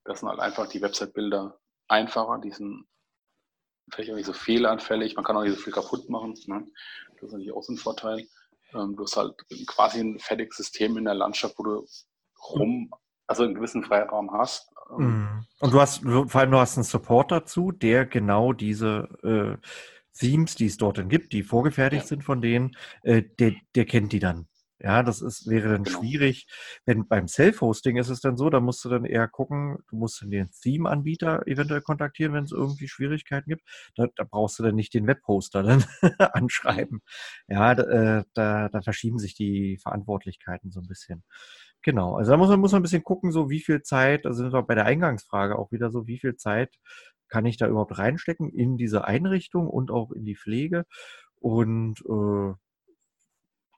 Das 0.05 0.21
sind 0.21 0.29
halt 0.29 0.41
einfach 0.41 0.69
die 0.69 0.83
Website-Bilder 0.83 1.59
einfacher, 1.89 2.41
die 2.43 2.51
sind 2.51 2.87
vielleicht 3.91 4.11
auch 4.11 4.17
nicht 4.17 4.27
so 4.27 4.33
fehleranfällig, 4.33 5.17
man 5.17 5.25
kann 5.25 5.37
auch 5.37 5.43
nicht 5.43 5.57
so 5.57 5.63
viel 5.63 5.73
kaputt 5.73 6.09
machen. 6.09 6.35
Ne? 6.47 6.67
Das 7.15 7.25
ist 7.25 7.33
natürlich 7.33 7.53
auch 7.53 7.63
so 7.63 7.73
ein 7.73 7.79
Vorteil. 7.79 8.27
Ähm, 8.75 8.97
du 8.97 9.05
hast 9.05 9.17
halt 9.17 9.35
quasi 9.67 10.01
ein 10.01 10.19
fertiges 10.19 10.57
System 10.57 10.97
in 10.97 11.05
der 11.05 11.15
Landschaft, 11.15 11.59
wo 11.59 11.63
du 11.63 11.87
rum, 12.51 12.91
also 13.27 13.45
einen 13.45 13.55
gewissen 13.55 13.85
Freiraum 13.85 14.33
hast. 14.33 14.69
Ähm. 14.91 15.07
Mhm. 15.07 15.47
Und 15.61 15.73
du 15.73 15.81
hast, 15.81 16.03
vor 16.03 16.41
allem 16.41 16.51
du 16.51 16.59
hast 16.59 16.77
einen 16.77 16.85
Support 16.85 17.31
dazu, 17.31 17.73
der 17.73 18.07
genau 18.07 18.53
diese 18.53 19.09
äh, 19.23 19.67
Themes, 20.19 20.55
die 20.55 20.67
es 20.67 20.77
dort 20.77 20.99
dann 20.99 21.09
gibt, 21.09 21.33
die 21.33 21.43
vorgefertigt 21.43 22.05
ja. 22.05 22.09
sind 22.09 22.25
von 22.25 22.43
denen, 22.43 22.77
äh, 23.03 23.23
der, 23.39 23.55
der 23.75 23.85
kennt 23.85 24.13
die 24.13 24.19
dann. 24.19 24.47
Ja, 24.83 25.05
das 25.05 25.23
ist, 25.23 25.49
wäre 25.49 25.69
dann 25.69 25.85
genau. 25.85 26.01
schwierig. 26.01 26.47
Wenn 26.85 27.07
beim 27.07 27.29
Self-Hosting 27.29 27.97
ist 27.99 28.09
es 28.09 28.21
dann 28.21 28.37
so, 28.37 28.51
da 28.51 28.59
musst 28.59 28.85
du 28.85 28.89
dann 28.89 29.05
eher 29.05 29.29
gucken, 29.29 29.79
du 29.89 29.97
musst 29.97 30.21
dann 30.23 30.31
den 30.31 30.51
Theme-Anbieter 30.51 31.47
eventuell 31.47 31.83
kontaktieren, 31.83 32.33
wenn 32.33 32.45
es 32.45 32.51
irgendwie 32.51 32.89
Schwierigkeiten 32.89 33.49
gibt. 33.49 33.63
Da, 33.95 34.09
da, 34.17 34.25
brauchst 34.25 34.59
du 34.59 34.65
dann 34.65 34.75
nicht 34.75 34.93
den 34.95 35.07
Webhoster 35.07 35.63
dann 35.63 35.85
anschreiben. 36.33 37.01
Ja, 37.47 37.77
da, 37.77 37.83
äh, 37.85 38.25
da, 38.35 38.69
da 38.71 38.83
verschieben 38.83 39.19
sich 39.19 39.35
die 39.35 39.79
Verantwortlichkeiten 39.81 40.73
so 40.73 40.81
ein 40.81 40.89
bisschen. 40.89 41.23
Genau, 41.83 42.17
also 42.17 42.33
da 42.33 42.37
muss 42.37 42.49
man, 42.49 42.61
muss 42.61 42.73
man 42.73 42.81
ein 42.81 42.83
bisschen 42.83 43.05
gucken, 43.05 43.31
so 43.31 43.51
wie 43.51 43.61
viel 43.61 43.83
Zeit, 43.83 44.25
da 44.25 44.33
sind 44.33 44.53
wir 44.53 44.63
bei 44.63 44.75
der 44.75 44.87
Eingangsfrage 44.87 45.59
auch 45.59 45.71
wieder 45.71 45.91
so, 45.91 46.07
wie 46.09 46.19
viel 46.19 46.37
Zeit 46.37 46.75
kann 47.29 47.47
ich 47.47 47.57
da 47.57 47.69
überhaupt 47.69 47.99
reinstecken 47.99 48.51
in 48.51 48.77
diese 48.77 49.05
Einrichtung 49.05 49.69
und 49.69 49.91
auch 49.91 50.11
in 50.13 50.25
die 50.25 50.37
Pflege. 50.37 50.87
Und 51.41 52.01
äh, 52.09 52.55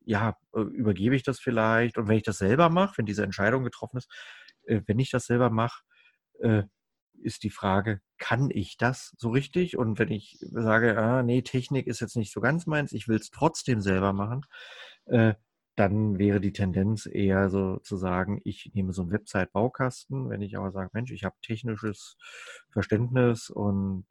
ja, 0.05 0.37
äh, 0.55 0.61
übergebe 0.61 1.17
ich 1.17 1.23
das 1.23 1.41
vielleicht? 1.41 1.99
Und 1.99 2.09
wenn 2.09 2.17
ich 2.17 2.23
das 2.23 2.39
selber 2.39 2.69
mache, 2.71 2.99
wenn 2.99 3.07
diese 3.07 3.25
Entscheidung 3.25 3.65
getroffen 3.65 3.99
ist, 3.99 4.11
äh, 4.67 4.81
wenn 4.87 4.99
ich 4.99 5.11
das 5.11 5.27
selber 5.27 5.51
mache, 5.51 5.83
äh, 6.41 6.65
ist 7.23 7.43
die 7.43 7.51
Frage, 7.51 8.01
kann 8.19 8.51
ich 8.51 8.77
das 8.77 9.15
so 9.19 9.31
richtig? 9.31 9.77
Und 9.79 9.99
wenn 9.99 10.11
ich 10.11 10.39
sage, 10.41 10.99
ah, 10.99 11.23
nee, 11.23 11.43
Technik 11.43 11.87
ist 11.87 12.01
jetzt 12.01 12.17
nicht 12.17 12.33
so 12.33 12.41
ganz 12.41 12.67
meins, 12.67 12.93
ich 12.93 13.09
will 13.09 13.17
es 13.17 13.31
trotzdem 13.31 13.81
selber 13.81 14.13
machen, 14.13 14.43
dann 15.77 16.19
wäre 16.19 16.41
die 16.41 16.53
Tendenz 16.53 17.07
eher 17.07 17.51
so 17.51 17.79
zu 17.79 17.97
sagen, 17.97 18.41
ich 18.45 18.71
nehme 18.75 18.93
so 18.93 19.03
einen 19.03 19.11
Website-Baukasten. 19.11 20.29
Wenn 20.29 20.43
ich 20.43 20.57
aber 20.57 20.71
sage, 20.71 20.91
Mensch, 20.93 21.11
ich 21.11 21.25
habe 21.25 21.35
technisches 21.43 22.17
Verständnis 22.71 23.51
und 23.51 24.07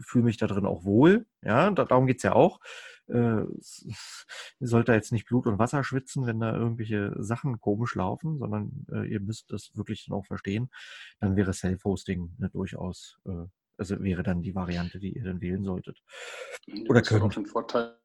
fühle 0.00 0.24
mich 0.24 0.36
da 0.36 0.46
drin 0.46 0.66
auch 0.66 0.84
wohl, 0.84 1.26
ja, 1.42 1.70
darum 1.70 2.06
geht 2.06 2.18
es 2.18 2.22
ja 2.22 2.34
auch. 2.34 2.60
Äh, 3.08 3.42
ihr 3.42 4.68
sollt 4.68 4.88
da 4.88 4.94
jetzt 4.94 5.12
nicht 5.12 5.26
Blut 5.26 5.46
und 5.46 5.58
Wasser 5.58 5.84
schwitzen, 5.84 6.26
wenn 6.26 6.40
da 6.40 6.54
irgendwelche 6.54 7.14
Sachen 7.18 7.60
komisch 7.60 7.94
laufen, 7.94 8.38
sondern 8.38 8.86
äh, 8.92 9.06
ihr 9.06 9.20
müsst 9.20 9.50
das 9.50 9.76
wirklich 9.76 10.06
dann 10.06 10.16
auch 10.16 10.26
verstehen. 10.26 10.70
Dann 11.20 11.36
wäre 11.36 11.52
Self-Hosting 11.52 12.36
ne, 12.38 12.50
durchaus, 12.50 13.18
äh, 13.26 13.46
also 13.76 14.00
wäre 14.02 14.22
dann 14.22 14.42
die 14.42 14.54
Variante, 14.54 14.98
die 14.98 15.16
ihr 15.16 15.24
dann 15.24 15.40
wählen 15.40 15.64
solltet. 15.64 16.00
Oder 16.88 17.02
könnt. 17.02 17.36
Den 17.36 17.46
Vorteil, 17.46 17.96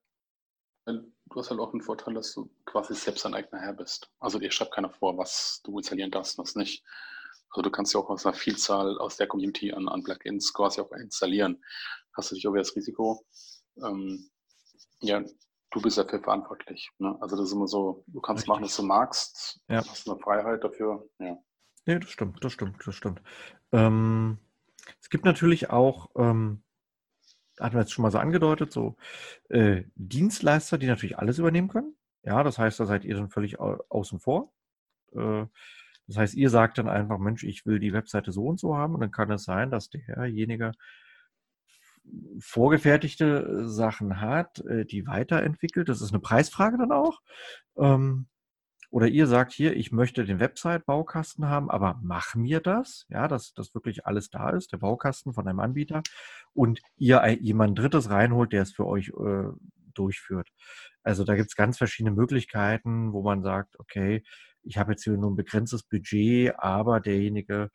du 0.85 1.35
hast 1.35 1.51
halt 1.51 1.59
auch 1.59 1.71
den 1.71 1.81
Vorteil, 1.81 2.13
dass 2.13 2.33
du 2.33 2.49
quasi 2.65 2.95
selbst 2.95 3.25
ein 3.25 3.35
eigener 3.35 3.61
Herr 3.61 3.73
bist. 3.73 4.11
Also 4.19 4.39
dir 4.39 4.51
schreibt 4.51 4.73
keiner 4.73 4.89
vor, 4.89 5.17
was 5.17 5.61
du 5.63 5.77
installieren 5.77 6.11
darfst 6.11 6.37
und 6.37 6.43
was 6.43 6.55
nicht. 6.55 6.83
Also 7.49 7.61
du 7.61 7.71
kannst 7.71 7.93
ja 7.93 7.99
auch 7.99 8.09
aus 8.09 8.25
einer 8.25 8.35
Vielzahl 8.35 8.97
aus 8.99 9.17
der 9.17 9.27
Community 9.27 9.71
an, 9.71 9.87
an 9.87 10.03
Plugins 10.03 10.53
quasi 10.53 10.81
auch 10.81 10.91
installieren. 10.91 11.63
Hast 12.15 12.31
du 12.31 12.35
dich 12.35 12.47
auch 12.47 12.53
wieder 12.53 12.63
das 12.63 12.75
Risiko. 12.75 13.25
Ähm, 13.83 14.29
ja, 14.99 15.23
du 15.71 15.81
bist 15.81 15.97
dafür 15.97 16.21
verantwortlich. 16.21 16.89
Ne? 16.99 17.15
Also 17.21 17.35
das 17.35 17.47
ist 17.47 17.53
immer 17.53 17.67
so, 17.67 18.03
du 18.07 18.21
kannst 18.21 18.41
Richtig. 18.41 18.49
machen, 18.49 18.63
was 18.63 18.75
du 18.75 18.83
magst, 18.83 19.59
ja. 19.69 19.77
hast 19.87 20.09
eine 20.09 20.19
Freiheit 20.19 20.63
dafür. 20.63 21.07
Ja. 21.19 21.37
Nee, 21.85 21.99
das 21.99 22.09
stimmt, 22.09 22.43
das 22.43 22.53
stimmt, 22.53 22.85
das 22.85 22.95
stimmt. 22.95 23.21
Ähm, 23.71 24.39
es 25.01 25.09
gibt 25.09 25.25
natürlich 25.25 25.69
auch 25.69 26.09
ähm, 26.15 26.63
hatten 27.59 27.75
wir 27.75 27.81
jetzt 27.81 27.93
schon 27.93 28.03
mal 28.03 28.11
so 28.11 28.19
angedeutet, 28.19 28.71
so 28.71 28.95
äh, 29.49 29.83
Dienstleister, 29.95 30.77
die 30.77 30.87
natürlich 30.87 31.17
alles 31.17 31.39
übernehmen 31.39 31.69
können. 31.69 31.95
Ja, 32.23 32.43
das 32.43 32.57
heißt, 32.57 32.79
da 32.79 32.85
seid 32.85 33.05
ihr 33.05 33.15
dann 33.15 33.29
völlig 33.29 33.59
au 33.59 33.77
außen 33.89 34.19
vor. 34.19 34.53
Äh, 35.13 35.45
das 36.07 36.17
heißt, 36.17 36.35
ihr 36.35 36.49
sagt 36.49 36.77
dann 36.77 36.87
einfach, 36.87 37.19
Mensch, 37.19 37.43
ich 37.43 37.65
will 37.65 37.79
die 37.79 37.93
Webseite 37.93 38.31
so 38.31 38.45
und 38.45 38.59
so 38.59 38.75
haben 38.75 38.93
und 38.95 39.01
dann 39.01 39.11
kann 39.11 39.31
es 39.31 39.43
sein, 39.43 39.71
dass 39.71 39.89
derjenige 39.89 40.71
vorgefertigte 42.39 43.67
Sachen 43.67 44.21
hat, 44.21 44.59
äh, 44.65 44.85
die 44.85 45.07
weiterentwickelt. 45.07 45.89
Das 45.89 46.01
ist 46.01 46.11
eine 46.11 46.21
Preisfrage 46.21 46.77
dann 46.77 46.91
auch. 46.91 47.19
Ähm, 47.77 48.27
oder 48.89 49.07
ihr 49.07 49.27
sagt 49.27 49.51
hier, 49.51 49.75
ich 49.75 49.91
möchte 49.91 50.23
den 50.23 50.39
Website-Baukasten 50.39 51.49
haben, 51.49 51.69
aber 51.69 51.99
mach 52.01 52.35
mir 52.35 52.61
das, 52.61 53.05
ja, 53.09 53.27
dass 53.27 53.53
das 53.53 53.75
wirklich 53.75 54.05
alles 54.05 54.29
da 54.29 54.51
ist, 54.51 54.71
der 54.71 54.77
Baukasten 54.77 55.33
von 55.33 55.47
einem 55.47 55.59
Anbieter, 55.59 56.03
und 56.53 56.81
ihr 56.95 57.27
jemand 57.41 57.77
Drittes 57.77 58.09
reinholt, 58.09 58.53
der 58.53 58.61
es 58.61 58.71
für 58.71 58.87
euch 58.87 59.09
äh, 59.09 59.49
durchführt. 59.93 60.49
Also 61.03 61.25
da 61.25 61.35
gibt 61.35 61.49
es 61.49 61.55
ganz 61.55 61.77
verschiedene 61.77 62.15
Möglichkeiten, 62.15 63.11
wo 63.11 63.23
man 63.23 63.43
sagt, 63.43 63.77
okay, 63.79 64.23
ich 64.67 64.77
habe 64.77 64.91
jetzt 64.91 65.03
hier 65.03 65.17
nur 65.17 65.31
ein 65.31 65.35
begrenztes 65.35 65.83
Budget, 65.83 66.53
aber 66.59 66.99
derjenige 66.99 67.69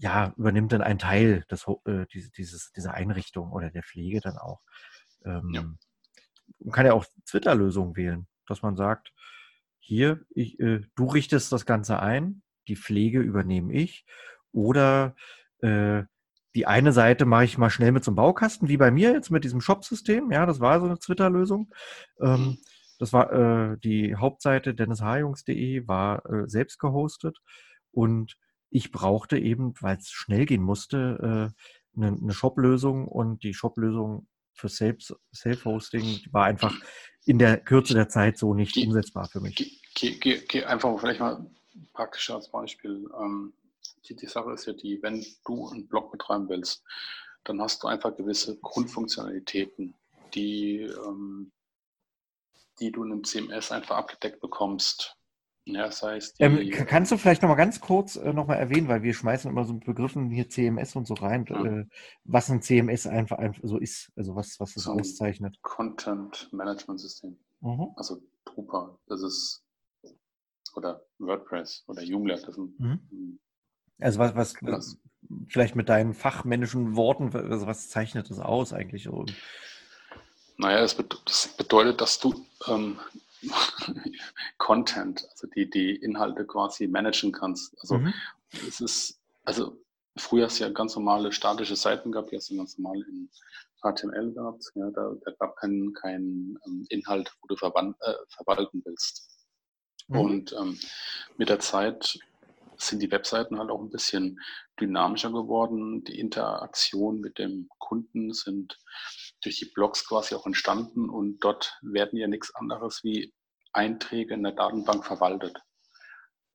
ja, 0.00 0.32
übernimmt 0.36 0.72
dann 0.72 0.80
einen 0.80 0.98
Teil 0.98 1.44
des, 1.50 1.66
äh, 1.84 2.06
dieses, 2.36 2.72
dieser 2.72 2.94
Einrichtung 2.94 3.52
oder 3.52 3.70
der 3.70 3.82
Pflege 3.82 4.20
dann 4.20 4.38
auch. 4.38 4.60
Ähm, 5.24 5.50
ja. 5.52 5.62
Man 6.58 6.72
kann 6.72 6.86
ja 6.86 6.94
auch 6.94 7.04
Twitter-Lösungen 7.26 7.96
wählen, 7.96 8.26
dass 8.46 8.62
man 8.62 8.76
sagt, 8.76 9.12
hier, 9.78 10.24
ich, 10.30 10.58
äh, 10.58 10.80
du 10.94 11.06
richtest 11.06 11.52
das 11.52 11.66
Ganze 11.66 12.00
ein, 12.00 12.42
die 12.66 12.76
Pflege 12.76 13.20
übernehme 13.20 13.74
ich. 13.74 14.06
Oder 14.52 15.14
äh, 15.58 16.04
die 16.54 16.66
eine 16.66 16.92
Seite 16.92 17.26
mache 17.26 17.44
ich 17.44 17.58
mal 17.58 17.70
schnell 17.70 17.92
mit 17.92 18.02
so 18.02 18.10
einem 18.10 18.16
Baukasten, 18.16 18.68
wie 18.68 18.78
bei 18.78 18.90
mir 18.90 19.12
jetzt 19.12 19.30
mit 19.30 19.44
diesem 19.44 19.60
Shop-System. 19.60 20.32
Ja, 20.32 20.46
das 20.46 20.60
war 20.60 20.80
so 20.80 20.86
eine 20.86 20.98
Twitter-Lösung. 20.98 21.72
Ähm, 22.20 22.40
mhm. 22.40 22.58
Das 23.00 23.14
war 23.14 23.32
äh, 23.32 23.78
die 23.78 24.14
Hauptseite 24.14 24.74
dennishajungs.de, 24.74 25.88
war 25.88 26.24
äh, 26.26 26.46
selbst 26.46 26.78
gehostet. 26.78 27.38
Und 27.92 28.36
ich 28.68 28.92
brauchte 28.92 29.38
eben, 29.38 29.72
weil 29.80 29.96
es 29.96 30.10
schnell 30.10 30.44
gehen 30.44 30.62
musste, 30.62 31.54
äh, 31.56 31.98
eine, 31.98 32.08
eine 32.08 32.32
Shop-Lösung. 32.34 33.08
Und 33.08 33.42
die 33.42 33.54
Shop-Lösung 33.54 34.28
für 34.52 34.68
Self-Hosting 34.68 36.20
war 36.30 36.44
einfach 36.44 36.78
in 37.24 37.38
der 37.38 37.56
Kürze 37.56 37.94
der 37.94 38.10
Zeit 38.10 38.36
so 38.36 38.52
nicht 38.52 38.74
geh, 38.74 38.86
umsetzbar 38.86 39.26
für 39.30 39.40
mich. 39.40 39.54
Geh, 39.94 40.18
geh, 40.18 40.42
geh, 40.46 40.64
einfach 40.64 41.00
vielleicht 41.00 41.20
mal 41.20 41.50
praktisch 41.94 42.28
als 42.28 42.50
Beispiel. 42.50 43.08
Ähm, 43.18 43.54
die, 44.10 44.14
die 44.14 44.26
Sache 44.26 44.52
ist 44.52 44.66
ja 44.66 44.74
die, 44.74 45.02
wenn 45.02 45.24
du 45.46 45.70
einen 45.70 45.88
Blog 45.88 46.12
betreiben 46.12 46.50
willst, 46.50 46.84
dann 47.44 47.62
hast 47.62 47.82
du 47.82 47.88
einfach 47.88 48.14
gewisse 48.14 48.58
Grundfunktionalitäten, 48.58 49.94
die, 50.34 50.82
ähm, 50.82 51.50
die 52.80 52.92
du 52.92 53.04
in 53.04 53.12
einem 53.12 53.24
CMS 53.24 53.72
einfach 53.72 53.96
abgedeckt 53.96 54.40
bekommst. 54.40 55.16
Ja, 55.66 55.86
das 55.86 56.02
heißt, 56.02 56.36
ähm, 56.38 56.70
kannst 56.70 57.12
du 57.12 57.16
vielleicht 57.16 57.42
noch 57.42 57.48
mal 57.48 57.54
ganz 57.54 57.80
kurz 57.80 58.16
äh, 58.16 58.32
noch 58.32 58.46
mal 58.46 58.54
erwähnen, 58.54 58.88
weil 58.88 59.02
wir 59.02 59.12
schmeißen 59.12 59.50
immer 59.50 59.64
so 59.64 59.74
Begriffen 59.74 60.30
hier 60.30 60.48
CMS 60.48 60.96
und 60.96 61.06
so 61.06 61.14
rein, 61.14 61.44
ja. 61.48 61.64
äh, 61.64 61.86
was 62.24 62.50
ein 62.50 62.62
CMS 62.62 63.06
einfach, 63.06 63.38
einfach 63.38 63.60
so 63.62 63.78
ist, 63.78 64.10
also 64.16 64.34
was, 64.34 64.58
was 64.58 64.74
es 64.76 64.84
so 64.84 64.92
auszeichnet. 64.92 65.58
Content 65.62 66.48
Management 66.52 67.00
System. 67.00 67.38
Mhm. 67.60 67.88
Also 67.96 68.22
Drupal, 68.46 68.96
das 69.06 69.22
ist 69.22 69.64
oder 70.74 71.04
WordPress 71.18 71.84
oder 71.88 72.02
Joomla, 72.02 72.36
das 72.36 72.54
sind 72.54 72.78
mhm. 72.80 73.38
Also 74.00 74.18
was, 74.18 74.34
was 74.34 74.54
das. 74.62 74.98
vielleicht 75.48 75.76
mit 75.76 75.90
deinen 75.90 76.14
fachmännischen 76.14 76.96
Worten, 76.96 77.36
also 77.36 77.66
was 77.66 77.90
zeichnet 77.90 78.30
das 78.30 78.38
aus 78.38 78.72
eigentlich? 78.72 79.08
Naja, 80.60 80.82
das, 80.82 80.94
bedeutet, 81.56 82.02
dass 82.02 82.20
du 82.20 82.46
ähm, 82.68 82.98
Content, 84.58 85.26
also 85.30 85.46
die, 85.46 85.70
die 85.70 85.96
Inhalte 85.96 86.44
quasi 86.44 86.86
managen 86.86 87.32
kannst. 87.32 87.74
Also 87.80 87.96
mhm. 87.96 88.12
es 88.68 88.80
ist, 88.82 89.20
also 89.44 89.78
früher 90.18 90.46
hast 90.46 90.60
du 90.60 90.64
ja 90.64 90.70
ganz 90.70 90.94
normale 90.94 91.32
statische 91.32 91.76
Seiten 91.76 92.12
gehabt, 92.12 92.30
die 92.30 92.36
hast 92.36 92.50
du 92.50 92.58
ganz 92.58 92.76
normal 92.76 93.00
in 93.08 93.30
HTML 93.80 94.34
gehabt. 94.34 94.64
Ja, 94.74 94.90
da, 94.90 95.14
da 95.24 95.30
gab 95.38 95.56
keinen 95.56 95.94
kein, 95.94 96.58
ähm, 96.66 96.84
Inhalt, 96.90 97.32
wo 97.40 97.46
du 97.48 97.56
verwand, 97.56 97.96
äh, 98.02 98.12
verwalten 98.28 98.82
willst. 98.84 99.30
Mhm. 100.08 100.20
Und 100.20 100.52
ähm, 100.52 100.78
mit 101.38 101.48
der 101.48 101.60
Zeit 101.60 102.18
sind 102.80 103.00
die 103.00 103.10
Webseiten 103.10 103.58
halt 103.58 103.70
auch 103.70 103.80
ein 103.80 103.90
bisschen 103.90 104.40
dynamischer 104.80 105.30
geworden. 105.30 106.04
Die 106.04 106.18
Interaktion 106.18 107.20
mit 107.20 107.38
dem 107.38 107.68
Kunden 107.78 108.32
sind 108.32 108.78
durch 109.42 109.58
die 109.58 109.70
Blogs 109.74 110.06
quasi 110.06 110.34
auch 110.34 110.46
entstanden 110.46 111.08
und 111.08 111.40
dort 111.40 111.78
werden 111.82 112.18
ja 112.18 112.26
nichts 112.26 112.54
anderes 112.54 113.02
wie 113.02 113.32
Einträge 113.72 114.34
in 114.34 114.42
der 114.42 114.52
Datenbank 114.52 115.04
verwaltet. 115.04 115.58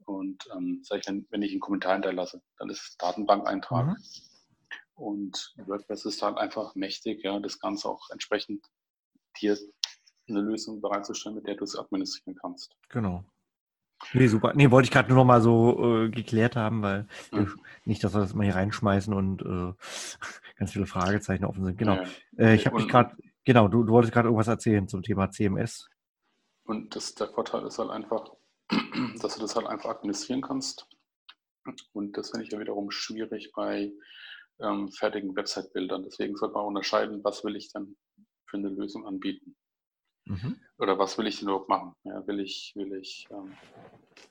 Und 0.05 0.47
ähm, 0.55 0.81
sag 0.83 0.99
ich, 0.99 1.07
wenn, 1.07 1.25
wenn 1.31 1.41
ich 1.41 1.51
einen 1.51 1.59
Kommentar 1.59 1.93
hinterlasse, 1.93 2.41
dann 2.57 2.69
ist 2.69 2.81
es 2.81 2.97
Datenbankeintrag. 2.97 3.87
Mhm. 3.87 3.97
Und 4.93 5.53
WordPress 5.57 6.05
ist 6.05 6.21
halt 6.21 6.37
einfach 6.37 6.75
mächtig, 6.75 7.23
ja, 7.23 7.39
das 7.39 7.59
Ganze 7.59 7.89
auch 7.89 8.09
entsprechend 8.11 8.65
dir 9.41 9.57
eine 10.27 10.41
Lösung 10.41 10.81
bereitzustellen, 10.81 11.35
mit 11.35 11.47
der 11.47 11.55
du 11.55 11.63
es 11.63 11.77
administrieren 11.77 12.37
kannst. 12.39 12.75
Genau. 12.89 13.25
Nee, 14.13 14.27
super. 14.27 14.53
Nee, 14.55 14.71
wollte 14.71 14.85
ich 14.85 14.91
gerade 14.91 15.09
nur 15.09 15.17
noch 15.17 15.25
mal 15.25 15.41
so 15.41 16.03
äh, 16.05 16.09
geklärt 16.09 16.55
haben, 16.55 16.81
weil 16.81 17.07
mhm. 17.31 17.59
nicht, 17.83 18.03
dass 18.03 18.13
wir 18.13 18.21
das 18.21 18.33
mal 18.33 18.43
hier 18.43 18.55
reinschmeißen 18.55 19.13
und 19.13 19.41
äh, 19.41 19.73
ganz 20.57 20.73
viele 20.73 20.85
Fragezeichen 20.85 21.45
offen 21.45 21.65
sind. 21.65 21.77
Genau. 21.77 21.95
Ja. 21.95 22.05
Äh, 22.37 22.55
ich 22.55 22.65
habe 22.65 22.77
mich 22.77 22.87
gerade, 22.87 23.15
genau, 23.43 23.67
du, 23.67 23.83
du 23.83 23.93
wolltest 23.93 24.13
gerade 24.13 24.27
irgendwas 24.27 24.47
erzählen 24.47 24.87
zum 24.87 25.03
Thema 25.03 25.29
CMS. 25.29 25.87
Und 26.65 26.95
das, 26.95 27.13
der 27.15 27.27
Vorteil 27.27 27.65
ist 27.65 27.79
halt 27.79 27.91
einfach, 27.91 28.31
dass 29.21 29.35
du 29.35 29.41
das 29.41 29.55
halt 29.55 29.67
einfach 29.67 29.89
administrieren 29.89 30.41
kannst. 30.41 30.87
Und 31.93 32.17
das 32.17 32.31
finde 32.31 32.45
ich 32.45 32.51
ja 32.51 32.59
wiederum 32.59 32.91
schwierig 32.91 33.51
bei 33.55 33.91
ähm, 34.59 34.89
fertigen 34.89 35.35
Website-Bildern. 35.35 36.03
Deswegen 36.03 36.35
sollte 36.35 36.53
man 36.53 36.65
unterscheiden, 36.65 37.23
was 37.23 37.43
will 37.43 37.55
ich 37.55 37.71
denn 37.71 37.95
für 38.47 38.57
eine 38.57 38.69
Lösung 38.69 39.05
anbieten. 39.05 39.55
Mhm. 40.25 40.59
Oder 40.77 40.97
was 40.97 41.17
will 41.17 41.27
ich 41.27 41.39
denn 41.39 41.47
überhaupt 41.47 41.69
machen? 41.69 41.95
Ja, 42.03 42.25
will 42.27 42.39
ich, 42.39 42.73
will 42.75 42.93
ich 42.93 43.27
ähm, 43.31 43.55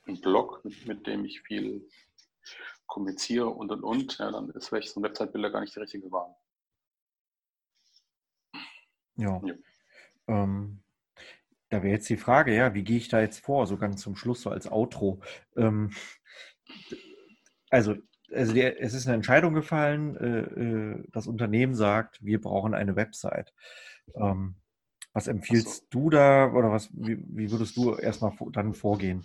einen 0.06 0.20
Blog, 0.20 0.64
mit, 0.64 0.86
mit, 0.86 1.06
dem 1.06 1.24
ich 1.24 1.40
viel 1.42 1.88
kommuniziere 2.86 3.48
und 3.48 3.70
und 3.70 3.82
und, 3.82 4.18
ja, 4.18 4.30
dann 4.30 4.50
ist 4.50 4.68
vielleicht 4.68 4.90
so 4.90 5.00
ein 5.00 5.04
Website-Bilder 5.04 5.50
gar 5.50 5.60
nicht 5.60 5.74
die 5.74 5.80
richtige 5.80 6.10
Wahl. 6.10 6.34
Ja. 9.16 9.40
ja. 9.44 9.54
Ähm, 10.26 10.82
da 11.70 11.82
wäre 11.82 11.94
jetzt 11.94 12.08
die 12.08 12.16
Frage, 12.16 12.54
ja, 12.54 12.74
wie 12.74 12.84
gehe 12.84 12.98
ich 12.98 13.08
da 13.08 13.20
jetzt 13.20 13.40
vor, 13.40 13.66
so 13.66 13.76
ganz 13.76 14.02
zum 14.02 14.16
Schluss, 14.16 14.42
so 14.42 14.50
als 14.50 14.70
Outro. 14.70 15.20
Ähm, 15.56 15.92
also, 17.70 17.96
also 18.32 18.52
der, 18.52 18.80
es 18.80 18.94
ist 18.94 19.06
eine 19.06 19.16
Entscheidung 19.16 19.54
gefallen, 19.54 20.16
äh, 20.16 20.40
äh, 20.40 21.04
das 21.10 21.26
Unternehmen 21.26 21.74
sagt, 21.74 22.24
wir 22.24 22.40
brauchen 22.40 22.74
eine 22.74 22.96
Website. 22.96 23.52
Ähm, 24.14 24.56
was 25.14 25.28
empfiehlst 25.28 25.76
so. 25.76 25.86
du 25.90 26.10
da 26.10 26.52
oder 26.52 26.70
was, 26.70 26.90
wie, 26.92 27.16
wie 27.28 27.50
würdest 27.50 27.76
du 27.76 27.94
erstmal 27.94 28.36
dann 28.50 28.74
vorgehen? 28.74 29.24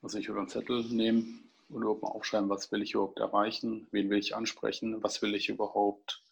Also 0.00 0.18
ich 0.18 0.28
würde 0.28 0.40
einen 0.40 0.48
Zettel 0.48 0.84
nehmen 0.84 1.50
und 1.68 1.82
überhaupt 1.82 2.02
mal 2.02 2.08
aufschreiben, 2.08 2.48
was 2.48 2.72
will 2.72 2.80
ich 2.80 2.94
überhaupt 2.94 3.18
erreichen, 3.18 3.88
wen 3.90 4.08
will 4.08 4.18
ich 4.18 4.34
ansprechen, 4.34 5.02
was 5.02 5.20
will 5.20 5.34
ich 5.34 5.48
überhaupt 5.48 6.22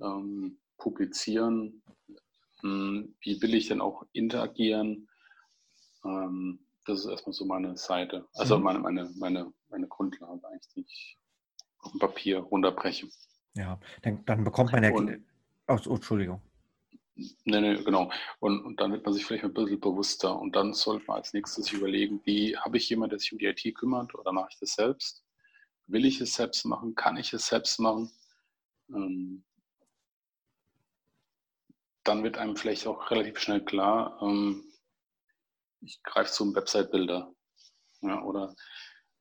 ähm, 0.00 0.58
publizieren, 0.78 1.82
hm, 2.62 3.14
wie 3.20 3.40
will 3.42 3.54
ich 3.54 3.68
denn 3.68 3.80
auch 3.80 4.04
interagieren. 4.12 5.08
Ähm, 6.04 6.58
das 6.86 7.00
ist 7.00 7.06
erstmal 7.06 7.34
so 7.34 7.44
meine 7.44 7.76
Seite, 7.76 8.26
also 8.34 8.58
mhm. 8.58 8.64
meine, 8.64 8.78
meine, 8.78 9.10
meine, 9.16 9.52
meine 9.68 9.88
Grundlage 9.88 10.40
eigentlich, 10.48 10.72
die 10.74 10.84
ich 10.88 11.18
auf 11.80 11.92
dem 11.92 12.00
Papier 12.00 12.38
runterbreche. 12.38 13.08
Ja, 13.54 13.78
dann, 14.02 14.24
dann 14.24 14.44
bekommt 14.44 14.72
man 14.72 14.84
ja. 14.84 14.92
Und, 14.92 15.20
oh, 15.68 15.94
Entschuldigung. 15.94 16.40
Nee, 17.16 17.60
nee, 17.60 17.82
genau. 17.82 18.10
Und, 18.40 18.62
und 18.64 18.78
dann 18.80 18.92
wird 18.92 19.04
man 19.04 19.14
sich 19.14 19.24
vielleicht 19.24 19.44
ein 19.44 19.54
bisschen 19.54 19.80
bewusster. 19.80 20.38
Und 20.38 20.54
dann 20.54 20.74
sollte 20.74 21.06
man 21.06 21.16
als 21.16 21.32
nächstes 21.32 21.72
überlegen, 21.72 22.20
wie 22.24 22.56
habe 22.58 22.76
ich 22.76 22.88
jemanden, 22.90 23.10
der 23.10 23.18
sich 23.20 23.32
um 23.32 23.38
die 23.38 23.46
IT 23.46 23.74
kümmert 23.74 24.14
oder 24.14 24.32
mache 24.32 24.48
ich 24.50 24.58
das 24.58 24.74
selbst? 24.74 25.24
Will 25.86 26.04
ich 26.04 26.20
es 26.20 26.34
selbst 26.34 26.64
machen? 26.66 26.94
Kann 26.94 27.16
ich 27.16 27.32
es 27.32 27.46
selbst 27.46 27.78
machen? 27.80 28.10
Ähm, 28.90 29.44
dann 32.04 32.22
wird 32.22 32.38
einem 32.38 32.56
vielleicht 32.56 32.86
auch 32.86 33.10
relativ 33.10 33.38
schnell 33.38 33.64
klar, 33.64 34.18
ähm, 34.22 34.64
ich 35.80 36.02
greife 36.02 36.32
zum 36.32 36.54
Website-Builder. 36.54 37.32
Ja, 38.02 38.22
oder 38.22 38.54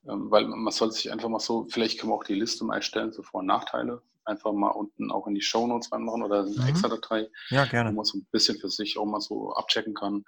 ähm, 0.07 0.29
weil 0.31 0.47
man 0.47 0.71
soll 0.71 0.91
sich 0.91 1.11
einfach 1.11 1.29
mal 1.29 1.39
so, 1.39 1.65
vielleicht 1.69 1.99
können 1.99 2.11
wir 2.11 2.15
auch 2.15 2.23
die 2.23 2.35
Liste 2.35 2.63
mal 2.65 2.75
erstellen, 2.75 3.11
so 3.11 3.23
Vor- 3.23 3.39
und 3.39 3.47
Nachteile 3.47 4.01
einfach 4.25 4.51
mal 4.53 4.69
unten 4.69 5.11
auch 5.11 5.27
in 5.27 5.35
die 5.35 5.41
Show 5.41 5.67
Notes 5.67 5.91
reinmachen 5.91 6.23
oder 6.23 6.41
eine 6.41 6.49
mhm. 6.49 6.67
extra 6.67 6.87
Datei, 6.87 7.29
ja, 7.49 7.65
gerne. 7.65 7.91
wo 7.91 7.95
man 7.95 8.05
so 8.05 8.17
ein 8.17 8.27
bisschen 8.31 8.57
für 8.59 8.69
sich 8.69 8.97
auch 8.97 9.05
mal 9.05 9.21
so 9.21 9.53
abchecken 9.53 9.93
kann, 9.93 10.25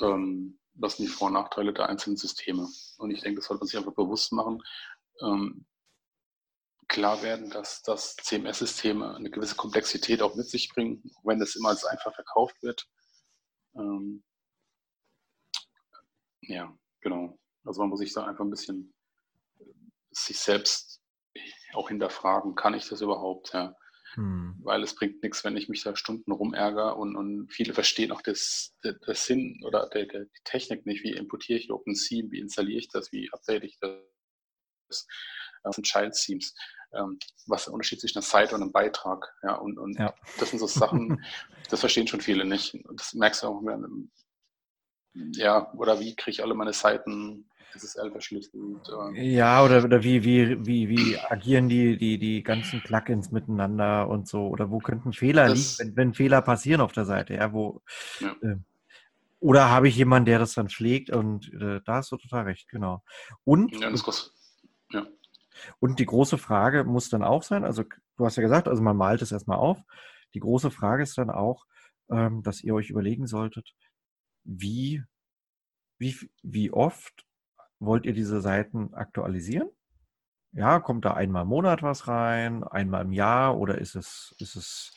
ähm, 0.00 0.58
was 0.74 0.96
sind 0.96 1.06
die 1.06 1.12
Vor- 1.12 1.28
und 1.28 1.34
Nachteile 1.34 1.72
der 1.72 1.88
einzelnen 1.88 2.16
Systeme. 2.16 2.68
Und 2.98 3.10
ich 3.10 3.20
denke, 3.20 3.40
das 3.40 3.46
sollte 3.46 3.60
man 3.60 3.68
sich 3.68 3.78
einfach 3.78 3.94
bewusst 3.94 4.32
machen. 4.32 4.62
Ähm, 5.20 5.66
klar 6.88 7.22
werden, 7.22 7.50
dass, 7.50 7.82
dass 7.82 8.16
CMS-Systeme 8.16 9.14
eine 9.14 9.30
gewisse 9.30 9.54
Komplexität 9.54 10.22
auch 10.22 10.34
mit 10.34 10.48
sich 10.48 10.70
bringen, 10.70 11.02
auch 11.16 11.24
wenn 11.24 11.38
das 11.38 11.54
immer 11.54 11.68
als 11.68 11.84
einfach 11.84 12.14
verkauft 12.14 12.62
wird. 12.62 12.88
Ähm, 13.76 14.24
ja, 16.42 16.74
genau. 17.00 17.38
Also 17.64 17.80
man 17.80 17.90
muss 17.90 18.00
sich 18.00 18.12
da 18.12 18.26
einfach 18.26 18.44
ein 18.44 18.50
bisschen 18.50 18.92
sich 20.10 20.38
selbst 20.38 20.99
auch 21.74 21.88
hinterfragen, 21.88 22.54
kann 22.54 22.74
ich 22.74 22.88
das 22.88 23.00
überhaupt? 23.00 23.52
Ja. 23.52 23.74
Hm. 24.14 24.56
Weil 24.62 24.82
es 24.82 24.94
bringt 24.94 25.22
nichts, 25.22 25.44
wenn 25.44 25.56
ich 25.56 25.68
mich 25.68 25.84
da 25.84 25.94
Stunden 25.94 26.32
rumärgere 26.32 26.96
und, 26.96 27.16
und 27.16 27.48
viele 27.52 27.74
verstehen 27.74 28.10
auch 28.10 28.22
das, 28.22 28.74
das 28.82 29.26
Sinn 29.26 29.60
oder 29.64 29.88
der, 29.88 30.06
der, 30.06 30.24
die 30.24 30.42
Technik 30.44 30.84
nicht. 30.84 31.04
Wie 31.04 31.12
importiere 31.12 31.58
ich 31.58 31.70
OpenSea, 31.70 32.24
wie 32.30 32.40
installiere 32.40 32.80
ich 32.80 32.88
das, 32.88 33.12
wie 33.12 33.30
update 33.32 33.64
ich 33.64 33.78
das? 33.78 35.06
Das 35.62 35.76
sind 35.76 35.86
Child 35.86 36.14
Themes. 36.14 36.54
Ähm, 36.92 37.18
was 37.46 37.66
der 37.66 37.74
Unterschied 37.74 38.00
zwischen 38.00 38.18
einer 38.18 38.24
Seite 38.24 38.56
und 38.56 38.62
einem 38.62 38.72
Beitrag? 38.72 39.32
Ja, 39.44 39.54
und, 39.54 39.78
und 39.78 39.96
ja. 39.96 40.12
das 40.38 40.50
sind 40.50 40.58
so 40.58 40.66
Sachen, 40.66 41.24
das 41.70 41.80
verstehen 41.80 42.08
schon 42.08 42.20
viele 42.20 42.44
nicht. 42.44 42.74
Und 42.74 42.98
das 42.98 43.14
merkst 43.14 43.44
du 43.44 43.46
auch, 43.46 43.62
ja, 45.14 45.72
oder 45.74 46.00
wie 46.00 46.16
kriege 46.16 46.32
ich 46.32 46.42
alle 46.42 46.54
meine 46.54 46.72
Seiten 46.72 47.48
SSL 47.74 48.10
verschlüsselt. 48.10 48.88
Äh. 49.14 49.34
Ja, 49.34 49.64
oder, 49.64 49.84
oder 49.84 50.02
wie, 50.02 50.24
wie, 50.24 50.66
wie, 50.66 50.88
wie 50.88 51.18
agieren 51.18 51.68
die, 51.68 51.96
die, 51.96 52.18
die 52.18 52.42
ganzen 52.42 52.82
Plugins 52.82 53.30
miteinander 53.30 54.08
und 54.08 54.28
so? 54.28 54.48
Oder 54.48 54.70
wo 54.70 54.78
könnten 54.78 55.12
Fehler 55.12 55.48
das, 55.48 55.78
liegen, 55.78 55.90
wenn, 55.90 56.08
wenn 56.08 56.14
Fehler 56.14 56.42
passieren 56.42 56.80
auf 56.80 56.92
der 56.92 57.04
Seite? 57.04 57.34
Ja, 57.34 57.52
wo, 57.52 57.82
ja. 58.20 58.34
Äh, 58.42 58.56
oder 59.40 59.70
habe 59.70 59.88
ich 59.88 59.96
jemanden, 59.96 60.26
der 60.26 60.38
das 60.38 60.54
dann 60.54 60.68
pflegt? 60.68 61.10
Und 61.10 61.52
äh, 61.54 61.80
da 61.84 61.96
hast 61.96 62.12
du 62.12 62.16
total 62.18 62.44
recht, 62.44 62.68
genau. 62.68 63.02
Und, 63.44 63.74
ja, 63.80 63.90
das 63.90 64.32
ja. 64.90 65.06
und 65.80 65.98
die 65.98 66.06
große 66.06 66.36
Frage 66.36 66.84
muss 66.84 67.08
dann 67.08 67.24
auch 67.24 67.42
sein, 67.42 67.64
also 67.64 67.84
du 68.16 68.26
hast 68.26 68.36
ja 68.36 68.42
gesagt, 68.42 68.68
also 68.68 68.82
man 68.82 68.96
malt 68.96 69.22
es 69.22 69.32
erstmal 69.32 69.58
auf. 69.58 69.78
Die 70.34 70.40
große 70.40 70.70
Frage 70.70 71.02
ist 71.02 71.16
dann 71.16 71.30
auch, 71.30 71.64
ähm, 72.10 72.42
dass 72.42 72.62
ihr 72.62 72.74
euch 72.74 72.90
überlegen 72.90 73.26
solltet, 73.26 73.74
wie, 74.44 75.02
wie, 75.98 76.16
wie 76.42 76.70
oft 76.70 77.26
wollt 77.80 78.06
ihr 78.06 78.12
diese 78.12 78.40
Seiten 78.40 78.94
aktualisieren? 78.94 79.68
Ja, 80.52 80.80
kommt 80.80 81.04
da 81.04 81.14
einmal 81.14 81.42
im 81.42 81.48
Monat 81.48 81.82
was 81.82 82.08
rein, 82.08 82.64
einmal 82.64 83.04
im 83.04 83.12
Jahr 83.12 83.56
oder 83.56 83.78
ist 83.78 83.94
es, 83.94 84.34
ist 84.38 84.56
es, 84.56 84.92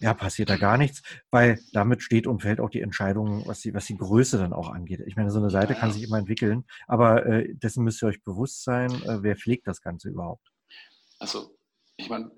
ja, 0.00 0.14
passiert 0.14 0.50
da 0.50 0.56
gar 0.56 0.78
nichts? 0.78 1.02
Weil 1.30 1.60
damit 1.72 2.02
steht 2.02 2.26
und 2.26 2.42
fällt 2.42 2.58
auch 2.58 2.70
die 2.70 2.80
Entscheidung, 2.80 3.46
was 3.46 3.60
die, 3.60 3.72
was 3.72 3.86
die 3.86 3.96
Größe 3.96 4.38
dann 4.38 4.52
auch 4.52 4.68
angeht. 4.68 5.00
Ich 5.06 5.14
meine, 5.14 5.30
so 5.30 5.38
eine 5.38 5.50
Seite 5.50 5.74
kann 5.76 5.92
sich 5.92 6.02
immer 6.02 6.18
entwickeln, 6.18 6.64
aber 6.88 7.24
äh, 7.24 7.54
dessen 7.54 7.84
müsst 7.84 8.02
ihr 8.02 8.08
euch 8.08 8.22
bewusst 8.24 8.64
sein, 8.64 8.90
äh, 9.04 9.22
wer 9.22 9.36
pflegt 9.36 9.68
das 9.68 9.80
Ganze 9.80 10.08
überhaupt? 10.08 10.50
Also, 11.20 11.56
ich 11.96 12.08
meine, 12.08 12.32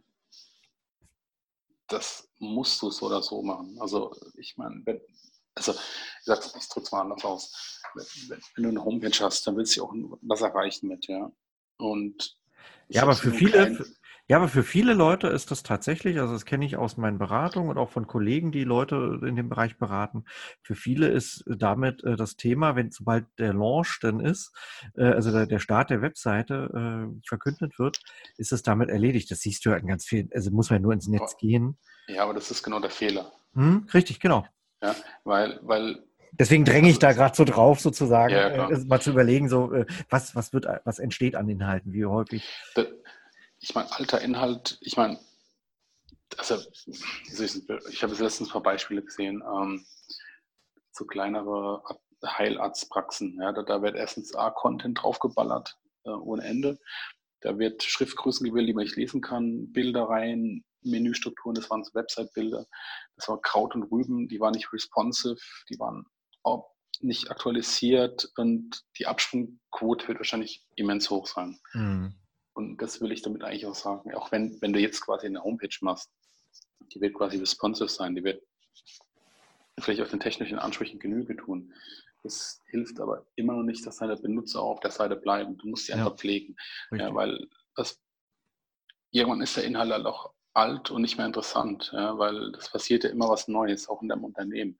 das 1.88 2.28
musst 2.38 2.82
du 2.82 2.90
so 2.90 3.06
oder 3.06 3.22
so 3.22 3.42
machen. 3.42 3.78
Also, 3.80 4.14
ich 4.36 4.58
meine, 4.58 4.82
wenn, 4.84 5.00
also, 5.54 5.72
ich, 5.72 6.24
sag's, 6.24 6.54
ich 6.58 6.68
drücke 6.68 6.86
es 6.86 6.92
mal 6.92 7.02
anders 7.02 7.24
aus. 7.24 7.80
Wenn, 7.94 8.62
du 8.64 8.68
eine 8.68 8.84
Homepage 8.84 9.18
hast, 9.20 9.46
dann 9.46 9.56
willst 9.56 9.76
du 9.76 9.84
auch 9.84 9.92
was 10.22 10.40
erreichen 10.40 10.88
mit, 10.88 11.06
ja. 11.08 11.30
Und 11.78 12.36
ja, 12.88 13.02
aber 13.02 13.14
für 13.14 13.32
viele, 13.32 13.52
kein... 13.52 13.84
ja, 14.28 14.36
aber 14.36 14.48
für 14.48 14.62
viele 14.62 14.94
Leute 14.94 15.28
ist 15.28 15.50
das 15.50 15.62
tatsächlich, 15.62 16.20
also 16.20 16.32
das 16.32 16.44
kenne 16.44 16.64
ich 16.64 16.76
aus 16.76 16.96
meinen 16.96 17.18
Beratungen 17.18 17.70
und 17.70 17.78
auch 17.78 17.90
von 17.90 18.06
Kollegen, 18.06 18.52
die 18.52 18.64
Leute 18.64 19.20
in 19.26 19.36
dem 19.36 19.48
Bereich 19.48 19.78
beraten. 19.78 20.24
Für 20.62 20.74
viele 20.74 21.08
ist 21.08 21.44
damit 21.46 22.04
äh, 22.04 22.16
das 22.16 22.36
Thema, 22.36 22.76
wenn 22.76 22.90
sobald 22.90 23.26
der 23.38 23.54
Launch 23.54 23.98
dann 24.00 24.20
ist, 24.20 24.52
äh, 24.96 25.04
also 25.04 25.32
der, 25.32 25.46
der, 25.46 25.58
Start 25.58 25.90
der 25.90 26.02
Webseite 26.02 27.08
äh, 27.12 27.20
verkündet 27.26 27.78
wird, 27.78 28.00
ist 28.36 28.52
es 28.52 28.62
damit 28.62 28.90
erledigt. 28.90 29.30
Das 29.30 29.40
siehst 29.40 29.64
du 29.64 29.70
ja 29.70 29.76
in 29.76 29.86
ganz 29.86 30.04
vielen, 30.04 30.30
also 30.34 30.50
muss 30.50 30.70
man 30.70 30.82
nur 30.82 30.92
ins 30.92 31.08
Netz 31.08 31.36
gehen. 31.36 31.78
Ja, 32.08 32.24
aber 32.24 32.34
das 32.34 32.50
ist 32.50 32.62
genau 32.62 32.80
der 32.80 32.90
Fehler. 32.90 33.32
Hm, 33.54 33.86
richtig, 33.92 34.20
genau. 34.20 34.46
Ja, 34.82 34.96
weil, 35.24 35.60
weil 35.62 36.04
Deswegen 36.32 36.64
dränge 36.64 36.88
ich 36.88 36.98
da 36.98 37.12
gerade 37.12 37.36
so 37.36 37.44
drauf, 37.44 37.80
sozusagen, 37.80 38.32
ja, 38.32 38.70
äh, 38.70 38.84
mal 38.86 39.00
zu 39.00 39.10
überlegen, 39.10 39.48
so 39.50 39.72
äh, 39.72 39.86
was, 40.08 40.34
was 40.34 40.52
wird, 40.54 40.66
was 40.84 40.98
entsteht 40.98 41.36
an 41.36 41.48
Inhalten, 41.48 41.92
wie 41.92 42.06
häufig. 42.06 42.48
Ich 43.60 43.74
meine, 43.74 43.92
alter 43.92 44.20
Inhalt, 44.22 44.78
ich 44.80 44.96
meine, 44.96 45.20
also 46.38 46.56
ich 46.86 48.02
habe 48.02 48.12
jetzt 48.12 48.20
letztens 48.20 48.48
ein 48.48 48.52
paar 48.52 48.62
Beispiele 48.62 49.02
gesehen, 49.02 49.42
ähm, 49.46 49.84
so 50.90 51.04
kleinere 51.04 51.82
Heilarztpraxen, 52.24 53.38
ja, 53.40 53.52
da, 53.52 53.62
da 53.62 53.82
wird 53.82 53.94
erstens 53.94 54.34
A-Content 54.34 55.02
draufgeballert 55.02 55.78
äh, 56.04 56.10
ohne 56.10 56.44
Ende. 56.44 56.78
Da 57.40 57.58
wird 57.58 57.82
Schriftgrößen 57.82 58.48
gewählt, 58.48 58.68
die 58.68 58.74
man 58.74 58.84
nicht 58.84 58.96
lesen 58.96 59.20
kann, 59.20 59.70
Bilder 59.72 60.04
rein, 60.04 60.64
Menüstrukturen, 60.82 61.54
das 61.54 61.70
waren 61.70 61.84
so 61.84 61.94
Website-Bilder, 61.94 62.66
das 63.16 63.28
war 63.28 63.40
Kraut 63.40 63.74
und 63.74 63.84
Rüben, 63.84 64.28
die 64.28 64.40
waren 64.40 64.52
nicht 64.52 64.72
responsive, 64.72 65.40
die 65.68 65.78
waren 65.78 66.06
auch 66.42 66.72
nicht 67.00 67.30
aktualisiert 67.30 68.30
und 68.36 68.82
die 68.98 69.06
Absprungquote 69.06 70.08
wird 70.08 70.18
wahrscheinlich 70.18 70.66
immens 70.76 71.10
hoch 71.10 71.26
sein. 71.26 71.58
Mhm. 71.72 72.14
Und 72.54 72.82
das 72.82 73.00
will 73.00 73.12
ich 73.12 73.22
damit 73.22 73.42
eigentlich 73.42 73.66
auch 73.66 73.74
sagen. 73.74 74.14
Auch 74.14 74.30
wenn, 74.30 74.60
wenn 74.60 74.72
du 74.72 74.78
jetzt 74.78 75.00
quasi 75.00 75.26
eine 75.26 75.42
Homepage 75.42 75.74
machst, 75.80 76.10
die 76.92 77.00
wird 77.00 77.14
quasi 77.14 77.38
responsive 77.38 77.88
sein, 77.88 78.14
die 78.14 78.24
wird 78.24 78.42
vielleicht 79.80 80.02
auf 80.02 80.10
den 80.10 80.20
technischen 80.20 80.58
Ansprüchen 80.58 81.00
Genüge 81.00 81.36
tun. 81.36 81.72
Das 82.22 82.60
hilft 82.66 83.00
aber 83.00 83.26
immer 83.34 83.54
noch 83.54 83.64
nicht, 83.64 83.84
dass 83.86 83.96
deine 83.96 84.16
Benutzer 84.16 84.60
auch 84.60 84.72
auf 84.72 84.80
der 84.80 84.90
Seite 84.90 85.16
bleiben. 85.16 85.58
Du 85.58 85.68
musst 85.68 85.86
sie 85.86 85.92
einfach 85.92 86.12
ja. 86.12 86.16
pflegen. 86.16 86.56
Ja, 86.92 87.12
weil 87.14 87.48
das, 87.74 88.00
irgendwann 89.10 89.40
ist 89.40 89.56
der 89.56 89.64
Inhalt 89.64 89.90
halt 89.90 90.06
auch 90.06 90.32
alt 90.54 90.90
und 90.90 91.02
nicht 91.02 91.16
mehr 91.16 91.26
interessant, 91.26 91.90
ja, 91.92 92.18
weil 92.18 92.52
das 92.52 92.70
passiert 92.70 93.04
ja 93.04 93.10
immer 93.10 93.28
was 93.28 93.48
Neues, 93.48 93.88
auch 93.88 94.02
in 94.02 94.08
deinem 94.08 94.24
Unternehmen. 94.24 94.78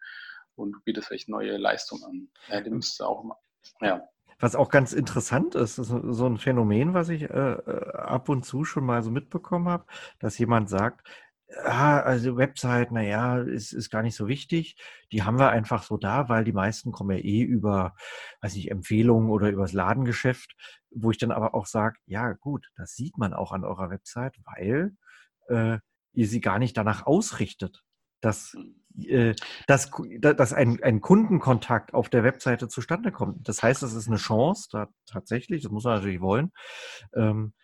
Und 0.54 0.72
du 0.72 0.80
bietest 0.84 1.08
vielleicht 1.08 1.28
neue 1.28 1.56
Leistungen 1.56 2.04
an. 2.04 2.28
Ja, 2.48 2.60
die 2.60 2.70
müsst 2.70 3.00
du 3.00 3.04
auch 3.04 3.24
mal, 3.24 3.36
ja. 3.80 4.06
Was 4.38 4.56
auch 4.56 4.70
ganz 4.70 4.92
interessant 4.92 5.54
ist, 5.54 5.78
ist 5.78 5.88
so 5.88 6.26
ein 6.26 6.36
Phänomen, 6.36 6.94
was 6.94 7.08
ich 7.10 7.22
äh, 7.22 7.52
äh, 7.52 7.92
ab 7.94 8.28
und 8.28 8.44
zu 8.44 8.64
schon 8.64 8.84
mal 8.84 9.02
so 9.02 9.10
mitbekommen 9.10 9.68
habe, 9.68 9.86
dass 10.18 10.36
jemand 10.36 10.68
sagt, 10.68 11.06
ah, 11.64 12.00
also 12.00 12.36
Website, 12.36 12.92
naja, 12.92 13.38
ist, 13.38 13.72
ist 13.72 13.90
gar 13.90 14.02
nicht 14.02 14.16
so 14.16 14.28
wichtig. 14.28 14.76
Die 15.12 15.22
haben 15.22 15.38
wir 15.38 15.50
einfach 15.50 15.82
so 15.82 15.96
da, 15.96 16.28
weil 16.28 16.44
die 16.44 16.52
meisten 16.52 16.92
kommen 16.92 17.16
ja 17.16 17.22
eh 17.22 17.42
über, 17.42 17.94
weiß 18.40 18.56
ich, 18.56 18.70
Empfehlungen 18.70 19.30
oder 19.30 19.48
übers 19.50 19.72
Ladengeschäft, 19.72 20.54
wo 20.90 21.10
ich 21.10 21.18
dann 21.18 21.30
aber 21.30 21.54
auch 21.54 21.66
sage, 21.66 21.98
ja 22.06 22.32
gut, 22.32 22.68
das 22.76 22.94
sieht 22.94 23.18
man 23.18 23.34
auch 23.34 23.52
an 23.52 23.64
eurer 23.64 23.90
Website, 23.90 24.36
weil 24.44 24.96
äh, 25.48 25.78
ihr 26.14 26.28
sie 26.28 26.40
gar 26.40 26.58
nicht 26.58 26.76
danach 26.76 27.06
ausrichtet, 27.06 27.82
dass, 28.20 28.56
äh, 28.98 29.34
dass, 29.66 29.90
dass 30.20 30.52
ein, 30.52 30.82
ein 30.82 31.00
Kundenkontakt 31.00 31.94
auf 31.94 32.08
der 32.08 32.24
Webseite 32.24 32.68
zustande 32.68 33.12
kommt. 33.12 33.48
Das 33.48 33.62
heißt, 33.62 33.82
es 33.82 33.94
ist 33.94 34.08
eine 34.08 34.16
Chance, 34.16 34.68
da 34.70 34.88
tatsächlich, 35.06 35.62
das 35.62 35.72
muss 35.72 35.84
man 35.84 35.94
natürlich 35.94 36.20
wollen, 36.20 36.52
ähm, 37.14 37.54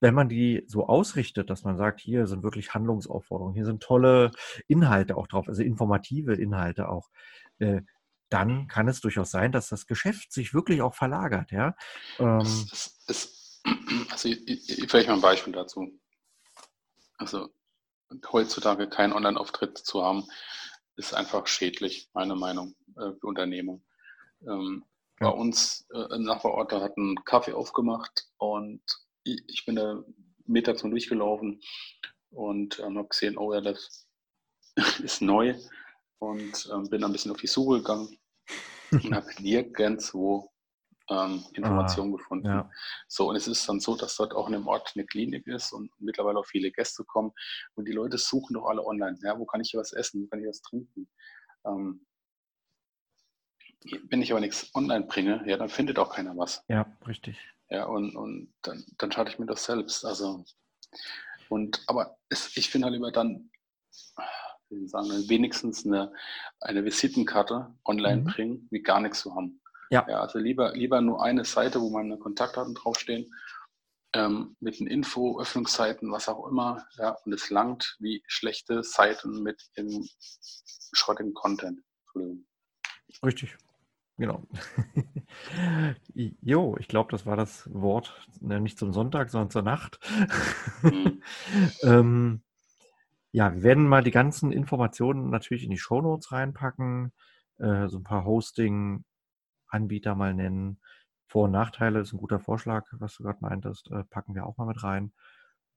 wenn 0.00 0.14
man 0.14 0.28
die 0.28 0.64
so 0.66 0.86
ausrichtet, 0.86 1.50
dass 1.50 1.64
man 1.64 1.76
sagt, 1.76 2.00
hier 2.00 2.26
sind 2.26 2.42
wirklich 2.42 2.72
Handlungsaufforderungen, 2.72 3.54
hier 3.54 3.64
sind 3.64 3.82
tolle 3.82 4.30
Inhalte 4.68 5.16
auch 5.16 5.26
drauf, 5.26 5.48
also 5.48 5.62
informative 5.62 6.34
Inhalte 6.34 6.88
auch, 6.88 7.08
äh, 7.58 7.82
dann 8.30 8.68
kann 8.68 8.88
es 8.88 9.00
durchaus 9.00 9.30
sein, 9.30 9.52
dass 9.52 9.68
das 9.68 9.86
Geschäft 9.86 10.32
sich 10.32 10.54
wirklich 10.54 10.82
auch 10.82 10.94
verlagert. 10.94 11.50
Ja? 11.50 11.74
Ähm, 12.18 12.40
es, 12.40 13.02
es, 13.08 13.62
also 14.10 14.28
vielleicht 14.88 15.08
mal 15.08 15.14
ein 15.14 15.20
Beispiel 15.20 15.52
dazu. 15.52 15.88
Also 17.18 17.48
heutzutage 18.32 18.88
keinen 18.88 19.12
Online-Auftritt 19.12 19.76
zu 19.78 20.02
haben, 20.02 20.26
ist 20.96 21.14
einfach 21.14 21.46
schädlich, 21.46 22.08
meine 22.12 22.34
Meinung, 22.34 22.74
äh, 22.96 23.12
für 23.12 23.26
Unternehmen. 23.26 23.84
Ähm, 24.42 24.84
ja. 25.20 25.30
Bei 25.30 25.36
uns 25.36 25.86
äh, 25.92 26.14
im 26.14 26.22
Nachbarort, 26.22 26.72
da 26.72 26.80
hat 26.80 26.96
ein 26.96 27.16
Kaffee 27.24 27.52
aufgemacht 27.52 28.28
und 28.38 28.82
ich, 29.24 29.42
ich 29.48 29.66
bin 29.66 29.76
da 29.76 30.02
mittags 30.46 30.82
mal 30.82 30.90
durchgelaufen 30.90 31.60
und 32.30 32.78
ähm, 32.80 32.98
habe 32.98 33.08
gesehen, 33.08 33.36
oh 33.36 33.52
ja, 33.52 33.60
das 33.60 34.06
ist 35.02 35.20
neu 35.20 35.54
und 36.18 36.68
ähm, 36.72 36.88
bin 36.88 37.04
ein 37.04 37.12
bisschen 37.12 37.32
auf 37.32 37.40
die 37.40 37.46
Suche 37.46 37.78
gegangen 37.78 38.18
und 38.90 39.14
habe 39.14 39.28
nirgendwo 39.40 40.50
ähm, 41.10 41.44
Informationen 41.54 42.12
ah, 42.12 42.16
gefunden. 42.16 42.46
Ja. 42.46 42.70
So, 43.06 43.28
und 43.28 43.36
es 43.36 43.48
ist 43.48 43.68
dann 43.68 43.80
so, 43.80 43.96
dass 43.96 44.16
dort 44.16 44.34
auch 44.34 44.46
in 44.46 44.52
dem 44.52 44.66
Ort 44.66 44.92
eine 44.94 45.06
Klinik 45.06 45.46
ist 45.46 45.72
und 45.72 45.90
mittlerweile 45.98 46.38
auch 46.38 46.46
viele 46.46 46.70
Gäste 46.70 47.04
kommen 47.04 47.32
und 47.74 47.86
die 47.86 47.92
Leute 47.92 48.18
suchen 48.18 48.54
doch 48.54 48.66
alle 48.66 48.84
online. 48.84 49.18
Ja, 49.22 49.38
wo 49.38 49.46
kann 49.46 49.60
ich 49.60 49.70
hier 49.70 49.80
was 49.80 49.92
essen? 49.92 50.24
Wo 50.24 50.26
kann 50.28 50.40
ich 50.40 50.48
was 50.48 50.60
trinken? 50.60 51.08
Ähm, 51.66 52.04
wenn 54.10 54.22
ich 54.22 54.32
aber 54.32 54.40
nichts 54.40 54.74
online 54.74 55.06
bringe, 55.06 55.42
ja, 55.46 55.56
dann 55.56 55.68
findet 55.68 55.98
auch 55.98 56.14
keiner 56.14 56.36
was. 56.36 56.64
Ja, 56.68 56.86
richtig. 57.06 57.38
Ja, 57.70 57.84
und, 57.84 58.16
und 58.16 58.52
dann, 58.62 58.84
dann 58.98 59.12
schade 59.12 59.30
ich 59.30 59.38
mir 59.38 59.46
das 59.46 59.64
selbst. 59.64 60.04
Also, 60.04 60.44
und 61.48 61.82
aber 61.86 62.18
es, 62.28 62.56
ich 62.56 62.70
finde 62.70 62.86
halt 62.86 62.94
lieber 62.94 63.12
dann, 63.12 63.50
wie 64.70 64.88
sagen, 64.88 65.08
wenigstens 65.28 65.86
eine, 65.86 66.12
eine 66.60 66.84
Visitenkarte 66.84 67.74
online 67.84 68.22
mhm. 68.22 68.24
bringen, 68.24 68.68
wie 68.70 68.82
gar 68.82 69.00
nichts 69.00 69.20
zu 69.20 69.34
haben. 69.34 69.60
Ja. 69.90 70.06
ja. 70.08 70.20
Also 70.20 70.38
lieber, 70.38 70.72
lieber 70.74 71.00
nur 71.00 71.22
eine 71.22 71.44
Seite, 71.44 71.80
wo 71.80 71.90
meine 71.90 72.18
Kontaktdaten 72.18 72.74
draufstehen, 72.74 73.32
ähm, 74.14 74.56
mit 74.60 74.80
den 74.80 74.86
Info, 74.86 75.40
Öffnungszeiten, 75.40 76.10
was 76.10 76.28
auch 76.28 76.46
immer. 76.46 76.86
Ja, 76.96 77.16
und 77.24 77.32
es 77.32 77.50
langt 77.50 77.96
wie 77.98 78.22
schlechte 78.26 78.82
Seiten 78.82 79.42
mit 79.42 79.62
dem 79.76 80.08
schrottigen 80.92 81.34
Content. 81.34 81.80
Richtig. 83.24 83.56
Genau. 84.16 84.42
jo, 86.14 86.76
ich 86.80 86.88
glaube, 86.88 87.10
das 87.12 87.24
war 87.24 87.36
das 87.36 87.72
Wort 87.72 88.26
ne, 88.40 88.60
nicht 88.60 88.78
zum 88.78 88.92
Sonntag, 88.92 89.30
sondern 89.30 89.50
zur 89.50 89.62
Nacht. 89.62 90.00
Mhm. 90.82 91.22
ähm, 91.82 92.42
ja, 93.30 93.54
wir 93.54 93.62
werden 93.62 93.86
mal 93.86 94.02
die 94.02 94.10
ganzen 94.10 94.50
Informationen 94.50 95.30
natürlich 95.30 95.62
in 95.62 95.70
die 95.70 95.78
Shownotes 95.78 96.32
reinpacken, 96.32 97.12
äh, 97.58 97.88
so 97.88 97.98
ein 97.98 98.04
paar 98.04 98.24
Hosting-Anbieter 99.72 100.14
mal 100.14 100.34
nennen. 100.34 100.80
Vor- 101.26 101.44
und 101.44 101.52
Nachteile 101.52 102.00
ist 102.00 102.12
ein 102.12 102.18
guter 102.18 102.40
Vorschlag, 102.40 102.86
was 102.92 103.14
du 103.16 103.22
gerade 103.22 103.38
meintest, 103.40 103.90
äh, 103.90 104.04
packen 104.04 104.34
wir 104.34 104.46
auch 104.46 104.56
mal 104.56 104.66
mit 104.66 104.82
rein. 104.82 105.12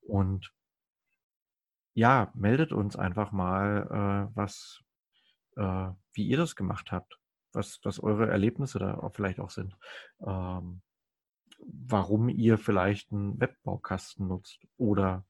Und 0.01 0.51
ja, 1.93 2.31
meldet 2.33 2.71
uns 2.71 2.95
einfach 2.95 3.31
mal, 3.31 4.29
äh, 4.31 4.35
was, 4.35 4.81
äh, 5.57 5.89
wie 6.13 6.27
ihr 6.27 6.37
das 6.37 6.55
gemacht 6.55 6.91
habt 6.91 7.21
was, 7.53 7.79
was 7.83 7.99
eure 7.99 8.29
Erlebnisse 8.29 8.79
da 8.79 8.95
auch 8.95 9.13
vielleicht 9.13 9.39
auch 9.39 9.49
sind. 9.49 9.77
Ähm, 10.25 10.81
warum 11.59 12.29
ihr 12.29 12.57
vielleicht 12.57 13.11
einen 13.11 13.39
Webbaukasten 13.39 14.27
nutzt 14.27 14.65
oder 14.77 15.25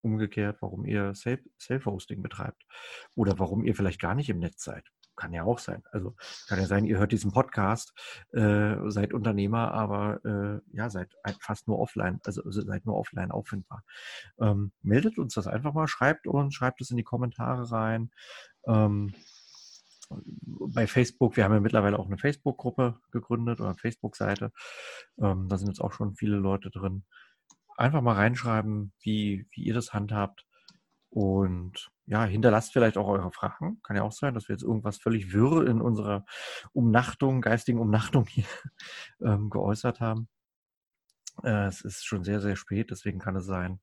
umgekehrt, 0.00 0.58
warum 0.60 0.84
ihr 0.84 1.12
Self-Hosting 1.14 2.22
betreibt 2.22 2.64
oder 3.14 3.38
warum 3.38 3.64
ihr 3.64 3.74
vielleicht 3.74 4.00
gar 4.00 4.14
nicht 4.14 4.30
im 4.30 4.38
Netz 4.38 4.64
seid. 4.64 4.84
Kann 5.18 5.32
ja 5.32 5.42
auch 5.42 5.58
sein. 5.58 5.82
Also 5.90 6.14
kann 6.46 6.60
ja 6.60 6.66
sein, 6.66 6.84
ihr 6.84 6.98
hört 6.98 7.10
diesen 7.10 7.32
Podcast, 7.32 7.92
äh, 8.32 8.76
seid 8.86 9.12
Unternehmer, 9.12 9.72
aber 9.72 10.24
äh, 10.24 10.76
ja, 10.76 10.90
seid 10.90 11.12
fast 11.40 11.66
nur 11.66 11.80
offline, 11.80 12.20
also, 12.24 12.44
also 12.44 12.62
seid 12.62 12.86
nur 12.86 12.96
offline 12.96 13.32
auffindbar. 13.32 13.82
Ähm, 14.40 14.70
meldet 14.80 15.18
uns 15.18 15.34
das 15.34 15.48
einfach 15.48 15.74
mal, 15.74 15.88
schreibt 15.88 16.28
uns, 16.28 16.54
schreibt 16.54 16.80
es 16.80 16.90
in 16.90 16.96
die 16.96 17.02
Kommentare 17.02 17.68
rein. 17.72 18.10
Ähm, 18.68 19.12
bei 20.08 20.86
Facebook, 20.86 21.36
wir 21.36 21.44
haben 21.44 21.52
ja 21.52 21.60
mittlerweile 21.60 21.98
auch 21.98 22.06
eine 22.06 22.18
Facebook-Gruppe 22.18 23.00
gegründet 23.10 23.58
oder 23.58 23.70
eine 23.70 23.78
Facebook-Seite. 23.78 24.52
Ähm, 25.20 25.48
da 25.48 25.58
sind 25.58 25.66
jetzt 25.66 25.80
auch 25.80 25.92
schon 25.92 26.14
viele 26.14 26.36
Leute 26.36 26.70
drin. 26.70 27.04
Einfach 27.76 28.02
mal 28.02 28.14
reinschreiben, 28.14 28.92
wie, 29.00 29.48
wie 29.50 29.62
ihr 29.64 29.74
das 29.74 29.92
handhabt. 29.92 30.46
Und 31.10 31.90
ja, 32.06 32.24
hinterlasst 32.24 32.72
vielleicht 32.72 32.98
auch 32.98 33.08
eure 33.08 33.32
Fragen. 33.32 33.80
Kann 33.82 33.96
ja 33.96 34.02
auch 34.02 34.12
sein, 34.12 34.34
dass 34.34 34.48
wir 34.48 34.54
jetzt 34.54 34.62
irgendwas 34.62 34.98
völlig 34.98 35.32
wirr 35.32 35.66
in 35.66 35.80
unserer 35.80 36.24
Umnachtung, 36.72 37.40
geistigen 37.40 37.78
Umnachtung 37.78 38.26
hier 38.28 38.44
ähm, 39.22 39.50
geäußert 39.50 40.00
haben. 40.00 40.28
Äh, 41.42 41.66
es 41.66 41.82
ist 41.82 42.04
schon 42.04 42.24
sehr, 42.24 42.40
sehr 42.40 42.56
spät, 42.56 42.90
deswegen 42.90 43.18
kann 43.18 43.36
es 43.36 43.46
sein, 43.46 43.80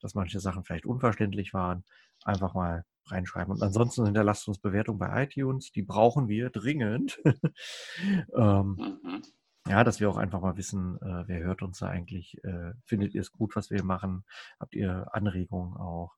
dass 0.00 0.14
manche 0.14 0.40
Sachen 0.40 0.64
vielleicht 0.64 0.86
unverständlich 0.86 1.54
waren. 1.54 1.84
Einfach 2.24 2.54
mal 2.54 2.84
reinschreiben. 3.06 3.52
Und 3.52 3.62
ansonsten 3.62 4.04
hinterlasst 4.04 4.48
uns 4.48 4.58
Bewertungen 4.58 4.98
bei 4.98 5.24
iTunes. 5.24 5.72
Die 5.72 5.82
brauchen 5.82 6.28
wir 6.28 6.50
dringend. 6.50 7.20
ähm, 8.36 9.00
mhm. 9.02 9.22
Ja, 9.66 9.82
dass 9.82 9.98
wir 9.98 10.10
auch 10.10 10.18
einfach 10.18 10.40
mal 10.40 10.56
wissen, 10.56 10.98
äh, 11.00 11.26
wer 11.26 11.40
hört 11.40 11.62
uns 11.62 11.78
da 11.78 11.88
eigentlich. 11.88 12.42
Äh, 12.44 12.72
findet 12.84 13.14
ihr 13.14 13.22
es 13.22 13.32
gut, 13.32 13.56
was 13.56 13.70
wir 13.70 13.82
machen? 13.82 14.24
Habt 14.60 14.74
ihr 14.74 15.06
Anregungen 15.12 15.76
auch? 15.76 16.14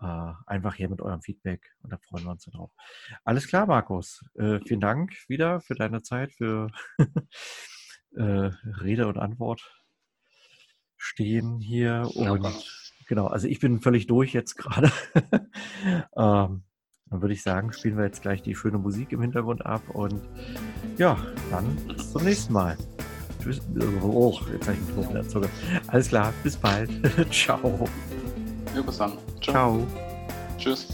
Äh, 0.00 0.32
einfach 0.46 0.74
hier 0.74 0.88
mit 0.88 1.00
eurem 1.00 1.22
Feedback 1.22 1.74
und 1.82 1.92
da 1.92 1.98
freuen 1.98 2.24
wir 2.24 2.30
uns 2.30 2.44
drauf. 2.44 2.70
Alles 3.24 3.48
klar, 3.48 3.66
Markus. 3.66 4.24
Äh, 4.34 4.60
vielen 4.66 4.80
Dank 4.80 5.12
wieder 5.28 5.60
für 5.60 5.74
deine 5.74 6.02
Zeit, 6.02 6.32
für 6.32 6.70
äh, 8.16 8.50
Rede 8.82 9.08
und 9.08 9.18
Antwort 9.18 9.74
stehen 10.96 11.60
hier. 11.60 12.08
Und 12.14 12.46
Genau, 13.08 13.26
also 13.26 13.48
ich 13.48 13.58
bin 13.58 13.80
völlig 13.80 14.06
durch 14.06 14.34
jetzt 14.34 14.56
gerade. 14.56 14.92
ähm, 16.14 16.62
dann 17.10 17.22
würde 17.22 17.32
ich 17.32 17.42
sagen, 17.42 17.72
spielen 17.72 17.96
wir 17.96 18.04
jetzt 18.04 18.20
gleich 18.20 18.42
die 18.42 18.54
schöne 18.54 18.76
Musik 18.76 19.12
im 19.12 19.22
Hintergrund 19.22 19.64
ab 19.64 19.82
und 19.88 20.20
ja, 20.98 21.16
dann 21.50 21.74
bis 21.86 22.12
zum 22.12 22.22
nächsten 22.22 22.52
Mal. 22.52 22.76
Tschüss. 23.42 23.62
Oh, 24.02 24.38
jetzt 24.52 24.68
habe 24.68 24.76
ich 24.76 24.82
einen 24.82 24.92
Knoten 24.92 25.08
in 25.08 25.14
der 25.14 25.28
Zunge. 25.28 25.48
Alles 25.86 26.08
klar, 26.08 26.34
bis 26.42 26.56
bald. 26.58 26.90
Ciao. 27.32 27.88
Ja, 28.74 28.82
bis 28.82 28.98
dann. 28.98 29.12
Ciao. 29.40 29.52
Ciao. 29.52 29.86
Tschüss. 30.58 30.86